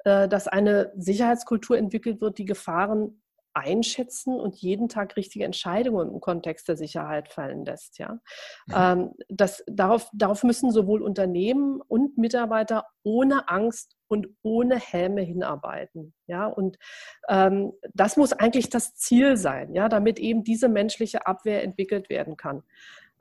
äh, 0.05 0.29
dass 0.29 0.49
eine 0.49 0.93
Sicherheitskultur 0.97 1.77
entwickelt 1.77 2.21
wird, 2.21 2.39
die 2.39 2.45
Gefahren 2.45 3.21
einschätzen 3.53 4.39
und 4.39 4.57
jeden 4.57 4.89
Tag 4.89 5.17
richtige 5.17 5.45
Entscheidungen 5.45 6.13
im 6.13 6.21
Kontext 6.21 6.69
der 6.69 6.77
Sicherheit 6.77 7.29
fallen 7.29 7.65
lässt. 7.65 7.99
Ja? 7.99 8.21
Mhm. 8.67 8.75
Ähm, 8.75 9.15
das, 9.29 9.65
darauf, 9.67 10.09
darauf 10.13 10.45
müssen 10.45 10.71
sowohl 10.71 11.03
Unternehmen 11.03 11.81
und 11.81 12.17
Mitarbeiter 12.17 12.87
ohne 13.03 13.49
Angst 13.49 13.98
und 14.09 14.29
ohne 14.43 14.77
Helme 14.77 15.21
hinarbeiten. 15.21 16.15
Ja? 16.27 16.47
Und 16.47 16.79
ähm, 17.29 17.73
das 17.95 18.17
muss 18.17 18.33
eigentlich 18.33 18.71
das 18.71 18.95
Ziel 18.95 19.37
sein, 19.37 19.75
ja? 19.75 19.89
damit 19.89 20.19
eben 20.19 20.43
diese 20.43 20.69
menschliche 20.69 21.27
Abwehr 21.27 21.63
entwickelt 21.63 22.11
werden 22.11 22.37
kann. 22.37 22.63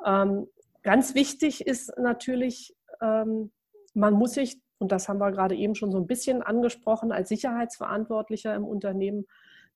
Ähm, 0.06 0.48
ganz 0.84 1.16
wichtig 1.16 1.66
ist 1.66 1.98
natürlich, 1.98 2.76
ähm, 3.02 3.52
man 3.94 4.14
muss 4.14 4.34
sich, 4.34 4.60
und 4.80 4.92
das 4.92 5.10
haben 5.10 5.20
wir 5.20 5.32
gerade 5.32 5.56
eben 5.56 5.76
schon 5.76 5.92
so 5.92 5.98
ein 5.98 6.08
bisschen 6.08 6.42
angesprochen, 6.42 7.12
als 7.12 7.30
Sicherheitsverantwortlicher 7.30 8.56
im 8.56 8.66
Unternehmen 8.66 9.26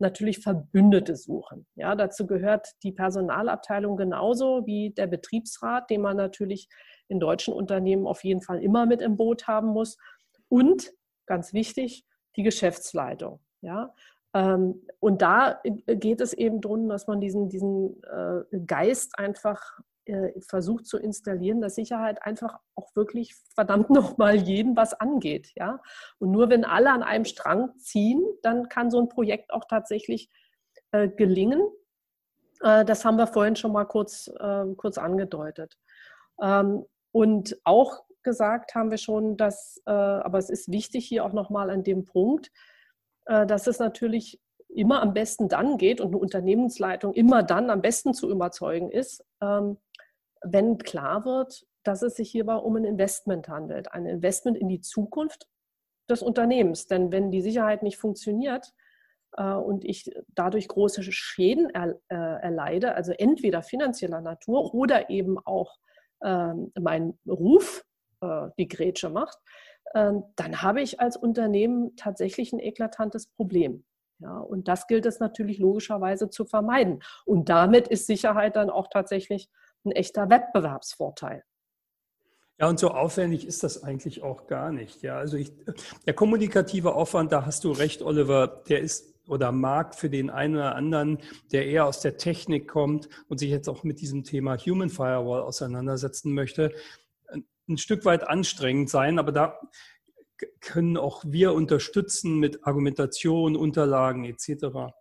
natürlich 0.02 0.40
Verbündete 0.40 1.16
suchen. 1.16 1.66
Ja, 1.76 1.96
dazu 1.96 2.28
gehört 2.28 2.68
die 2.84 2.92
Personalabteilung 2.92 3.96
genauso 3.96 4.66
wie 4.66 4.90
der 4.90 5.08
Betriebsrat, 5.08 5.90
den 5.90 6.02
man 6.02 6.18
natürlich 6.18 6.68
in 7.08 7.20
deutschen 7.20 7.54
Unternehmen 7.54 8.08
auf 8.08 8.24
jeden 8.24 8.42
Fall 8.42 8.62
immer 8.62 8.86
mit 8.86 9.02
im 9.02 9.16
Boot 9.16 9.48
haben 9.48 9.68
muss. 9.68 9.98
Und 10.50 10.92
ganz 11.32 11.54
wichtig, 11.54 12.06
die 12.36 12.44
Geschäftsleitung. 12.44 13.40
Ja, 13.62 13.94
ähm, 14.34 14.86
und 15.00 15.22
da 15.22 15.62
geht 15.64 16.20
es 16.20 16.34
eben 16.34 16.60
darum, 16.60 16.90
dass 16.90 17.08
man 17.08 17.22
diesen, 17.22 17.48
diesen 17.48 18.02
äh, 18.04 18.60
Geist 18.66 19.18
einfach 19.18 19.80
äh, 20.06 20.40
versucht 20.42 20.88
zu 20.88 20.98
installieren, 20.98 21.62
dass 21.62 21.76
Sicherheit 21.76 22.22
einfach 22.24 22.60
auch 22.76 22.94
wirklich 22.96 23.36
verdammt 23.56 23.90
nochmal 24.02 24.36
jeden 24.36 24.76
was 24.76 24.94
angeht. 24.94 25.52
Ja? 25.56 25.82
Und 26.20 26.32
nur 26.32 26.50
wenn 26.50 26.66
alle 26.66 26.92
an 26.92 27.04
einem 27.04 27.26
Strang 27.26 27.78
ziehen, 27.78 28.22
dann 28.42 28.68
kann 28.68 28.92
so 28.92 29.00
ein 29.00 29.10
Projekt 29.10 29.54
auch 29.54 29.66
tatsächlich 29.70 30.30
äh, 30.92 31.08
gelingen. 31.08 31.62
Äh, 32.62 32.84
das 32.84 33.06
haben 33.06 33.18
wir 33.18 33.28
vorhin 33.28 33.56
schon 33.56 33.72
mal 33.72 33.86
kurz, 33.86 34.28
äh, 34.28 34.66
kurz 34.76 34.98
angedeutet. 34.98 35.78
Ähm, 36.42 36.86
und 37.14 37.58
auch 37.64 38.04
gesagt 38.24 38.76
haben 38.76 38.92
wir 38.92 38.98
schon, 38.98 39.38
dass, 39.38 39.82
äh, 39.86 39.92
aber 39.92 40.38
es 40.38 40.50
ist 40.50 40.72
wichtig 40.72 41.08
hier 41.08 41.26
auch 41.26 41.34
nochmal 41.34 41.70
an 41.70 41.84
dem 41.84 42.06
Punkt, 42.06 42.52
äh, 43.26 43.46
dass 43.46 43.68
es 43.68 43.80
natürlich 43.80 44.40
immer 44.70 45.02
am 45.02 45.14
besten 45.14 45.50
dann 45.50 45.78
geht 45.78 46.00
und 46.00 46.08
eine 46.10 46.18
Unternehmensleitung 46.18 47.14
immer 47.14 47.44
dann 47.44 47.70
am 47.70 47.82
besten 47.82 48.14
zu 48.14 48.30
überzeugen 48.30 48.90
ist, 48.90 49.24
ähm, 49.42 49.78
wenn 50.44 50.78
klar 50.78 51.26
wird, 51.26 51.66
dass 51.84 52.02
es 52.02 52.16
sich 52.16 52.32
hierbei 52.32 52.56
um 52.56 52.76
ein 52.76 52.86
Investment 52.86 53.48
handelt, 53.48 53.92
ein 53.92 54.06
Investment 54.06 54.58
in 54.58 54.70
die 54.70 54.82
Zukunft 54.82 55.48
des 56.10 56.22
Unternehmens. 56.22 56.88
Denn 56.88 57.12
wenn 57.12 57.32
die 57.32 57.42
Sicherheit 57.42 57.84
nicht 57.84 57.98
funktioniert 57.98 58.74
äh, 59.38 59.54
und 59.54 59.84
ich 59.84 60.12
dadurch 60.30 60.68
große 60.68 61.04
Schäden 61.04 61.70
er, 61.70 62.00
äh, 62.10 62.16
erleide, 62.16 62.96
also 62.96 63.12
entweder 63.14 63.64
finanzieller 63.64 64.22
Natur 64.22 64.74
oder 64.74 65.10
eben 65.10 65.38
auch 65.40 65.78
äh, 66.22 66.54
mein 66.80 67.18
Ruf 67.28 67.84
äh, 68.22 68.50
die 68.58 68.68
Grätsche 68.68 69.10
macht, 69.10 69.38
ähm, 69.94 70.24
dann 70.36 70.62
habe 70.62 70.82
ich 70.82 71.00
als 71.00 71.18
Unternehmen 71.18 71.96
tatsächlich 71.96 72.54
ein 72.54 72.60
eklatantes 72.60 73.28
Problem. 73.28 73.84
Ja, 74.20 74.38
und 74.38 74.68
das 74.68 74.88
gilt 74.88 75.06
es 75.08 75.20
natürlich 75.20 75.58
logischerweise 75.58 76.30
zu 76.30 76.46
vermeiden. 76.46 77.02
Und 77.26 77.50
damit 77.50 77.88
ist 77.88 78.06
Sicherheit 78.06 78.56
dann 78.56 78.70
auch 78.70 78.88
tatsächlich 78.88 79.50
ein 79.84 79.92
echter 79.92 80.30
Wettbewerbsvorteil. 80.30 81.44
Ja, 82.60 82.70
und 82.70 82.80
so 82.80 82.90
aufwendig 82.90 83.48
ist 83.48 83.64
das 83.64 83.84
eigentlich 83.84 84.22
auch 84.22 84.46
gar 84.46 84.72
nicht. 84.72 85.02
Ja, 85.02 85.18
also 85.18 85.38
ich, 85.38 85.52
der 86.06 86.14
kommunikative 86.14 86.94
Aufwand, 86.94 87.32
da 87.32 87.44
hast 87.44 87.64
du 87.64 87.72
recht, 87.72 88.04
Oliver, 88.04 88.62
der 88.70 88.82
ist 88.82 89.12
oder 89.28 89.52
mag 89.52 89.96
für 89.96 90.10
den 90.10 90.30
einen 90.30 90.56
oder 90.56 90.76
anderen, 90.76 91.20
der 91.52 91.66
eher 91.66 91.86
aus 91.86 92.02
der 92.02 92.18
Technik 92.18 92.68
kommt 92.68 93.08
und 93.30 93.40
sich 93.40 93.50
jetzt 93.50 93.70
auch 93.70 93.84
mit 93.84 94.02
diesem 94.02 94.24
Thema 94.24 94.58
Human 94.58 94.90
Firewall 94.90 95.42
auseinandersetzen 95.42 96.34
möchte, 96.34 96.72
ein 97.72 97.78
Stück 97.78 98.06
weit 98.06 98.28
anstrengend 98.28 98.90
sein. 98.90 99.20
Aber 99.20 99.32
da 99.32 99.60
können 100.60 100.98
auch 100.98 101.24
wir 101.26 101.54
unterstützen 101.54 102.40
mit 102.40 102.66
Argumentation, 102.66 103.56
Unterlagen 103.56 104.26
etc. 104.26 104.94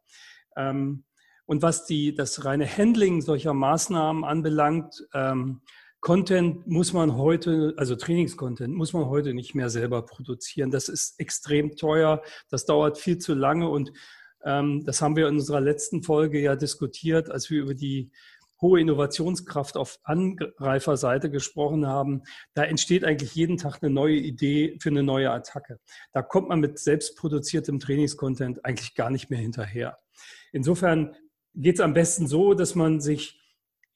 Ähm, 0.57 1.05
und 1.47 1.63
was 1.63 1.85
die, 1.85 2.15
das 2.15 2.45
reine 2.45 2.67
Handling 2.67 3.23
solcher 3.23 3.55
Maßnahmen 3.55 4.25
anbelangt, 4.25 5.07
ähm, 5.15 5.63
Content 6.01 6.67
muss 6.67 6.95
man 6.95 7.17
heute, 7.17 7.75
also 7.77 7.95
Trainingscontent 7.95 8.75
muss 8.75 8.95
man 8.95 9.07
heute 9.07 9.35
nicht 9.35 9.55
mehr 9.55 9.69
selber 9.69 10.03
produzieren. 10.03 10.71
Das 10.71 10.89
ist 10.89 11.21
extrem 11.21 11.77
teuer, 11.77 12.23
das 12.49 12.65
dauert 12.65 12.97
viel 12.97 13.19
zu 13.19 13.35
lange 13.35 13.69
und 13.69 13.93
ähm, 14.43 14.85
das 14.87 15.03
haben 15.03 15.17
wir 15.17 15.29
in 15.29 15.35
unserer 15.35 15.61
letzten 15.61 16.03
Folge 16.03 16.41
ja 16.41 16.57
diskutiert, 16.57 17.31
als 17.31 17.51
wir 17.51 17.61
über 17.61 17.75
die 17.75 18.11
hohe 18.61 18.81
Innovationskraft 18.81 19.77
auf 19.77 19.99
Angreiferseite 20.03 21.31
gesprochen 21.31 21.87
haben, 21.87 22.23
da 22.55 22.65
entsteht 22.65 23.05
eigentlich 23.05 23.35
jeden 23.35 23.57
Tag 23.57 23.79
eine 23.83 23.93
neue 23.93 24.17
Idee 24.17 24.77
für 24.81 24.91
eine 24.91 25.03
neue 25.03 25.31
Attacke. 25.31 25.79
Da 26.13 26.23
kommt 26.23 26.49
man 26.49 26.61
mit 26.61 26.79
selbstproduziertem 26.79 27.81
Trainingscontent 27.81 28.65
eigentlich 28.65 28.95
gar 28.95 29.11
nicht 29.11 29.31
mehr 29.31 29.41
hinterher. 29.41 29.99
Insofern 30.53 31.17
geht 31.55 31.77
es 31.77 31.81
am 31.81 31.95
besten 31.95 32.27
so, 32.27 32.55
dass 32.55 32.75
man 32.75 33.01
sich 33.01 33.41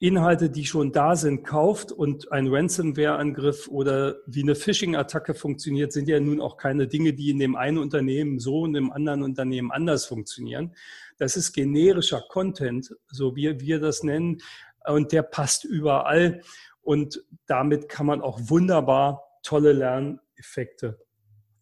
Inhalte, 0.01 0.51
die 0.51 0.67
schon 0.67 0.93
da 0.93 1.17
sind, 1.17 1.45
kauft 1.45 1.93
und 1.93 2.31
ein 2.33 2.49
Ransomware-Angriff 2.49 3.69
oder 3.69 4.17
wie 4.27 4.43
eine 4.43 4.55
Phishing-Attacke 4.55 5.35
funktioniert, 5.35 5.93
sind 5.93 6.09
ja 6.09 6.19
nun 6.21 6.41
auch 6.41 6.57
keine 6.57 6.89
Dinge, 6.89 7.15
die 7.15 7.31
in 7.31 7.39
dem 7.39 7.57
einen 7.57 7.79
Unternehmen 7.79 8.39
so 8.39 8.63
und 8.63 8.75
im 8.75 8.93
anderen 8.93 9.23
Unternehmen 9.23 9.71
anders 9.71 10.05
funktionieren. 10.05 10.75
Das 11.19 11.37
ist 11.37 11.53
generischer 11.53 12.23
Content, 12.29 12.95
so 13.09 13.37
wie 13.37 13.61
wir 13.61 13.81
das 13.81 14.03
nennen, 14.03 14.41
und 14.87 15.13
der 15.13 15.23
passt 15.23 15.65
überall. 15.65 16.43
Und 16.83 17.25
damit 17.47 17.89
kann 17.89 18.07
man 18.07 18.21
auch 18.21 18.39
wunderbar 18.45 19.23
tolle 19.43 19.73
Lerneffekte 19.73 20.99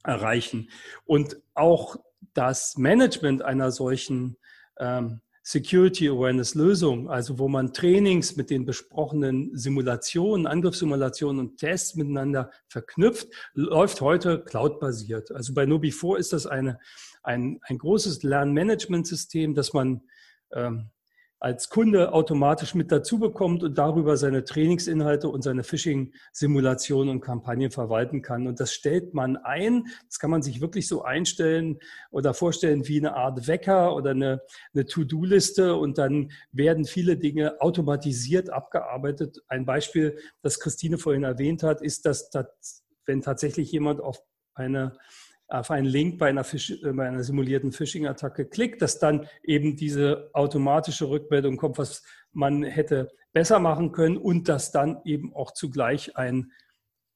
erreichen. 0.04 0.68
Und 1.04 1.40
auch 1.54 1.96
das 2.34 2.76
Management 2.76 3.42
einer 3.42 3.70
solchen 3.70 4.36
ähm, 4.78 5.20
Security 5.44 6.08
Awareness 6.08 6.54
Lösung, 6.54 7.10
also 7.10 7.38
wo 7.38 7.48
man 7.48 7.72
Trainings 7.72 8.36
mit 8.36 8.48
den 8.48 8.64
besprochenen 8.64 9.56
Simulationen, 9.56 10.46
Angriffssimulationen 10.46 11.40
und 11.40 11.56
Tests 11.56 11.96
miteinander 11.96 12.50
verknüpft, 12.68 13.28
läuft 13.54 14.00
heute 14.00 14.44
cloud-basiert. 14.44 15.32
Also 15.32 15.52
bei 15.52 15.64
Nubi4 15.64 16.16
ist 16.16 16.32
das 16.32 16.46
eine, 16.46 16.78
ein, 17.22 17.60
ein 17.62 17.78
großes 17.78 18.22
Lernmanagementsystem, 18.22 19.54
das 19.54 19.72
man 19.72 20.02
ähm, 20.52 20.90
als 21.42 21.68
Kunde 21.68 22.12
automatisch 22.12 22.76
mit 22.76 22.92
dazu 22.92 23.18
bekommt 23.18 23.64
und 23.64 23.76
darüber 23.76 24.16
seine 24.16 24.44
Trainingsinhalte 24.44 25.28
und 25.28 25.42
seine 25.42 25.64
Phishing-Simulationen 25.64 27.08
und 27.08 27.20
Kampagnen 27.20 27.72
verwalten 27.72 28.22
kann. 28.22 28.46
Und 28.46 28.60
das 28.60 28.72
stellt 28.72 29.12
man 29.12 29.36
ein. 29.36 29.88
Das 30.06 30.20
kann 30.20 30.30
man 30.30 30.42
sich 30.42 30.60
wirklich 30.60 30.86
so 30.86 31.02
einstellen 31.02 31.80
oder 32.12 32.32
vorstellen 32.32 32.86
wie 32.86 32.98
eine 32.98 33.16
Art 33.16 33.48
Wecker 33.48 33.96
oder 33.96 34.12
eine, 34.12 34.40
eine 34.72 34.86
To-Do-Liste. 34.86 35.74
Und 35.74 35.98
dann 35.98 36.30
werden 36.52 36.84
viele 36.84 37.16
Dinge 37.16 37.60
automatisiert 37.60 38.48
abgearbeitet. 38.48 39.42
Ein 39.48 39.64
Beispiel, 39.64 40.16
das 40.42 40.60
Christine 40.60 40.96
vorhin 40.96 41.24
erwähnt 41.24 41.64
hat, 41.64 41.82
ist, 41.82 42.06
dass, 42.06 42.30
dass 42.30 42.84
wenn 43.04 43.20
tatsächlich 43.20 43.72
jemand 43.72 44.00
auf 44.00 44.22
eine 44.54 44.96
auf 45.52 45.70
einen 45.70 45.86
Link 45.86 46.18
bei 46.18 46.28
einer, 46.28 46.44
Fisch, 46.44 46.70
äh, 46.70 46.92
bei 46.92 47.06
einer 47.06 47.22
simulierten 47.22 47.72
Phishing-Attacke 47.72 48.46
klickt, 48.46 48.82
dass 48.82 48.98
dann 48.98 49.26
eben 49.42 49.76
diese 49.76 50.30
automatische 50.32 51.08
Rückmeldung 51.08 51.56
kommt, 51.56 51.78
was 51.78 52.02
man 52.32 52.62
hätte 52.62 53.10
besser 53.32 53.58
machen 53.58 53.92
können 53.92 54.16
und 54.16 54.48
dass 54.48 54.72
dann 54.72 55.00
eben 55.04 55.34
auch 55.34 55.52
zugleich 55.52 56.16
ein 56.16 56.52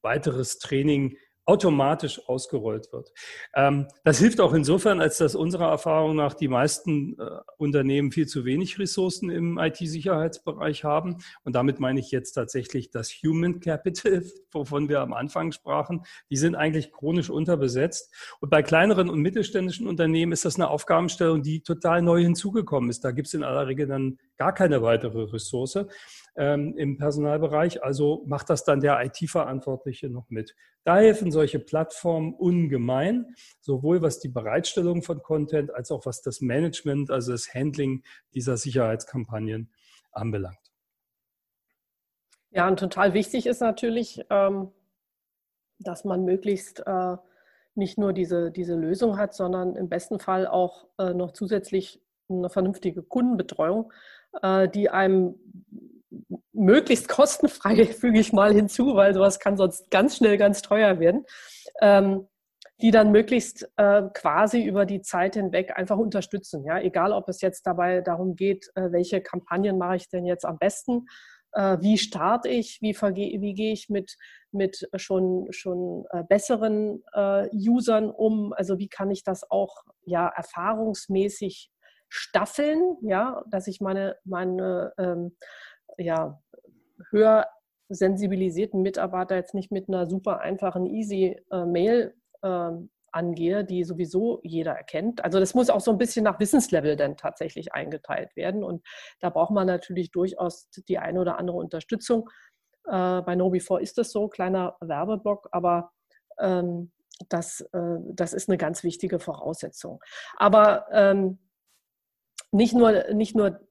weiteres 0.02 0.58
Training 0.58 1.16
automatisch 1.46 2.20
ausgerollt 2.28 2.92
wird. 2.92 3.12
Ähm, 3.54 3.86
das 4.04 4.18
hilft 4.18 4.40
auch 4.40 4.52
insofern, 4.52 5.00
als 5.00 5.18
dass 5.18 5.36
unserer 5.36 5.68
Erfahrung 5.68 6.16
nach 6.16 6.34
die 6.34 6.48
meisten 6.48 7.16
äh, 7.18 7.38
Unternehmen 7.56 8.10
viel 8.10 8.26
zu 8.26 8.44
wenig 8.44 8.78
Ressourcen 8.80 9.30
im 9.30 9.56
IT-Sicherheitsbereich 9.56 10.82
haben. 10.82 11.18
Und 11.44 11.54
damit 11.54 11.78
meine 11.78 12.00
ich 12.00 12.10
jetzt 12.10 12.32
tatsächlich 12.32 12.90
das 12.90 13.10
Human 13.10 13.60
Capital, 13.60 14.24
wovon 14.52 14.88
wir 14.88 15.00
am 15.00 15.12
Anfang 15.12 15.52
sprachen. 15.52 16.04
Die 16.30 16.36
sind 16.36 16.56
eigentlich 16.56 16.90
chronisch 16.90 17.30
unterbesetzt. 17.30 18.12
Und 18.40 18.50
bei 18.50 18.62
kleineren 18.62 19.08
und 19.08 19.20
mittelständischen 19.20 19.86
Unternehmen 19.86 20.32
ist 20.32 20.44
das 20.44 20.56
eine 20.56 20.68
Aufgabenstellung, 20.68 21.42
die 21.42 21.62
total 21.62 22.02
neu 22.02 22.22
hinzugekommen 22.22 22.90
ist. 22.90 23.04
Da 23.04 23.12
gibt 23.12 23.28
es 23.28 23.34
in 23.34 23.44
aller 23.44 23.68
Regel 23.68 23.86
dann 23.86 24.18
gar 24.36 24.52
keine 24.52 24.82
weitere 24.82 25.22
Ressource 25.22 25.78
ähm, 26.36 26.74
im 26.76 26.98
Personalbereich. 26.98 27.82
Also 27.82 28.22
macht 28.26 28.50
das 28.50 28.64
dann 28.64 28.80
der 28.80 29.02
IT-Verantwortliche 29.04 30.08
noch 30.08 30.30
mit. 30.30 30.54
Da 30.84 30.98
helfen 30.98 31.30
solche 31.30 31.58
Plattformen 31.58 32.34
ungemein, 32.34 33.34
sowohl 33.60 34.02
was 34.02 34.20
die 34.20 34.28
Bereitstellung 34.28 35.02
von 35.02 35.22
Content 35.22 35.74
als 35.74 35.90
auch 35.90 36.06
was 36.06 36.22
das 36.22 36.40
Management, 36.40 37.10
also 37.10 37.32
das 37.32 37.52
Handling 37.54 38.04
dieser 38.34 38.56
Sicherheitskampagnen 38.56 39.70
anbelangt. 40.12 40.58
Ja, 42.50 42.68
und 42.68 42.78
total 42.78 43.12
wichtig 43.12 43.46
ist 43.46 43.60
natürlich, 43.60 44.24
ähm, 44.30 44.70
dass 45.78 46.04
man 46.04 46.24
möglichst 46.24 46.82
äh, 46.86 47.16
nicht 47.74 47.98
nur 47.98 48.12
diese, 48.12 48.50
diese 48.50 48.74
Lösung 48.74 49.18
hat, 49.18 49.34
sondern 49.34 49.76
im 49.76 49.88
besten 49.88 50.18
Fall 50.18 50.46
auch 50.46 50.86
äh, 50.98 51.12
noch 51.12 51.32
zusätzlich 51.32 52.00
eine 52.28 52.48
vernünftige 52.48 53.02
Kundenbetreuung, 53.02 53.92
äh, 54.42 54.68
die 54.68 54.88
einem 54.88 55.34
möglichst 56.52 57.08
kostenfrei, 57.08 57.86
füge 58.00 58.20
ich 58.20 58.32
mal 58.32 58.52
hinzu, 58.52 58.94
weil 58.94 59.14
sowas 59.14 59.38
kann 59.38 59.56
sonst 59.56 59.90
ganz 59.90 60.16
schnell 60.16 60.38
ganz 60.38 60.62
teuer 60.62 60.98
werden, 61.00 61.24
ähm, 61.80 62.28
die 62.80 62.90
dann 62.90 63.10
möglichst 63.10 63.70
äh, 63.76 64.02
quasi 64.12 64.62
über 64.62 64.84
die 64.84 65.00
Zeit 65.00 65.34
hinweg 65.34 65.76
einfach 65.76 65.96
unterstützen. 65.96 66.64
Ja? 66.64 66.78
Egal, 66.78 67.12
ob 67.12 67.28
es 67.28 67.40
jetzt 67.40 67.66
dabei 67.66 68.02
darum 68.02 68.36
geht, 68.36 68.70
äh, 68.74 68.92
welche 68.92 69.20
Kampagnen 69.22 69.78
mache 69.78 69.96
ich 69.96 70.08
denn 70.08 70.26
jetzt 70.26 70.44
am 70.44 70.58
besten, 70.58 71.06
äh, 71.52 71.78
wie 71.80 71.96
starte 71.96 72.48
ich, 72.48 72.78
wie, 72.82 72.94
wie 72.94 73.54
gehe 73.54 73.72
ich 73.72 73.88
mit, 73.88 74.16
mit 74.52 74.88
schon, 74.96 75.46
schon 75.50 76.04
äh, 76.10 76.22
besseren 76.24 77.02
äh, 77.14 77.48
Usern 77.52 78.10
um, 78.10 78.52
also 78.52 78.78
wie 78.78 78.88
kann 78.88 79.10
ich 79.10 79.24
das 79.24 79.50
auch 79.50 79.84
ja, 80.04 80.28
erfahrungsmäßig 80.28 81.70
staffeln, 82.08 82.96
ja, 83.02 83.42
dass 83.48 83.66
ich 83.66 83.80
meine, 83.80 84.16
meine 84.24 84.92
ähm, 84.98 85.36
ja, 85.98 86.42
höher 87.10 87.46
sensibilisierten 87.88 88.82
Mitarbeiter 88.82 89.36
jetzt 89.36 89.54
nicht 89.54 89.70
mit 89.70 89.88
einer 89.88 90.06
super 90.06 90.40
einfachen, 90.40 90.86
easy 90.86 91.40
äh, 91.50 91.64
Mail 91.64 92.14
äh, 92.42 92.70
angehe, 93.12 93.64
die 93.64 93.84
sowieso 93.84 94.40
jeder 94.42 94.72
erkennt. 94.72 95.24
Also 95.24 95.40
das 95.40 95.54
muss 95.54 95.70
auch 95.70 95.80
so 95.80 95.90
ein 95.90 95.98
bisschen 95.98 96.24
nach 96.24 96.38
Wissenslevel 96.38 96.96
dann 96.96 97.16
tatsächlich 97.16 97.72
eingeteilt 97.72 98.36
werden. 98.36 98.62
Und 98.62 98.86
da 99.20 99.30
braucht 99.30 99.52
man 99.52 99.66
natürlich 99.66 100.10
durchaus 100.10 100.68
die 100.88 100.98
eine 100.98 101.20
oder 101.20 101.38
andere 101.38 101.56
Unterstützung. 101.56 102.28
Äh, 102.84 103.22
bei 103.22 103.34
No4 103.34 103.78
ist 103.78 103.98
das 103.98 104.10
so, 104.10 104.28
kleiner 104.28 104.76
Werbeblock, 104.80 105.48
aber 105.52 105.92
ähm, 106.38 106.92
das, 107.28 107.62
äh, 107.72 107.96
das 108.12 108.34
ist 108.34 108.48
eine 108.48 108.58
ganz 108.58 108.84
wichtige 108.84 109.18
Voraussetzung. 109.18 110.00
Aber 110.36 110.86
ähm, 110.92 111.38
nicht 112.52 112.74
nur, 112.74 113.12
nicht 113.14 113.34
nur 113.34 113.65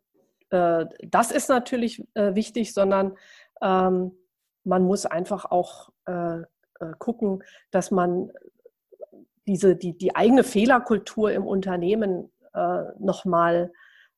äh, 0.55 0.85
das 1.03 1.31
ist 1.31 1.49
natürlich 1.49 2.03
äh, 2.13 2.33
wichtig, 2.35 2.73
sondern 2.73 3.17
ähm, 3.61 4.11
man 4.63 4.83
muss 4.83 5.05
einfach 5.05 5.45
auch 5.45 5.89
äh, 6.05 6.39
äh, 6.39 6.45
gucken, 6.97 7.43
dass 7.71 7.91
man 7.91 8.31
diese, 9.47 9.75
die, 9.75 9.97
die 9.97 10.15
eigene 10.15 10.43
Fehlerkultur 10.43 11.31
im 11.31 11.45
Unternehmen 11.45 12.31
äh, 12.53 12.83
nochmal 12.99 13.71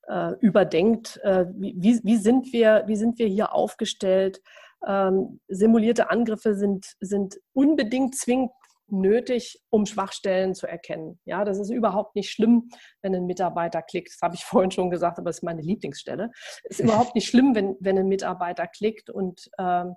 äh, 0.07 0.33
überdenkt. 0.39 1.19
Äh, 1.23 1.47
wie, 1.51 1.99
wie, 2.03 2.17
sind 2.17 2.53
wir, 2.53 2.83
wie 2.88 2.95
sind 2.95 3.19
wir 3.19 3.27
hier 3.27 3.53
aufgestellt? 3.53 4.41
Ähm, 4.85 5.39
simulierte 5.47 6.09
Angriffe 6.11 6.55
sind, 6.55 6.95
sind 6.99 7.39
unbedingt 7.53 8.15
zwingend 8.15 8.51
nötig, 8.89 9.61
um 9.69 9.85
Schwachstellen 9.85 10.55
zu 10.55 10.67
erkennen. 10.67 11.19
Ja, 11.25 11.43
das 11.43 11.59
ist 11.59 11.69
überhaupt 11.69 12.15
nicht 12.15 12.29
schlimm, 12.29 12.69
wenn 13.01 13.15
ein 13.15 13.25
Mitarbeiter 13.25 13.81
klickt. 13.81 14.13
Das 14.13 14.21
habe 14.21 14.35
ich 14.35 14.45
vorhin 14.45 14.71
schon 14.71 14.89
gesagt, 14.89 15.19
aber 15.19 15.29
es 15.29 15.38
ist 15.38 15.43
meine 15.43 15.61
Lieblingsstelle. 15.61 16.31
Es 16.63 16.79
ist 16.79 16.85
überhaupt 16.85 17.15
nicht 17.15 17.27
schlimm, 17.27 17.55
wenn, 17.55 17.75
wenn 17.79 17.97
ein 17.97 18.07
Mitarbeiter 18.07 18.67
klickt 18.67 19.09
und, 19.09 19.49
ähm, 19.59 19.95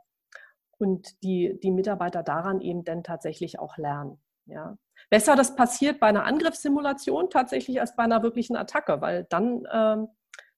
und 0.78 1.22
die, 1.22 1.59
die 1.62 1.70
Mitarbeiter 1.70 2.22
daran 2.22 2.61
eben 2.61 2.84
dann 2.84 3.03
tatsächlich 3.03 3.59
auch 3.59 3.76
lernen. 3.76 4.20
Ja. 4.47 4.76
Besser 5.09 5.36
das 5.36 5.55
passiert 5.55 6.01
bei 6.01 6.09
einer 6.09 6.24
Angriffssimulation 6.24 7.30
tatsächlich 7.30 7.80
als 7.80 7.97
bei 7.97 8.03
einer 8.03 8.22
wirklichen 8.22 8.57
Attacke, 8.57 9.01
weil 9.01 9.24
dann 9.30 9.66
ähm, 9.72 10.09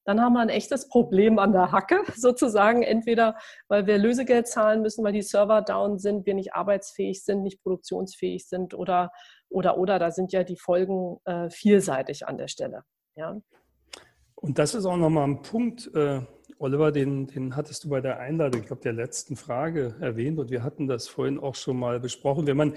dann 0.04 0.20
haben 0.20 0.32
wir 0.32 0.40
ein 0.40 0.48
echtes 0.48 0.88
Problem 0.88 1.38
an 1.38 1.52
der 1.52 1.72
Hacke 1.72 2.02
sozusagen. 2.16 2.82
Entweder 2.82 3.36
weil 3.68 3.86
wir 3.86 3.98
Lösegeld 3.98 4.48
zahlen 4.48 4.82
müssen, 4.82 5.04
weil 5.04 5.12
die 5.12 5.22
Server 5.22 5.62
down 5.62 5.98
sind, 5.98 6.26
wir 6.26 6.34
nicht 6.34 6.54
arbeitsfähig 6.54 7.24
sind, 7.24 7.42
nicht 7.42 7.62
produktionsfähig 7.62 8.46
sind 8.48 8.74
oder, 8.74 9.10
oder, 9.48 9.78
oder. 9.78 9.98
Da 9.98 10.10
sind 10.10 10.32
ja 10.32 10.44
die 10.44 10.56
Folgen 10.56 11.18
äh, 11.24 11.50
vielseitig 11.50 12.26
an 12.26 12.38
der 12.38 12.48
Stelle. 12.48 12.82
Ja. 13.14 13.40
Und 14.34 14.58
das 14.58 14.74
ist 14.74 14.86
auch 14.86 14.96
nochmal 14.96 15.28
ein 15.28 15.42
Punkt, 15.42 15.94
äh, 15.94 16.20
Oliver, 16.58 16.92
den, 16.92 17.26
den 17.26 17.56
hattest 17.56 17.84
du 17.84 17.88
bei 17.88 18.00
der 18.00 18.20
Einladung, 18.20 18.60
ich 18.60 18.66
glaube, 18.68 18.82
der 18.82 18.92
letzten 18.92 19.34
Frage 19.34 19.96
erwähnt 20.00 20.38
und 20.38 20.50
wir 20.50 20.62
hatten 20.62 20.86
das 20.86 21.08
vorhin 21.08 21.40
auch 21.40 21.56
schon 21.56 21.76
mal 21.76 21.98
besprochen. 21.98 22.46
Wenn 22.46 22.56
man, 22.56 22.74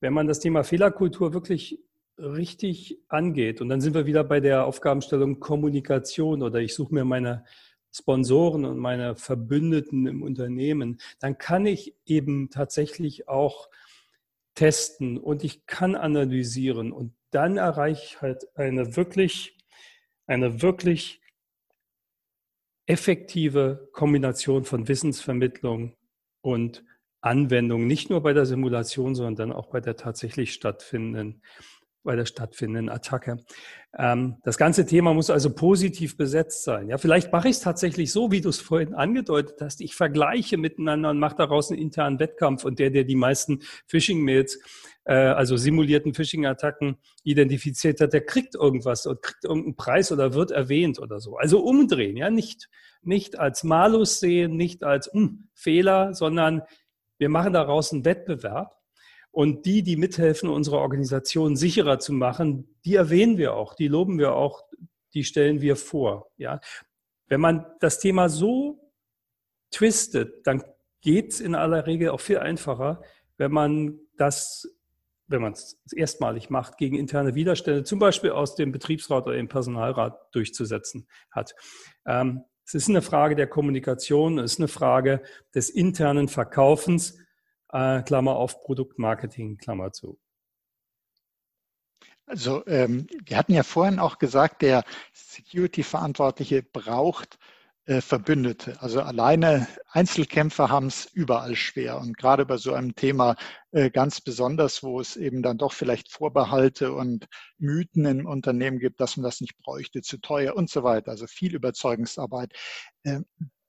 wenn 0.00 0.12
man 0.14 0.26
das 0.26 0.40
Thema 0.40 0.64
Fehlerkultur 0.64 1.34
wirklich 1.34 1.84
richtig 2.18 2.98
angeht, 3.08 3.60
und 3.60 3.68
dann 3.68 3.80
sind 3.80 3.94
wir 3.94 4.06
wieder 4.06 4.24
bei 4.24 4.40
der 4.40 4.66
Aufgabenstellung 4.66 5.40
Kommunikation 5.40 6.42
oder 6.42 6.60
ich 6.60 6.74
suche 6.74 6.94
mir 6.94 7.04
meine 7.04 7.44
Sponsoren 7.92 8.64
und 8.64 8.78
meine 8.78 9.14
Verbündeten 9.14 10.06
im 10.06 10.22
Unternehmen, 10.22 11.00
dann 11.20 11.38
kann 11.38 11.64
ich 11.64 11.94
eben 12.06 12.50
tatsächlich 12.50 13.28
auch 13.28 13.68
testen 14.54 15.18
und 15.18 15.44
ich 15.44 15.66
kann 15.66 15.94
analysieren. 15.94 16.92
Und 16.92 17.14
dann 17.30 17.56
erreiche 17.56 18.02
ich 18.04 18.20
halt 18.20 18.56
eine 18.56 18.96
wirklich, 18.96 19.56
eine 20.26 20.62
wirklich 20.62 21.20
effektive 22.86 23.88
Kombination 23.92 24.64
von 24.64 24.88
Wissensvermittlung 24.88 25.94
und 26.42 26.84
Anwendung, 27.20 27.86
nicht 27.86 28.10
nur 28.10 28.22
bei 28.22 28.34
der 28.34 28.44
Simulation, 28.44 29.14
sondern 29.14 29.36
dann 29.36 29.52
auch 29.52 29.68
bei 29.68 29.80
der 29.80 29.96
tatsächlich 29.96 30.52
stattfindenden 30.52 31.42
bei 32.04 32.14
der 32.14 32.26
stattfindenden 32.26 32.88
Attacke. 32.88 33.44
Ähm, 33.98 34.36
das 34.44 34.58
ganze 34.58 34.86
Thema 34.86 35.14
muss 35.14 35.30
also 35.30 35.54
positiv 35.54 36.16
besetzt 36.16 36.64
sein. 36.64 36.88
Ja, 36.88 36.98
vielleicht 36.98 37.32
mache 37.32 37.48
ich 37.48 37.56
es 37.56 37.60
tatsächlich 37.60 38.12
so, 38.12 38.30
wie 38.30 38.40
du 38.40 38.50
es 38.50 38.60
vorhin 38.60 38.94
angedeutet 38.94 39.60
hast. 39.60 39.80
Ich 39.80 39.94
vergleiche 39.94 40.56
miteinander 40.56 41.10
und 41.10 41.18
mache 41.18 41.36
daraus 41.36 41.70
einen 41.70 41.80
internen 41.80 42.20
Wettkampf 42.20 42.64
und 42.64 42.78
der, 42.78 42.90
der 42.90 43.04
die 43.04 43.16
meisten 43.16 43.60
Phishing-Mails, 43.86 44.58
äh, 45.04 45.14
also 45.14 45.56
simulierten 45.56 46.14
Phishing-Attacken 46.14 46.96
identifiziert 47.22 48.00
hat, 48.00 48.12
der 48.12 48.24
kriegt 48.24 48.54
irgendwas 48.54 49.06
und 49.06 49.22
kriegt 49.22 49.44
irgendeinen 49.44 49.76
Preis 49.76 50.12
oder 50.12 50.34
wird 50.34 50.50
erwähnt 50.50 50.98
oder 50.98 51.20
so. 51.20 51.36
Also 51.36 51.60
umdrehen, 51.60 52.16
ja, 52.16 52.30
nicht, 52.30 52.68
nicht 53.02 53.38
als 53.38 53.64
Malus 53.64 54.20
sehen, 54.20 54.56
nicht 54.56 54.84
als 54.84 55.10
hm, 55.12 55.48
Fehler, 55.54 56.14
sondern 56.14 56.62
wir 57.18 57.28
machen 57.28 57.52
daraus 57.52 57.92
einen 57.92 58.04
Wettbewerb 58.04 58.83
und 59.34 59.66
die, 59.66 59.82
die 59.82 59.96
mithelfen, 59.96 60.48
unsere 60.48 60.78
Organisation 60.78 61.56
sicherer 61.56 61.98
zu 61.98 62.12
machen, 62.12 62.78
die 62.84 62.94
erwähnen 62.94 63.36
wir 63.36 63.54
auch, 63.54 63.74
die 63.74 63.88
loben 63.88 64.16
wir 64.16 64.34
auch, 64.34 64.62
die 65.12 65.24
stellen 65.24 65.60
wir 65.60 65.74
vor. 65.74 66.30
Ja? 66.36 66.60
Wenn 67.26 67.40
man 67.40 67.66
das 67.80 67.98
Thema 67.98 68.28
so 68.28 68.92
twistet, 69.72 70.46
dann 70.46 70.62
geht 71.00 71.32
es 71.32 71.40
in 71.40 71.56
aller 71.56 71.84
Regel 71.84 72.10
auch 72.10 72.20
viel 72.20 72.38
einfacher, 72.38 73.02
wenn 73.36 73.50
man 73.50 73.98
das, 74.16 74.68
wenn 75.26 75.42
man 75.42 75.54
es 75.54 75.82
erstmalig 75.92 76.48
macht, 76.48 76.78
gegen 76.78 76.96
interne 76.96 77.34
Widerstände, 77.34 77.82
zum 77.82 77.98
Beispiel 77.98 78.30
aus 78.30 78.54
dem 78.54 78.70
Betriebsrat 78.70 79.26
oder 79.26 79.34
dem 79.34 79.48
Personalrat 79.48 80.16
durchzusetzen 80.32 81.08
hat. 81.32 81.56
Ähm, 82.06 82.44
es 82.64 82.74
ist 82.74 82.88
eine 82.88 83.02
Frage 83.02 83.34
der 83.34 83.48
Kommunikation, 83.48 84.38
es 84.38 84.52
ist 84.52 84.60
eine 84.60 84.68
Frage 84.68 85.22
des 85.56 85.70
internen 85.70 86.28
Verkaufens 86.28 87.18
äh, 87.74 88.02
Klammer 88.02 88.36
auf 88.36 88.62
Produktmarketing, 88.62 89.58
Klammer 89.58 89.92
zu. 89.92 90.18
Also 92.26 92.66
ähm, 92.66 93.06
wir 93.26 93.36
hatten 93.36 93.52
ja 93.52 93.62
vorhin 93.62 93.98
auch 93.98 94.18
gesagt, 94.18 94.62
der 94.62 94.84
Security-Verantwortliche 95.12 96.62
braucht 96.62 97.38
äh, 97.86 98.00
Verbündete. 98.00 98.80
Also 98.80 99.02
alleine 99.02 99.66
Einzelkämpfer 99.90 100.70
haben 100.70 100.86
es 100.86 101.04
überall 101.12 101.54
schwer 101.54 101.98
und 101.98 102.16
gerade 102.16 102.46
bei 102.46 102.56
so 102.56 102.72
einem 102.72 102.94
Thema 102.94 103.36
äh, 103.72 103.90
ganz 103.90 104.22
besonders, 104.22 104.82
wo 104.82 105.00
es 105.00 105.16
eben 105.16 105.42
dann 105.42 105.58
doch 105.58 105.74
vielleicht 105.74 106.10
Vorbehalte 106.10 106.92
und 106.92 107.26
Mythen 107.58 108.06
im 108.06 108.26
Unternehmen 108.26 108.78
gibt, 108.78 109.00
dass 109.00 109.18
man 109.18 109.24
das 109.24 109.42
nicht 109.42 109.58
bräuchte, 109.58 110.00
zu 110.00 110.18
teuer 110.18 110.56
und 110.56 110.70
so 110.70 110.82
weiter. 110.82 111.10
Also 111.10 111.26
viel 111.26 111.54
Überzeugungsarbeit. 111.54 112.54
Ähm, 113.04 113.26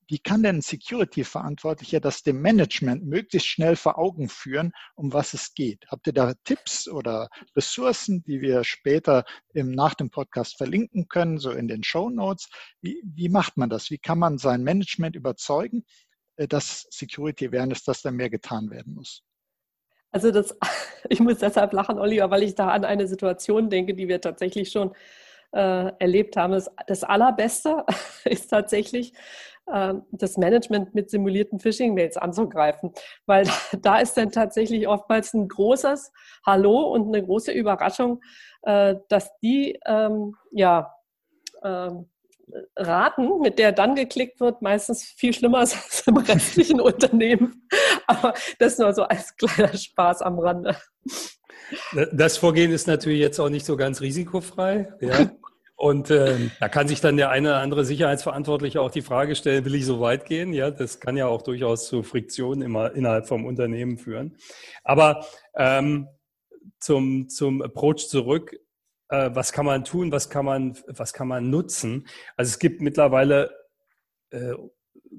wie 0.07 0.19
kann 0.19 0.43
denn 0.43 0.57
ein 0.57 0.61
Security-Verantwortlicher 0.61 1.99
das 1.99 2.21
dem 2.21 2.41
Management 2.41 3.05
möglichst 3.05 3.47
schnell 3.47 3.75
vor 3.75 3.97
Augen 3.97 4.29
führen, 4.29 4.71
um 4.95 5.13
was 5.13 5.33
es 5.33 5.53
geht? 5.53 5.85
Habt 5.87 6.07
ihr 6.07 6.13
da 6.13 6.33
Tipps 6.43 6.87
oder 6.87 7.29
Ressourcen, 7.55 8.23
die 8.23 8.41
wir 8.41 8.63
später 8.63 9.25
im, 9.53 9.71
nach 9.71 9.95
dem 9.95 10.09
Podcast 10.09 10.57
verlinken 10.57 11.07
können, 11.07 11.39
so 11.39 11.51
in 11.51 11.67
den 11.67 11.83
Show 11.83 12.09
Notes? 12.09 12.49
Wie, 12.81 13.01
wie 13.03 13.29
macht 13.29 13.57
man 13.57 13.69
das? 13.69 13.89
Wie 13.89 13.97
kann 13.97 14.19
man 14.19 14.37
sein 14.37 14.63
Management 14.63 15.15
überzeugen, 15.15 15.85
äh, 16.37 16.47
dass 16.47 16.87
Security 16.91 17.47
Awareness, 17.47 17.83
dass 17.83 18.01
da 18.01 18.11
mehr 18.11 18.29
getan 18.29 18.69
werden 18.69 18.93
muss? 18.93 19.23
Also 20.11 20.31
das, 20.31 20.55
ich 21.09 21.19
muss 21.19 21.39
deshalb 21.39 21.73
lachen, 21.73 21.97
Oliver, 21.97 22.29
weil 22.29 22.43
ich 22.43 22.55
da 22.55 22.69
an 22.69 22.85
eine 22.85 23.07
Situation 23.07 23.69
denke, 23.69 23.95
die 23.95 24.07
wir 24.07 24.21
tatsächlich 24.21 24.71
schon 24.71 24.93
äh, 25.51 25.91
erlebt 25.99 26.37
haben. 26.37 26.53
Das, 26.53 26.69
das 26.87 27.03
Allerbeste 27.03 27.85
ist 28.25 28.49
tatsächlich, 28.49 29.13
das 29.67 30.37
Management 30.37 30.93
mit 30.93 31.09
simulierten 31.09 31.59
Phishing-Mails 31.59 32.17
anzugreifen, 32.17 32.91
weil 33.25 33.47
da 33.81 33.97
ist 33.97 34.15
dann 34.15 34.31
tatsächlich 34.31 34.87
oftmals 34.87 35.33
ein 35.33 35.47
großes 35.47 36.11
Hallo 36.45 36.93
und 36.93 37.07
eine 37.07 37.25
große 37.25 37.51
Überraschung, 37.51 38.21
äh, 38.61 38.95
dass 39.09 39.31
die 39.39 39.79
ähm, 39.87 40.35
ja 40.51 40.93
ähm, 41.63 42.09
Raten, 42.75 43.39
mit 43.39 43.57
der 43.57 43.71
dann 43.71 43.95
geklickt 43.95 44.39
wird, 44.39 44.61
meistens 44.61 45.03
viel 45.03 45.33
schlimmer 45.33 45.57
als 45.59 46.03
im 46.05 46.17
restlichen 46.17 46.79
Unternehmen. 46.79 47.67
Aber 48.07 48.33
das 48.59 48.77
nur 48.77 48.93
so 48.93 49.03
als 49.03 49.35
kleiner 49.35 49.75
Spaß 49.75 50.21
am 50.21 50.39
Rande. 50.39 50.77
Das 52.11 52.37
Vorgehen 52.37 52.71
ist 52.71 52.87
natürlich 52.87 53.19
jetzt 53.19 53.39
auch 53.39 53.49
nicht 53.49 53.65
so 53.65 53.75
ganz 53.75 54.01
risikofrei. 54.01 54.93
Ja. 55.01 55.31
Und 55.77 56.09
äh, 56.09 56.37
da 56.59 56.69
kann 56.69 56.87
sich 56.87 57.01
dann 57.01 57.17
der 57.17 57.29
eine 57.29 57.49
oder 57.49 57.59
andere 57.59 57.83
Sicherheitsverantwortliche 57.83 58.79
auch 58.79 58.91
die 58.91 59.01
Frage 59.01 59.35
stellen, 59.35 59.65
will 59.65 59.75
ich 59.75 59.85
so 59.85 59.99
weit 59.99 60.25
gehen? 60.25 60.53
Ja, 60.53 60.71
das 60.71 61.01
kann 61.01 61.17
ja 61.17 61.27
auch 61.27 61.41
durchaus 61.41 61.87
zu 61.87 62.01
Friktionen 62.01 62.61
immer 62.61 62.93
innerhalb 62.95 63.27
vom 63.27 63.45
Unternehmen 63.45 63.97
führen. 63.97 64.37
Aber 64.83 65.25
ähm, 65.55 66.07
zum, 66.79 67.27
zum 67.27 67.61
Approach 67.61 68.07
zurück, 68.07 68.55
äh, 69.09 69.31
was 69.33 69.51
kann 69.51 69.65
man 69.65 69.83
tun, 69.83 70.13
was 70.13 70.29
kann 70.29 70.45
man, 70.45 70.77
was 70.87 71.11
kann 71.11 71.27
man 71.27 71.49
nutzen? 71.49 72.07
Also 72.37 72.49
es 72.49 72.59
gibt 72.59 72.81
mittlerweile 72.81 73.51
äh, 74.29 74.53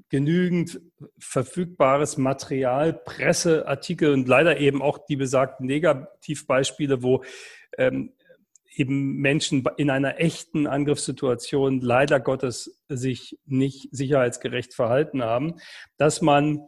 genügend 0.09 0.81
verfügbares 1.19 2.17
Material, 2.17 2.93
Presseartikel 2.93 4.11
und 4.11 4.27
leider 4.27 4.57
eben 4.59 4.81
auch 4.81 4.97
die 4.97 5.15
besagten 5.15 5.67
Negativbeispiele, 5.67 7.03
wo 7.03 7.23
ähm, 7.77 8.13
eben 8.77 9.17
Menschen 9.17 9.67
in 9.77 9.89
einer 9.89 10.19
echten 10.19 10.67
Angriffssituation 10.67 11.81
leider 11.81 12.19
Gottes 12.19 12.79
sich 12.87 13.37
nicht 13.45 13.89
sicherheitsgerecht 13.91 14.73
verhalten 14.73 15.23
haben, 15.23 15.55
dass 15.97 16.21
man 16.21 16.61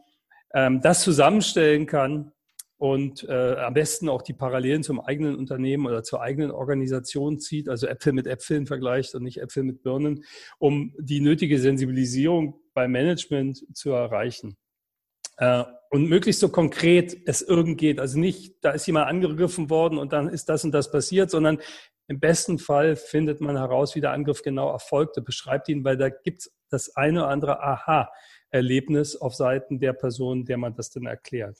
ähm, 0.52 0.80
das 0.82 1.02
zusammenstellen 1.02 1.86
kann 1.86 2.32
und 2.78 3.28
äh, 3.28 3.56
am 3.56 3.74
besten 3.74 4.08
auch 4.08 4.22
die 4.22 4.32
Parallelen 4.32 4.82
zum 4.82 5.00
eigenen 5.00 5.36
Unternehmen 5.36 5.86
oder 5.86 6.02
zur 6.02 6.22
eigenen 6.22 6.50
Organisation 6.50 7.38
zieht, 7.38 7.68
also 7.68 7.86
Äpfel 7.86 8.14
mit 8.14 8.26
Äpfeln 8.26 8.66
vergleicht 8.66 9.14
und 9.14 9.22
nicht 9.22 9.40
Äpfel 9.40 9.62
mit 9.64 9.82
Birnen, 9.82 10.24
um 10.58 10.94
die 10.98 11.20
nötige 11.20 11.60
Sensibilisierung 11.60 12.58
beim 12.72 12.90
Management 12.90 13.64
zu 13.76 13.90
erreichen. 13.90 14.56
Äh, 15.36 15.64
und 15.90 16.08
möglichst 16.08 16.40
so 16.40 16.48
konkret 16.48 17.16
es 17.26 17.42
irgend 17.42 17.76
geht. 17.76 17.98
Also 17.98 18.18
nicht, 18.18 18.54
da 18.62 18.70
ist 18.70 18.86
jemand 18.86 19.08
angegriffen 19.08 19.68
worden 19.70 19.98
und 19.98 20.12
dann 20.12 20.28
ist 20.28 20.48
das 20.48 20.64
und 20.64 20.72
das 20.72 20.90
passiert, 20.90 21.30
sondern 21.30 21.58
im 22.10 22.18
besten 22.18 22.58
Fall 22.58 22.96
findet 22.96 23.40
man 23.40 23.56
heraus, 23.56 23.94
wie 23.94 24.00
der 24.00 24.10
Angriff 24.10 24.42
genau 24.42 24.72
erfolgte, 24.72 25.22
beschreibt 25.22 25.68
ihn, 25.68 25.84
weil 25.84 25.96
da 25.96 26.08
gibt 26.08 26.40
es 26.40 26.52
das 26.68 26.96
eine 26.96 27.20
oder 27.20 27.28
andere 27.28 27.62
Aha-Erlebnis 27.62 29.14
auf 29.14 29.36
Seiten 29.36 29.78
der 29.78 29.92
Person, 29.92 30.44
der 30.44 30.58
man 30.58 30.74
das 30.74 30.90
dann 30.90 31.06
erklärt. 31.06 31.58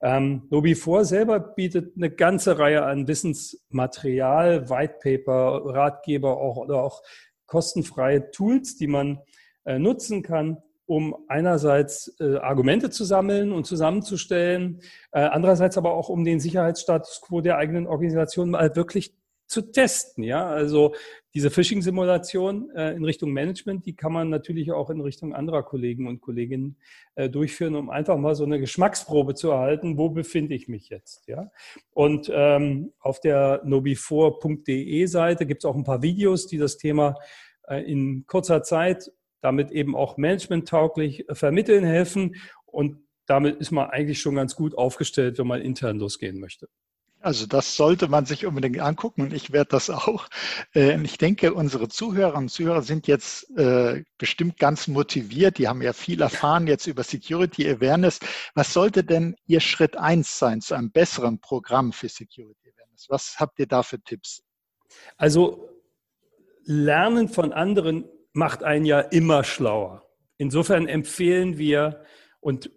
Ähm, 0.00 0.48
Nobi4 0.50 1.04
selber 1.04 1.38
bietet 1.38 1.94
eine 1.96 2.10
ganze 2.10 2.58
Reihe 2.58 2.82
an 2.82 3.08
Wissensmaterial, 3.08 4.70
Whitepaper, 4.70 5.60
Ratgeber 5.66 6.38
auch, 6.38 6.56
oder 6.56 6.82
auch 6.82 7.02
kostenfreie 7.44 8.30
Tools, 8.30 8.78
die 8.78 8.86
man 8.86 9.20
äh, 9.66 9.78
nutzen 9.78 10.22
kann, 10.22 10.62
um 10.86 11.14
einerseits 11.28 12.16
äh, 12.20 12.36
Argumente 12.36 12.88
zu 12.88 13.04
sammeln 13.04 13.52
und 13.52 13.66
zusammenzustellen, 13.66 14.80
äh, 15.12 15.20
andererseits 15.20 15.76
aber 15.76 15.92
auch 15.92 16.08
um 16.08 16.24
den 16.24 16.40
Sicherheitsstatus 16.40 17.20
quo 17.20 17.42
der 17.42 17.58
eigenen 17.58 17.86
Organisation 17.86 18.48
mal 18.48 18.74
wirklich 18.74 19.14
zu 19.48 19.62
testen. 19.62 20.22
Ja, 20.22 20.46
also 20.46 20.94
diese 21.34 21.50
Phishing-Simulation 21.50 22.70
äh, 22.76 22.92
in 22.92 23.04
Richtung 23.04 23.32
Management, 23.32 23.86
die 23.86 23.96
kann 23.96 24.12
man 24.12 24.28
natürlich 24.28 24.70
auch 24.72 24.90
in 24.90 25.00
Richtung 25.00 25.34
anderer 25.34 25.62
Kollegen 25.62 26.06
und 26.06 26.20
Kolleginnen 26.20 26.76
äh, 27.14 27.28
durchführen, 27.28 27.74
um 27.74 27.90
einfach 27.90 28.16
mal 28.16 28.34
so 28.34 28.44
eine 28.44 28.60
Geschmacksprobe 28.60 29.34
zu 29.34 29.50
erhalten, 29.50 29.98
wo 29.98 30.10
befinde 30.10 30.54
ich 30.54 30.68
mich 30.68 30.90
jetzt. 30.90 31.26
Ja, 31.26 31.50
und 31.90 32.30
ähm, 32.32 32.92
auf 33.00 33.20
der 33.20 33.64
nobi4.de 33.64 35.06
Seite 35.06 35.46
gibt 35.46 35.64
es 35.64 35.68
auch 35.68 35.76
ein 35.76 35.84
paar 35.84 36.02
Videos, 36.02 36.46
die 36.46 36.58
das 36.58 36.76
Thema 36.76 37.16
äh, 37.66 37.82
in 37.90 38.26
kurzer 38.26 38.62
Zeit 38.62 39.10
damit 39.40 39.70
eben 39.70 39.96
auch 39.96 40.16
managementtauglich 40.16 41.28
äh, 41.28 41.34
vermitteln 41.34 41.84
helfen 41.84 42.36
und 42.66 42.98
damit 43.26 43.60
ist 43.60 43.70
man 43.70 43.90
eigentlich 43.90 44.20
schon 44.20 44.34
ganz 44.34 44.56
gut 44.56 44.76
aufgestellt, 44.76 45.38
wenn 45.38 45.46
man 45.46 45.60
intern 45.60 45.98
losgehen 45.98 46.40
möchte. 46.40 46.68
Also 47.28 47.44
das 47.44 47.76
sollte 47.76 48.08
man 48.08 48.24
sich 48.24 48.46
unbedingt 48.46 48.80
angucken 48.80 49.20
und 49.20 49.34
ich 49.34 49.52
werde 49.52 49.68
das 49.72 49.90
auch. 49.90 50.28
Äh, 50.74 50.98
ich 51.02 51.18
denke, 51.18 51.52
unsere 51.52 51.88
Zuhörer 51.88 52.38
und 52.38 52.48
Zuhörer 52.48 52.80
sind 52.80 53.06
jetzt 53.06 53.54
äh, 53.58 54.02
bestimmt 54.16 54.58
ganz 54.58 54.88
motiviert. 54.88 55.58
Die 55.58 55.68
haben 55.68 55.82
ja 55.82 55.92
viel 55.92 56.22
erfahren 56.22 56.66
jetzt 56.66 56.86
über 56.86 57.02
Security 57.02 57.68
Awareness. 57.68 58.20
Was 58.54 58.72
sollte 58.72 59.04
denn 59.04 59.36
Ihr 59.46 59.60
Schritt 59.60 59.98
eins 59.98 60.38
sein 60.38 60.62
zu 60.62 60.74
einem 60.74 60.90
besseren 60.90 61.38
Programm 61.38 61.92
für 61.92 62.08
Security 62.08 62.72
Awareness? 62.74 63.08
Was 63.10 63.36
habt 63.38 63.58
ihr 63.58 63.66
da 63.66 63.82
für 63.82 64.00
Tipps? 64.00 64.42
Also 65.18 65.68
Lernen 66.64 67.28
von 67.28 67.52
anderen 67.52 68.08
macht 68.32 68.62
einen 68.62 68.86
ja 68.86 69.00
immer 69.00 69.44
schlauer. 69.44 70.02
Insofern 70.38 70.88
empfehlen 70.88 71.58
wir 71.58 72.04
und 72.40 72.70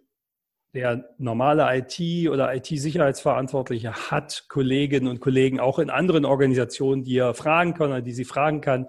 der 0.73 1.09
normale 1.17 1.65
IT- 1.77 2.29
oder 2.29 2.55
IT-Sicherheitsverantwortliche 2.55 4.11
hat 4.11 4.45
Kolleginnen 4.47 5.07
und 5.07 5.19
Kollegen 5.19 5.59
auch 5.59 5.79
in 5.79 5.89
anderen 5.89 6.25
Organisationen, 6.25 7.03
die 7.03 7.17
er 7.17 7.33
fragen 7.33 7.73
kann 7.73 7.89
oder 7.89 8.01
die 8.01 8.13
sie 8.13 8.25
fragen 8.25 8.61
kann. 8.61 8.87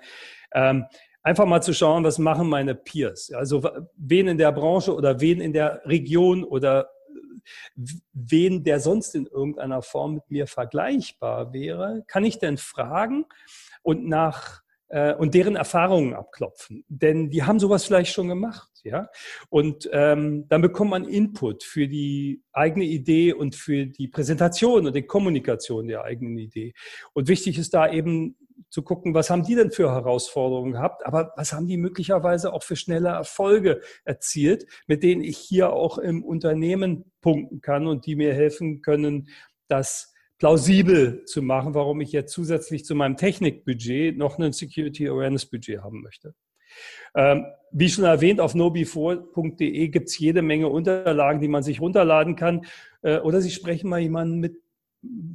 Ähm, 0.53 0.87
einfach 1.22 1.47
mal 1.47 1.62
zu 1.62 1.72
schauen, 1.72 2.05
was 2.05 2.18
machen 2.18 2.49
meine 2.49 2.74
Peers? 2.74 3.33
Also 3.33 3.68
wen 3.97 4.28
in 4.28 4.39
der 4.39 4.53
Branche 4.53 4.95
oder 4.95 5.20
wen 5.20 5.41
in 5.41 5.53
der 5.53 5.83
Region 5.85 6.45
oder 6.45 6.89
wen, 8.12 8.62
der 8.62 8.80
sonst 8.80 9.14
in 9.14 9.26
irgendeiner 9.26 9.83
Form 9.83 10.14
mit 10.14 10.30
mir 10.30 10.47
vergleichbar 10.47 11.53
wäre, 11.53 12.05
kann 12.07 12.24
ich 12.24 12.39
denn 12.39 12.57
fragen 12.57 13.26
und 13.83 14.07
nach 14.07 14.61
äh, 14.93 15.14
und 15.14 15.34
deren 15.34 15.57
Erfahrungen 15.57 16.14
abklopfen. 16.14 16.84
Denn 16.88 17.30
die 17.30 17.43
haben 17.43 17.59
sowas 17.59 17.84
vielleicht 17.84 18.12
schon 18.12 18.28
gemacht, 18.28 18.70
ja. 18.84 19.09
Und 19.49 19.88
ähm, 19.93 20.47
dann 20.49 20.61
bekommt 20.61 20.90
man 20.90 21.05
Input 21.05 21.64
für 21.64 21.88
die 21.88 22.43
eigene 22.53 22.84
Idee 22.84 23.32
und 23.32 23.57
für 23.57 23.86
die 23.86 24.09
Präsentation 24.09 24.86
und 24.86 24.95
die 24.95 25.07
Kommunikation 25.07 25.88
der 25.88 26.05
eigenen 26.05 26.36
Idee. 26.38 26.74
Und 27.14 27.28
wichtig 27.28 27.59
ist 27.59 27.72
da 27.72 27.90
eben 27.90 28.36
zu 28.68 28.82
gucken, 28.82 29.14
was 29.14 29.30
haben 29.30 29.45
die 29.45 29.55
denn 29.55 29.70
für 29.70 29.90
Herausforderungen 29.90 30.72
gehabt, 30.72 31.07
aber 31.07 31.32
was 31.36 31.55
haben 31.55 31.66
die 31.66 31.78
möglicherweise 31.78 32.53
auch 32.53 32.62
für 32.62 32.76
schnelle 32.76 33.09
Erfolge 33.09 33.80
erzielt, 34.05 34.66
mit 34.86 35.03
denen 35.03 35.22
ich 35.22 35.38
hier 35.38 35.72
auch 35.72 35.97
im 35.97 36.22
Unternehmen 36.22 37.11
punkten 37.22 37.62
kann 37.62 37.86
und 37.86 38.05
die 38.05 38.14
mir 38.14 38.34
helfen 38.34 38.82
können, 38.82 39.28
dass 39.68 40.11
plausibel 40.43 41.24
zu 41.24 41.40
machen, 41.40 41.72
warum 41.72 42.01
ich 42.01 42.11
jetzt 42.11 42.32
zusätzlich 42.32 42.84
zu 42.84 42.97
meinem 42.97 43.16
Technikbudget 43.16 44.18
noch 44.18 44.40
ein 44.40 44.53
Security 44.53 45.09
Awareness 45.09 45.47
Budget 45.47 45.82
haben 45.82 46.03
möchte. 46.03 46.34
Ähm, 47.14 47.47
wie 47.70 47.88
schon 47.88 48.03
erwähnt, 48.03 48.40
auf 48.40 48.57
nobi4.de 48.57 49.86
gibt 49.86 50.09
es 50.09 50.18
jede 50.18 50.43
Menge 50.43 50.66
Unterlagen, 50.66 51.40
die 51.40 51.47
man 51.47 51.62
sich 51.62 51.80
runterladen 51.80 52.34
kann. 52.34 52.66
Äh, 53.03 53.18
oder 53.18 53.40
Sie 53.40 53.53
sprechen 53.53 53.88
mal 53.88 54.01
jemanden 54.01 54.40
mit 54.40 54.61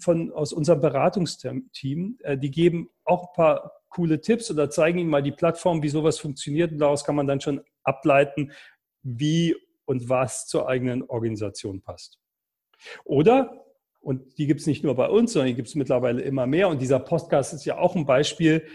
von, 0.01 0.33
aus 0.33 0.51
unserem 0.51 0.81
Beratungsteam. 0.81 2.17
Äh, 2.23 2.37
die 2.37 2.51
geben 2.51 2.89
auch 3.05 3.29
ein 3.29 3.33
paar 3.33 3.71
coole 3.87 4.19
Tipps 4.19 4.51
oder 4.51 4.69
zeigen 4.69 4.99
Ihnen 4.99 5.09
mal 5.09 5.23
die 5.23 5.31
Plattform, 5.31 5.83
wie 5.83 5.89
sowas 5.89 6.19
funktioniert. 6.19 6.73
Und 6.73 6.79
daraus 6.79 7.05
kann 7.05 7.15
man 7.15 7.27
dann 7.27 7.39
schon 7.39 7.61
ableiten, 7.81 8.51
wie 9.03 9.55
und 9.85 10.09
was 10.09 10.47
zur 10.47 10.67
eigenen 10.67 11.01
Organisation 11.03 11.79
passt. 11.79 12.19
Oder 13.05 13.66
und 14.07 14.37
die 14.37 14.47
gibt 14.47 14.61
es 14.61 14.67
nicht 14.67 14.85
nur 14.85 14.95
bei 14.95 15.09
uns, 15.09 15.33
sondern 15.33 15.49
die 15.49 15.55
gibt 15.55 15.67
es 15.67 15.75
mittlerweile 15.75 16.21
immer 16.21 16.47
mehr. 16.47 16.69
Und 16.69 16.81
dieser 16.81 16.97
Podcast 16.97 17.53
ist 17.53 17.65
ja 17.65 17.77
auch 17.77 17.93
ein 17.93 18.05
Beispiel. 18.05 18.65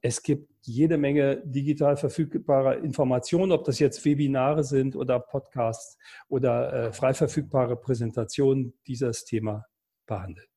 Es 0.00 0.24
gibt 0.24 0.50
jede 0.62 0.98
Menge 0.98 1.40
digital 1.44 1.96
verfügbarer 1.96 2.78
Informationen, 2.78 3.52
ob 3.52 3.62
das 3.62 3.78
jetzt 3.78 4.04
Webinare 4.04 4.64
sind 4.64 4.96
oder 4.96 5.20
Podcasts 5.20 5.98
oder 6.26 6.72
äh, 6.72 6.92
frei 6.92 7.14
verfügbare 7.14 7.76
Präsentationen, 7.76 8.74
die 8.88 8.96
das 8.96 9.24
Thema 9.24 9.66
behandeln. 10.04 10.51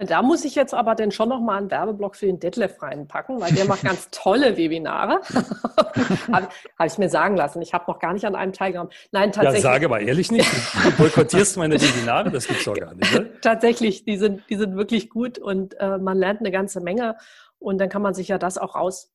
Da 0.00 0.22
muss 0.22 0.44
ich 0.44 0.54
jetzt 0.54 0.74
aber 0.74 0.94
dann 0.94 1.10
schon 1.10 1.28
nochmal 1.28 1.58
einen 1.58 1.70
Werbeblock 1.72 2.14
für 2.14 2.26
den 2.26 2.38
Detlef 2.38 2.80
reinpacken, 2.80 3.40
weil 3.40 3.52
der 3.52 3.64
macht 3.64 3.82
ganz 3.82 4.08
tolle 4.12 4.56
Webinare. 4.56 5.20
Habe 6.32 6.48
hab 6.78 6.86
ich 6.86 6.98
mir 6.98 7.08
sagen 7.08 7.36
lassen. 7.36 7.60
Ich 7.62 7.74
habe 7.74 7.90
noch 7.90 7.98
gar 7.98 8.12
nicht 8.12 8.24
an 8.24 8.36
einem 8.36 8.52
teilgenommen. 8.52 8.92
Nein, 9.10 9.32
tatsächlich. 9.32 9.64
Ja, 9.64 9.72
sage 9.72 9.86
aber 9.86 10.00
ehrlich 10.00 10.30
nicht. 10.30 10.48
Du 10.84 10.90
boykottierst 10.96 11.56
meine 11.56 11.80
Webinare, 11.80 12.30
das 12.30 12.46
gibt 12.46 12.60
es 12.60 12.64
doch 12.66 12.74
gar 12.74 12.94
nicht. 12.94 13.12
Ne? 13.12 13.32
tatsächlich, 13.42 14.04
die 14.04 14.16
sind, 14.16 14.42
die 14.48 14.56
sind 14.56 14.76
wirklich 14.76 15.10
gut 15.10 15.38
und 15.38 15.74
äh, 15.80 15.98
man 15.98 16.16
lernt 16.16 16.40
eine 16.40 16.52
ganze 16.52 16.80
Menge. 16.80 17.16
Und 17.58 17.78
dann 17.78 17.88
kann 17.88 18.02
man 18.02 18.14
sich 18.14 18.28
ja 18.28 18.38
das 18.38 18.56
auch 18.56 18.76
raus, 18.76 19.12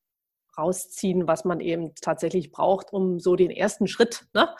rausziehen, 0.58 1.26
was 1.26 1.44
man 1.44 1.60
eben 1.60 1.94
tatsächlich 1.94 2.52
braucht, 2.52 2.92
um 2.92 3.18
so 3.18 3.36
den 3.36 3.50
ersten 3.50 3.86
Schritt 3.86 4.26
ne, 4.34 4.54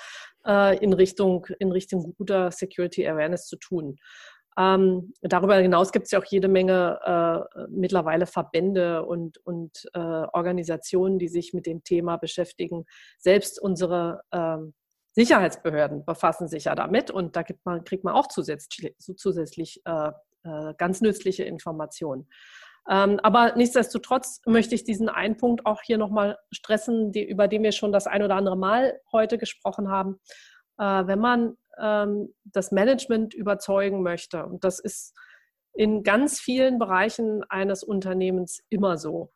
äh, 0.47 0.79
in, 0.79 0.93
Richtung, 0.93 1.47
in 1.59 1.71
Richtung 1.71 2.15
guter 2.17 2.51
Security 2.51 3.07
Awareness 3.07 3.47
zu 3.47 3.57
tun. 3.57 3.99
Ähm, 4.57 5.13
darüber 5.23 5.57
hinaus 5.57 5.91
gibt 5.91 6.07
es 6.07 6.13
ja 6.13 6.21
auch 6.21 6.25
jede 6.25 6.49
Menge 6.49 7.01
äh, 7.05 7.67
mittlerweile 7.69 8.27
Verbände 8.27 9.05
und, 9.05 9.39
und 9.39 9.89
äh, 9.95 9.99
Organisationen, 9.99 11.19
die 11.19 11.29
sich 11.29 11.53
mit 11.55 11.67
dem 11.67 11.83
Thema 11.83 12.17
beschäftigen. 12.17 12.85
Selbst 13.19 13.61
unsere 13.61 14.23
ähm, 14.33 14.75
Sicherheitsbehörden 15.13 16.05
befassen 16.05 16.49
sich 16.49 16.65
ja 16.65 16.75
damit 16.75 17.11
und 17.11 17.37
da 17.37 17.43
gibt 17.43 17.65
man, 17.65 17.85
kriegt 17.85 18.05
man 18.05 18.15
auch 18.15 18.29
zusätzlich, 18.29 18.95
zusätzlich 18.99 19.81
äh, 19.85 20.11
äh, 20.45 20.75
ganz 20.77 21.01
nützliche 21.01 21.45
Informationen. 21.45 22.29
Ähm, 22.89 23.19
aber 23.23 23.55
nichtsdestotrotz 23.57 24.41
möchte 24.45 24.75
ich 24.75 24.85
diesen 24.85 25.09
einen 25.09 25.37
Punkt 25.37 25.65
auch 25.67 25.81
hier 25.83 25.99
nochmal 25.99 26.39
stressen, 26.53 27.13
die, 27.13 27.25
über 27.25 27.49
den 27.49 27.63
wir 27.63 27.73
schon 27.73 27.93
das 27.93 28.07
ein 28.07 28.23
oder 28.23 28.37
andere 28.37 28.57
Mal 28.57 29.01
heute 29.11 29.39
gesprochen 29.39 29.89
haben. 29.91 30.21
Äh, 30.79 31.07
wenn 31.07 31.19
man 31.19 31.57
ähm, 31.79 32.35
das 32.45 32.73
Management 32.73 33.35
überzeugen 33.35 34.03
möchte. 34.03 34.45
Und 34.45 34.65
das 34.65 34.79
ist 34.79 35.15
in 35.75 36.03
ganz 36.03 36.41
vielen 36.41 36.79
Bereichen 36.79 37.43
eines 37.49 37.83
Unternehmens 37.83 38.63
immer 38.69 38.97
so. 38.97 39.33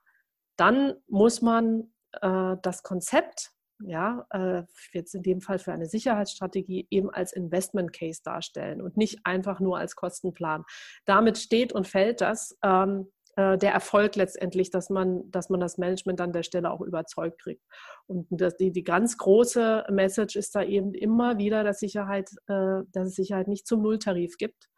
Dann 0.56 0.94
muss 1.06 1.42
man 1.42 1.92
äh, 2.20 2.56
das 2.62 2.82
Konzept, 2.82 3.52
ja, 3.80 4.26
äh, 4.30 4.62
jetzt 4.92 5.14
in 5.14 5.22
dem 5.22 5.40
Fall 5.40 5.58
für 5.58 5.72
eine 5.72 5.86
Sicherheitsstrategie, 5.86 6.86
eben 6.90 7.10
als 7.10 7.32
Investment 7.32 7.92
Case 7.92 8.20
darstellen 8.24 8.82
und 8.82 8.96
nicht 8.96 9.20
einfach 9.24 9.60
nur 9.60 9.78
als 9.78 9.94
Kostenplan. 9.94 10.64
Damit 11.04 11.38
steht 11.38 11.72
und 11.72 11.86
fällt 11.86 12.20
das, 12.20 12.56
ähm, 12.64 13.10
äh, 13.38 13.56
der 13.56 13.72
Erfolg 13.72 14.16
letztendlich, 14.16 14.70
dass 14.70 14.90
man, 14.90 15.30
dass 15.30 15.48
man 15.48 15.60
das 15.60 15.78
Management 15.78 16.20
an 16.20 16.32
der 16.32 16.42
Stelle 16.42 16.72
auch 16.72 16.80
überzeugt 16.80 17.40
kriegt. 17.40 17.62
Und 18.08 18.26
das, 18.30 18.56
die, 18.56 18.72
die 18.72 18.82
ganz 18.82 19.16
große 19.16 19.84
Message 19.90 20.34
ist 20.34 20.56
da 20.56 20.62
eben 20.64 20.92
immer 20.92 21.38
wieder, 21.38 21.62
dass, 21.62 21.78
Sicherheit, 21.78 22.30
äh, 22.48 22.82
dass 22.92 23.10
es 23.10 23.14
Sicherheit 23.14 23.46
nicht 23.46 23.64
zum 23.64 23.80
Nulltarif 23.80 24.38
gibt. 24.38 24.68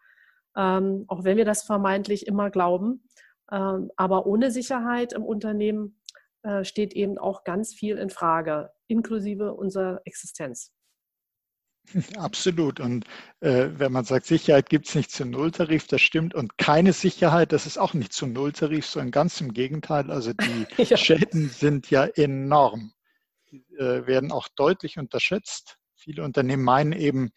Ähm, 0.54 1.06
auch 1.08 1.24
wenn 1.24 1.38
wir 1.38 1.46
das 1.46 1.62
vermeintlich 1.62 2.26
immer 2.26 2.50
glauben. 2.50 3.08
Ähm, 3.50 3.90
aber 3.96 4.26
ohne 4.26 4.50
Sicherheit 4.50 5.14
im 5.14 5.24
Unternehmen 5.24 5.98
äh, 6.42 6.62
steht 6.62 6.92
eben 6.92 7.16
auch 7.16 7.44
ganz 7.44 7.72
viel 7.72 7.96
in 7.96 8.10
Frage, 8.10 8.72
inklusive 8.88 9.54
unserer 9.54 10.02
Existenz. 10.04 10.70
Absolut. 12.16 12.80
Und 12.80 13.04
äh, 13.40 13.68
wenn 13.72 13.92
man 13.92 14.04
sagt, 14.04 14.26
Sicherheit 14.26 14.68
gibt 14.68 14.88
es 14.88 14.94
nicht 14.94 15.10
zum 15.10 15.30
Nulltarif, 15.30 15.86
das 15.86 16.00
stimmt. 16.00 16.34
Und 16.34 16.58
keine 16.58 16.92
Sicherheit, 16.92 17.52
das 17.52 17.66
ist 17.66 17.78
auch 17.78 17.94
nicht 17.94 18.12
zum 18.12 18.32
Nulltarif, 18.32 18.86
sondern 18.86 19.10
ganz 19.10 19.40
im 19.40 19.52
Gegenteil. 19.52 20.10
Also 20.10 20.32
die 20.32 20.66
ja. 20.82 20.96
Schäden 20.96 21.48
sind 21.48 21.90
ja 21.90 22.04
enorm. 22.04 22.92
Die 23.50 23.64
äh, 23.76 24.06
werden 24.06 24.32
auch 24.32 24.48
deutlich 24.54 24.98
unterschätzt. 24.98 25.78
Viele 25.96 26.22
Unternehmen 26.24 26.62
meinen 26.62 26.92
eben, 26.92 27.30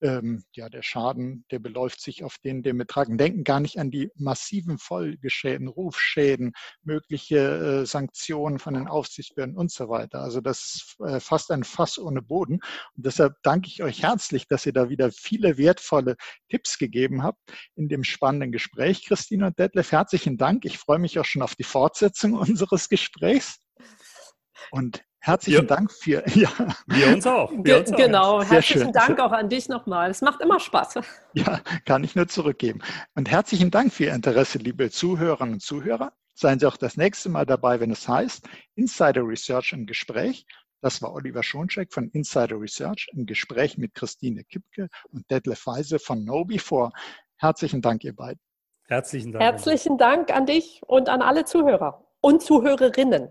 ähm, 0.00 0.44
ja, 0.52 0.68
der 0.68 0.82
Schaden, 0.82 1.44
der 1.50 1.58
beläuft 1.58 2.00
sich 2.00 2.24
auf 2.24 2.36
den, 2.38 2.62
den 2.62 2.78
Betrag. 2.78 3.08
Denken 3.10 3.44
gar 3.44 3.60
nicht 3.60 3.78
an 3.78 3.90
die 3.90 4.10
massiven 4.14 4.78
Folgeschäden, 4.78 5.68
Rufschäden, 5.68 6.52
mögliche 6.82 7.82
äh, 7.82 7.86
Sanktionen 7.86 8.58
von 8.58 8.74
den 8.74 8.86
Aufsichtsbehörden 8.86 9.56
und 9.56 9.70
so 9.72 9.88
weiter. 9.88 10.20
Also 10.20 10.40
das 10.40 10.64
ist 10.64 10.96
äh, 11.06 11.20
fast 11.20 11.50
ein 11.50 11.64
Fass 11.64 11.98
ohne 11.98 12.22
Boden. 12.22 12.60
Und 12.96 13.06
deshalb 13.06 13.34
danke 13.42 13.68
ich 13.68 13.82
euch 13.82 14.02
herzlich, 14.02 14.46
dass 14.46 14.66
ihr 14.66 14.72
da 14.72 14.88
wieder 14.88 15.10
viele 15.10 15.58
wertvolle 15.58 16.16
Tipps 16.48 16.78
gegeben 16.78 17.22
habt 17.22 17.40
in 17.74 17.88
dem 17.88 18.04
spannenden 18.04 18.52
Gespräch. 18.52 19.04
Christine 19.04 19.46
und 19.46 19.58
Detlef, 19.58 19.92
herzlichen 19.92 20.36
Dank. 20.36 20.64
Ich 20.64 20.78
freue 20.78 20.98
mich 20.98 21.18
auch 21.18 21.24
schon 21.24 21.42
auf 21.42 21.54
die 21.54 21.64
Fortsetzung 21.64 22.32
unseres 22.34 22.88
Gesprächs. 22.88 23.58
Und 24.70 25.02
Herzlichen 25.28 25.68
ja. 25.68 25.76
Dank 25.76 25.92
für. 25.92 26.24
Ja. 26.34 26.50
Wir 26.86 27.08
uns 27.08 27.26
auch. 27.26 27.52
Wir 27.52 27.78
uns 27.78 27.92
genau, 27.92 28.38
auch. 28.38 28.44
herzlichen 28.50 28.84
schön. 28.84 28.92
Dank 28.92 29.20
auch 29.20 29.32
an 29.32 29.50
dich 29.50 29.68
nochmal. 29.68 30.10
Es 30.10 30.22
macht 30.22 30.40
immer 30.40 30.58
Spaß. 30.58 31.00
Ja, 31.34 31.60
kann 31.84 32.02
ich 32.02 32.14
nur 32.14 32.28
zurückgeben. 32.28 32.80
Und 33.14 33.30
herzlichen 33.30 33.70
Dank 33.70 33.92
für 33.92 34.04
Ihr 34.04 34.14
Interesse, 34.14 34.58
liebe 34.58 34.90
Zuhörerinnen 34.90 35.54
und 35.54 35.60
Zuhörer. 35.60 36.12
Seien 36.34 36.58
Sie 36.58 36.66
auch 36.66 36.78
das 36.78 36.96
nächste 36.96 37.28
Mal 37.28 37.44
dabei, 37.44 37.78
wenn 37.80 37.90
es 37.90 38.08
heißt 38.08 38.48
Insider 38.76 39.22
Research 39.22 39.72
im 39.74 39.84
Gespräch. 39.84 40.46
Das 40.80 41.02
war 41.02 41.12
Oliver 41.12 41.42
Schoncheck 41.42 41.92
von 41.92 42.08
Insider 42.10 42.58
Research 42.58 43.08
im 43.12 43.26
Gespräch 43.26 43.76
mit 43.76 43.94
Christine 43.94 44.44
Kipke 44.44 44.88
und 45.10 45.30
Detlef 45.30 45.66
Weise 45.66 45.98
von 45.98 46.24
KnowBe4. 46.24 46.90
Herzlichen 47.36 47.82
Dank, 47.82 48.02
ihr 48.04 48.16
beiden. 48.16 48.40
Herzlichen 48.86 49.32
Dank. 49.32 49.44
Herzlichen 49.44 49.98
Dank 49.98 50.34
an 50.34 50.46
dich 50.46 50.80
und 50.86 51.10
an 51.10 51.20
alle 51.20 51.44
Zuhörer 51.44 52.06
und 52.20 52.42
Zuhörerinnen. 52.42 53.28